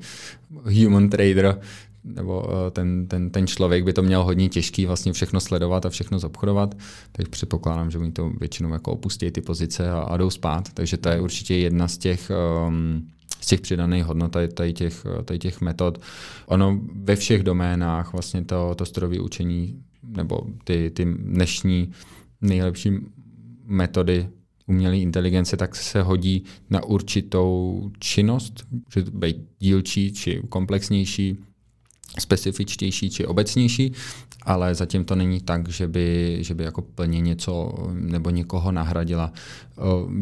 human 0.82 1.09
trader 1.09 1.61
nebo 2.05 2.48
ten, 2.70 3.07
ten, 3.07 3.30
ten 3.30 3.46
člověk 3.46 3.84
by 3.84 3.92
to 3.92 4.03
měl 4.03 4.24
hodně 4.24 4.48
těžký 4.48 4.86
vlastně 4.86 5.12
všechno 5.12 5.40
sledovat 5.40 5.86
a 5.86 5.90
všechno 5.90 6.18
zobchodovat, 6.18 6.74
takže 7.12 7.30
předpokládám, 7.30 7.90
že 7.90 7.98
oni 7.98 8.12
to 8.12 8.30
většinou 8.40 8.72
jako 8.72 8.92
opustí 8.92 9.30
ty 9.30 9.40
pozice 9.40 9.90
a, 9.90 10.00
a 10.00 10.16
jdou 10.16 10.30
spát, 10.30 10.68
takže 10.74 10.96
to 10.96 11.09
je 11.09 11.20
určitě 11.20 11.55
jedna 11.57 11.88
z 11.88 11.98
těch 11.98 12.30
um, 12.66 13.09
z 13.40 13.46
těch 13.46 13.61
přidaných 13.61 14.05
hodnot 14.05 14.36
tady, 14.55 14.72
těch, 14.72 15.07
tady 15.24 15.38
těch 15.38 15.61
metod. 15.61 15.98
Ono 16.46 16.80
ve 16.94 17.16
všech 17.16 17.42
doménách 17.42 18.12
vlastně 18.12 18.44
to, 18.44 18.74
to 18.74 18.86
strojové 18.86 19.20
učení 19.20 19.82
nebo 20.03 20.40
ty, 20.64 20.90
ty 20.94 21.05
dnešní 21.05 21.90
nejlepší 22.40 22.92
metody 23.66 24.28
umělé 24.66 24.98
inteligence, 24.98 25.56
tak 25.56 25.76
se 25.76 26.02
hodí 26.02 26.44
na 26.70 26.84
určitou 26.84 27.90
činnost, 27.98 28.64
že 28.94 29.02
být 29.02 29.36
dílčí 29.58 30.12
či 30.12 30.42
komplexnější, 30.48 31.36
specifičtější 32.18 33.10
či 33.10 33.26
obecnější, 33.26 33.92
ale 34.42 34.74
zatím 34.74 35.04
to 35.04 35.14
není 35.14 35.40
tak, 35.40 35.68
že 35.68 35.88
by, 35.88 36.38
že 36.40 36.54
by 36.54 36.64
jako 36.64 36.82
plně 36.82 37.20
něco 37.20 37.74
nebo 37.92 38.30
někoho 38.30 38.72
nahradila. 38.72 39.32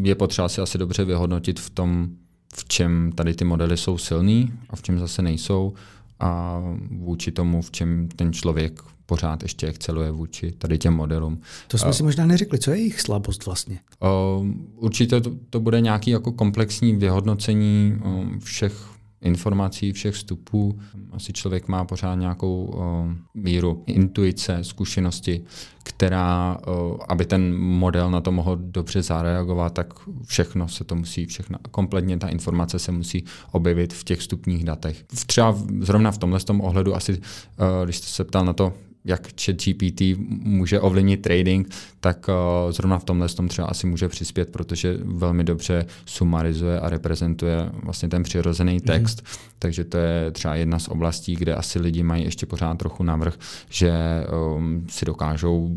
Je 0.02 0.14
potřeba 0.14 0.48
si 0.48 0.60
asi 0.60 0.78
dobře 0.78 1.04
vyhodnotit 1.04 1.60
v 1.60 1.70
tom, 1.70 2.08
v 2.54 2.64
čem 2.68 3.12
tady 3.14 3.34
ty 3.34 3.44
modely 3.44 3.76
jsou 3.76 3.98
silný 3.98 4.52
a 4.70 4.76
v 4.76 4.82
čem 4.82 4.98
zase 4.98 5.22
nejsou 5.22 5.74
a 6.20 6.62
vůči 6.90 7.32
tomu, 7.32 7.62
v 7.62 7.70
čem 7.70 8.08
ten 8.16 8.32
člověk 8.32 8.82
pořád 9.10 9.42
ještě 9.42 9.66
exceluje 9.66 10.10
vůči 10.10 10.52
tady 10.52 10.78
těm 10.78 10.94
modelům. 10.94 11.40
To 11.68 11.78
jsme 11.78 11.88
uh, 11.88 11.94
si 11.94 12.02
možná 12.02 12.26
neřekli, 12.26 12.58
co 12.58 12.70
je 12.70 12.76
jejich 12.76 13.00
slabost 13.00 13.46
vlastně? 13.46 13.80
Uh, 14.38 14.46
určitě 14.76 15.20
to, 15.20 15.32
to 15.50 15.60
bude 15.60 15.80
nějaký 15.80 16.10
jako 16.10 16.32
komplexní 16.32 16.94
vyhodnocení 16.94 17.98
uh, 18.04 18.38
všech 18.38 18.72
informací, 19.22 19.92
všech 19.92 20.14
vstupů. 20.14 20.78
Asi 21.12 21.32
člověk 21.32 21.68
má 21.68 21.84
pořád 21.84 22.14
nějakou 22.14 22.64
uh, 22.64 23.42
míru 23.42 23.82
intuice, 23.86 24.58
zkušenosti, 24.62 25.44
která, 25.82 26.58
uh, 26.66 26.96
aby 27.08 27.24
ten 27.24 27.58
model 27.58 28.10
na 28.10 28.20
to 28.20 28.32
mohl 28.32 28.56
dobře 28.56 29.02
zareagovat, 29.02 29.72
tak 29.74 29.94
všechno 30.26 30.68
se 30.68 30.84
to 30.84 30.94
musí, 30.94 31.26
všechno, 31.26 31.58
kompletně 31.70 32.18
ta 32.18 32.28
informace 32.28 32.78
se 32.78 32.92
musí 32.92 33.24
objevit 33.52 33.92
v 33.92 34.04
těch 34.04 34.18
vstupních 34.18 34.64
datech. 34.64 35.04
Třeba 35.26 35.58
zrovna 35.80 36.10
v 36.10 36.18
tomhle 36.18 36.40
tom 36.40 36.60
ohledu 36.60 36.94
asi, 36.94 37.12
uh, 37.12 37.84
když 37.84 37.96
jste 37.96 38.06
se 38.06 38.24
ptal 38.24 38.44
na 38.44 38.52
to, 38.52 38.72
jak 39.04 39.28
ChatGPT 39.44 40.02
může 40.28 40.80
ovlivnit 40.80 41.22
trading, 41.22 41.74
tak 42.00 42.26
uh, 42.28 42.72
zrovna 42.72 42.98
v 42.98 43.04
tomhle 43.04 43.28
tom 43.28 43.48
třeba 43.48 43.68
asi 43.68 43.86
může 43.86 44.08
přispět, 44.08 44.52
protože 44.52 44.98
velmi 45.04 45.44
dobře 45.44 45.86
sumarizuje 46.06 46.80
a 46.80 46.88
reprezentuje 46.88 47.70
vlastně 47.82 48.08
ten 48.08 48.22
přirozený 48.22 48.72
mhm. 48.72 48.80
text. 48.80 49.22
Mm-hmm. 49.22 49.50
Takže 49.58 49.84
to 49.84 49.98
je 49.98 50.30
třeba 50.30 50.54
jedna 50.54 50.78
z 50.78 50.88
oblastí, 50.88 51.36
kde 51.36 51.54
asi 51.54 51.78
lidi 51.78 52.02
mají 52.02 52.24
ještě 52.24 52.46
pořád 52.46 52.78
trochu 52.78 53.02
navrh, 53.02 53.34
že 53.68 53.92
um, 54.56 54.86
si 54.88 55.04
dokážou 55.04 55.76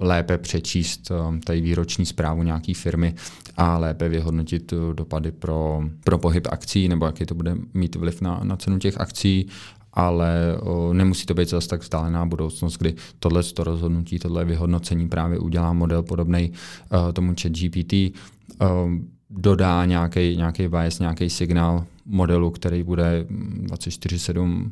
lépe 0.00 0.38
přečíst 0.38 1.10
um, 1.10 1.40
tady 1.40 1.60
výroční 1.60 2.06
zprávu 2.06 2.42
nějaké 2.42 2.74
firmy 2.74 3.14
a 3.56 3.78
lépe 3.78 4.08
vyhodnotit 4.08 4.72
uh, 4.72 4.94
dopady 4.94 5.32
pro, 5.32 5.82
pro 6.04 6.18
pohyb 6.18 6.46
akcí 6.50 6.88
nebo 6.88 7.06
jaký 7.06 7.26
to 7.26 7.34
bude 7.34 7.56
mít 7.74 7.96
vliv 7.96 8.20
na, 8.20 8.40
na 8.42 8.56
cenu 8.56 8.78
těch 8.78 9.00
akcí 9.00 9.48
ale 9.92 10.56
o, 10.60 10.92
nemusí 10.92 11.26
to 11.26 11.34
být 11.34 11.48
zase 11.48 11.68
tak 11.68 11.82
vzdálená 11.82 12.26
budoucnost, 12.26 12.76
kdy 12.76 12.94
tohle 13.18 13.42
to 13.42 13.64
rozhodnutí, 13.64 14.18
tohle 14.18 14.44
vyhodnocení 14.44 15.08
právě 15.08 15.38
udělá 15.38 15.72
model 15.72 16.02
podobný 16.02 16.52
uh, 16.92 17.12
tomu 17.12 17.34
chat 17.42 17.52
GPT, 17.52 17.92
uh, 17.92 18.68
dodá 19.30 19.84
nějaký 19.86 20.68
bias, 20.68 20.98
nějaký 20.98 21.30
signál 21.30 21.84
modelu, 22.06 22.50
který 22.50 22.82
bude 22.82 23.26
24-7 23.28 24.70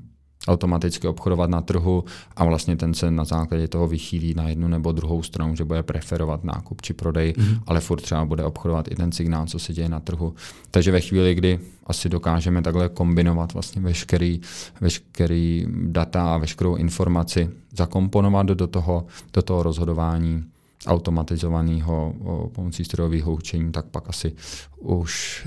automaticky 0.48 1.08
obchodovat 1.08 1.50
na 1.50 1.60
trhu 1.60 2.04
a 2.36 2.44
vlastně 2.44 2.76
ten 2.76 2.94
se 2.94 3.10
na 3.10 3.24
základě 3.24 3.68
toho 3.68 3.88
vychýlí 3.88 4.34
na 4.34 4.48
jednu 4.48 4.68
nebo 4.68 4.92
druhou 4.92 5.22
stranu, 5.22 5.56
že 5.56 5.64
bude 5.64 5.82
preferovat 5.82 6.44
nákup 6.44 6.82
či 6.82 6.92
prodej, 6.92 7.32
mm-hmm. 7.32 7.60
ale 7.66 7.80
furt 7.80 8.00
třeba 8.00 8.24
bude 8.24 8.44
obchodovat 8.44 8.88
i 8.88 8.94
ten 8.94 9.12
signál, 9.12 9.46
co 9.46 9.58
se 9.58 9.72
děje 9.72 9.88
na 9.88 10.00
trhu. 10.00 10.34
Takže 10.70 10.92
ve 10.92 11.00
chvíli, 11.00 11.34
kdy 11.34 11.58
asi 11.86 12.08
dokážeme 12.08 12.62
takhle 12.62 12.88
kombinovat 12.88 13.52
vlastně 13.52 13.82
veškerý, 13.82 14.40
veškerý 14.80 15.66
data 15.70 16.34
a 16.34 16.38
veškerou 16.38 16.76
informaci, 16.76 17.50
zakomponovat 17.76 18.46
do 18.46 18.66
toho, 18.66 19.06
do 19.32 19.42
toho 19.42 19.62
rozhodování 19.62 20.44
automatizovaného 20.86 22.14
pomocí 22.52 22.84
strojového 22.84 23.32
učení, 23.32 23.72
tak 23.72 23.86
pak 23.86 24.08
asi 24.08 24.32
už 24.78 25.46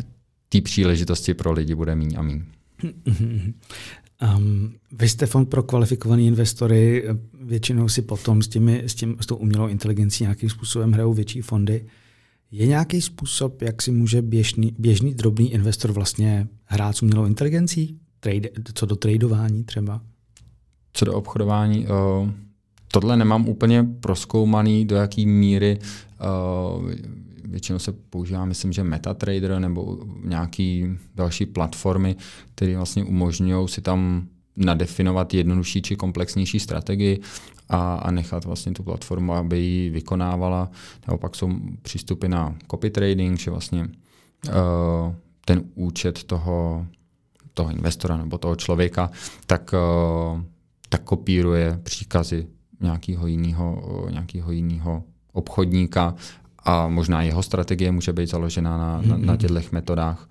té 0.50 0.62
příležitosti 0.62 1.34
pro 1.34 1.52
lidi 1.52 1.76
bude 1.76 1.96
míň 1.96 2.16
a 2.18 2.22
míň. 2.22 2.44
Um, 4.38 4.74
vy 4.92 5.10
jste 5.10 5.26
fond 5.26 5.46
pro 5.46 5.64
kvalifikované 5.64 6.24
investory, 6.24 7.04
většinou 7.42 7.90
si 7.90 8.02
potom 8.02 8.42
s, 8.42 8.48
těmi, 8.48 8.84
s, 8.86 8.96
tím, 8.96 9.18
s 9.20 9.26
tou 9.26 9.36
umělou 9.36 9.68
inteligencí 9.68 10.24
nějakým 10.24 10.50
způsobem 10.50 10.92
hrajou 10.92 11.14
větší 11.14 11.42
fondy. 11.42 11.86
Je 12.52 12.68
nějaký 12.68 13.02
způsob, 13.02 13.62
jak 13.62 13.82
si 13.82 13.92
může 13.92 14.22
běžný, 14.22 14.76
běžný 14.80 15.14
drobný 15.14 15.54
investor 15.54 15.92
vlastně 15.92 16.48
hrát 16.66 16.98
s 16.98 17.02
umělou 17.04 17.26
inteligencí? 17.26 18.00
Trade, 18.20 18.50
co 18.74 18.86
do 18.86 18.96
tradování 18.96 19.64
třeba? 19.64 20.02
Co 20.94 21.06
do 21.06 21.14
obchodování? 21.14 21.88
Uh, 21.88 22.30
tohle 22.92 23.18
nemám 23.18 23.48
úplně 23.48 23.84
proskoumaný, 23.84 24.86
do 24.86 24.96
jaký 24.96 25.26
míry 25.26 25.80
uh, 25.80 26.92
většinou 27.54 27.80
se 27.80 27.92
používá, 27.92 28.46
myslím, 28.46 28.74
že 28.74 28.84
MetaTrader 28.84 29.60
nebo 29.60 29.98
nějaký 30.24 30.86
další 31.16 31.46
platformy, 31.46 32.16
které 32.56 32.78
vlastně 32.78 33.04
umožňují 33.04 33.68
si 33.68 33.82
tam 33.82 34.28
nadefinovat 34.58 35.34
jednodušší 35.34 35.82
či 35.82 35.96
komplexnější 35.96 36.60
strategii 36.60 37.22
a, 37.70 37.96
a 37.96 38.12
nechat 38.12 38.46
vlastně 38.46 38.72
tu 38.72 38.84
platformu, 38.84 39.34
aby 39.34 39.60
ji 39.60 39.90
vykonávala. 39.90 40.72
Nebo 41.08 41.18
pak 41.18 41.36
jsou 41.36 41.50
přístupy 41.82 42.28
na 42.28 42.56
copy 42.72 42.90
trading, 42.90 43.40
že 43.40 43.52
vlastně 43.52 43.82
uh, 43.84 45.14
ten 45.46 45.64
účet 45.76 46.24
toho, 46.24 46.86
toho 47.54 47.72
investora 47.72 48.18
nebo 48.18 48.38
toho 48.38 48.56
člověka, 48.56 49.12
tak, 49.46 49.74
uh, 49.74 50.42
tak 50.90 51.04
kopíruje 51.04 51.80
příkazy 51.84 52.48
nějakého 52.82 53.28
jiného, 53.28 53.84
nějakého 54.12 54.52
jiného 54.52 55.04
obchodníka 55.34 56.16
a 56.64 56.88
možná 56.88 57.22
jeho 57.22 57.44
strategie 57.44 57.92
může 57.92 58.14
být 58.14 58.30
založena 58.30 58.78
na, 58.78 59.02
na, 59.02 59.18
na 59.18 59.38
těchto 59.38 59.60
metodách. 59.72 60.30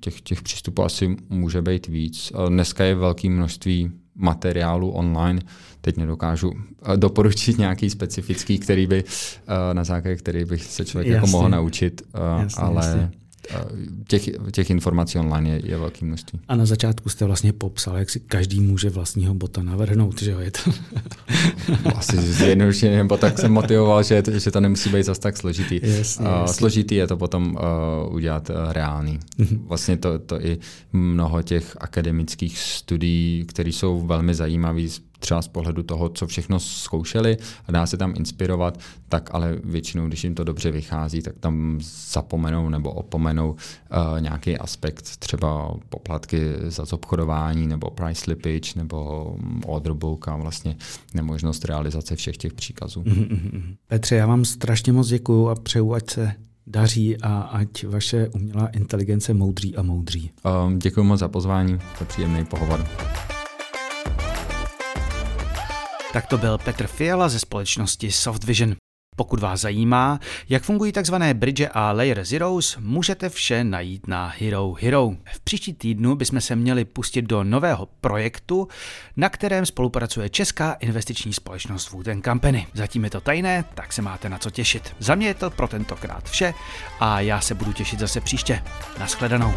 Těch, 0.00 0.20
těch 0.20 0.42
přístupů 0.42 0.84
asi 0.84 1.16
může 1.28 1.62
být 1.62 1.86
víc. 1.86 2.32
Dneska 2.48 2.84
je 2.84 2.94
velké 2.94 3.30
množství 3.30 3.90
materiálu 4.14 4.90
online. 4.90 5.40
Teď 5.80 5.96
nedokážu 5.96 6.52
doporučit 6.96 7.58
nějaký 7.58 7.90
specifický, 7.90 8.58
který 8.58 8.86
by, 8.86 9.04
na 9.72 9.84
základě 9.84 10.16
který 10.16 10.44
by 10.44 10.58
se 10.58 10.84
člověk 10.84 11.08
jako 11.08 11.26
mohl 11.26 11.48
naučit, 11.48 12.02
jasně, 12.40 12.62
ale 12.62 12.86
jasně 12.86 13.10
těch, 14.08 14.22
těch 14.52 14.70
informací 14.70 15.18
online 15.18 15.50
je, 15.50 15.60
je 15.64 15.78
velký 15.78 16.04
množství. 16.04 16.40
A 16.48 16.56
na 16.56 16.66
začátku 16.66 17.08
jste 17.08 17.24
vlastně 17.24 17.52
popsal, 17.52 17.96
jak 17.96 18.10
si 18.10 18.20
každý 18.20 18.60
může 18.60 18.90
vlastního 18.90 19.34
bota 19.34 19.62
navrhnout, 19.62 20.22
že 20.22 20.30
jo? 20.30 20.38
Je 20.38 20.50
to... 20.50 20.70
Asi 21.94 22.16
zjednodušeně, 22.16 22.96
nebo 22.96 23.16
tak 23.16 23.38
jsem 23.38 23.52
motivoval, 23.52 24.02
že, 24.02 24.22
že 24.38 24.50
to 24.50 24.60
nemusí 24.60 24.90
být 24.90 25.02
zase 25.02 25.20
tak 25.20 25.36
složitý. 25.36 25.80
Jasně, 25.82 26.26
uh, 26.26 26.32
jasně. 26.32 26.54
Složitý 26.54 26.94
je 26.94 27.06
to 27.06 27.16
potom 27.16 27.58
uh, 28.06 28.14
udělat 28.14 28.50
uh, 28.50 28.72
reálný. 28.72 29.18
Mhm. 29.38 29.64
Vlastně 29.66 29.96
to, 29.96 30.18
to 30.18 30.44
i 30.44 30.58
mnoho 30.92 31.42
těch 31.42 31.76
akademických 31.80 32.58
studií, 32.58 33.44
které 33.48 33.68
jsou 33.68 34.06
velmi 34.06 34.34
zajímavé 34.34 34.82
třeba 35.20 35.42
z 35.42 35.48
pohledu 35.48 35.82
toho, 35.82 36.08
co 36.08 36.26
všechno 36.26 36.60
zkoušeli 36.60 37.36
a 37.66 37.72
dá 37.72 37.86
se 37.86 37.96
tam 37.96 38.14
inspirovat, 38.16 38.80
tak 39.08 39.34
ale 39.34 39.56
většinou, 39.64 40.08
když 40.08 40.24
jim 40.24 40.34
to 40.34 40.44
dobře 40.44 40.70
vychází, 40.70 41.22
tak 41.22 41.34
tam 41.40 41.78
zapomenou 42.10 42.68
nebo 42.68 42.92
opomenou 42.92 43.50
uh, 43.50 44.20
nějaký 44.20 44.58
aspekt, 44.58 45.16
třeba 45.18 45.74
poplatky 45.88 46.40
za 46.68 46.84
zobchodování 46.84 47.66
nebo 47.66 47.90
price 47.90 48.20
slippage 48.20 48.72
nebo 48.76 49.36
order 49.66 49.92
book 49.92 50.28
a 50.28 50.36
vlastně 50.36 50.76
nemožnost 51.14 51.64
realizace 51.64 52.16
všech 52.16 52.36
těch 52.36 52.52
příkazů. 52.52 53.02
Mm-hmm. 53.02 53.76
Petře, 53.88 54.16
já 54.16 54.26
vám 54.26 54.44
strašně 54.44 54.92
moc 54.92 55.08
děkuju 55.08 55.48
a 55.48 55.54
přeju, 55.54 55.94
ať 55.94 56.10
se 56.10 56.32
daří 56.66 57.16
a 57.22 57.40
ať 57.40 57.84
vaše 57.84 58.28
umělá 58.28 58.66
inteligence 58.66 59.34
moudří 59.34 59.76
a 59.76 59.82
moudří. 59.82 60.30
Um, 60.66 60.78
děkuji 60.78 61.02
moc 61.02 61.20
za 61.20 61.28
pozvání, 61.28 61.78
za 61.98 62.04
příjemný 62.04 62.44
pohovor. 62.44 62.86
Tak 66.12 66.26
to 66.26 66.38
byl 66.38 66.58
Petr 66.58 66.86
Fiala 66.86 67.28
ze 67.28 67.38
společnosti 67.38 68.12
Softvision. 68.12 68.76
Pokud 69.16 69.40
vás 69.40 69.60
zajímá, 69.60 70.20
jak 70.48 70.62
fungují 70.62 70.92
tzv. 70.92 71.14
bridge 71.32 71.68
a 71.72 71.92
layer 71.92 72.24
zeros, 72.24 72.76
můžete 72.80 73.28
vše 73.28 73.64
najít 73.64 74.08
na 74.08 74.34
Hero 74.38 74.74
Hero. 74.80 75.10
V 75.32 75.40
příští 75.40 75.72
týdnu 75.72 76.16
bychom 76.16 76.40
se 76.40 76.56
měli 76.56 76.84
pustit 76.84 77.22
do 77.22 77.44
nového 77.44 77.88
projektu, 78.00 78.68
na 79.16 79.28
kterém 79.28 79.66
spolupracuje 79.66 80.28
česká 80.28 80.72
investiční 80.72 81.32
společnost 81.32 81.90
Wooten 81.90 82.22
Company. 82.22 82.66
Zatím 82.74 83.04
je 83.04 83.10
to 83.10 83.20
tajné, 83.20 83.64
tak 83.74 83.92
se 83.92 84.02
máte 84.02 84.28
na 84.28 84.38
co 84.38 84.50
těšit. 84.50 84.96
Za 84.98 85.14
mě 85.14 85.26
je 85.26 85.34
to 85.34 85.50
pro 85.50 85.68
tentokrát 85.68 86.30
vše 86.30 86.54
a 87.00 87.20
já 87.20 87.40
se 87.40 87.54
budu 87.54 87.72
těšit 87.72 88.00
zase 88.00 88.20
příště. 88.20 88.62
Naschledanou. 88.98 89.54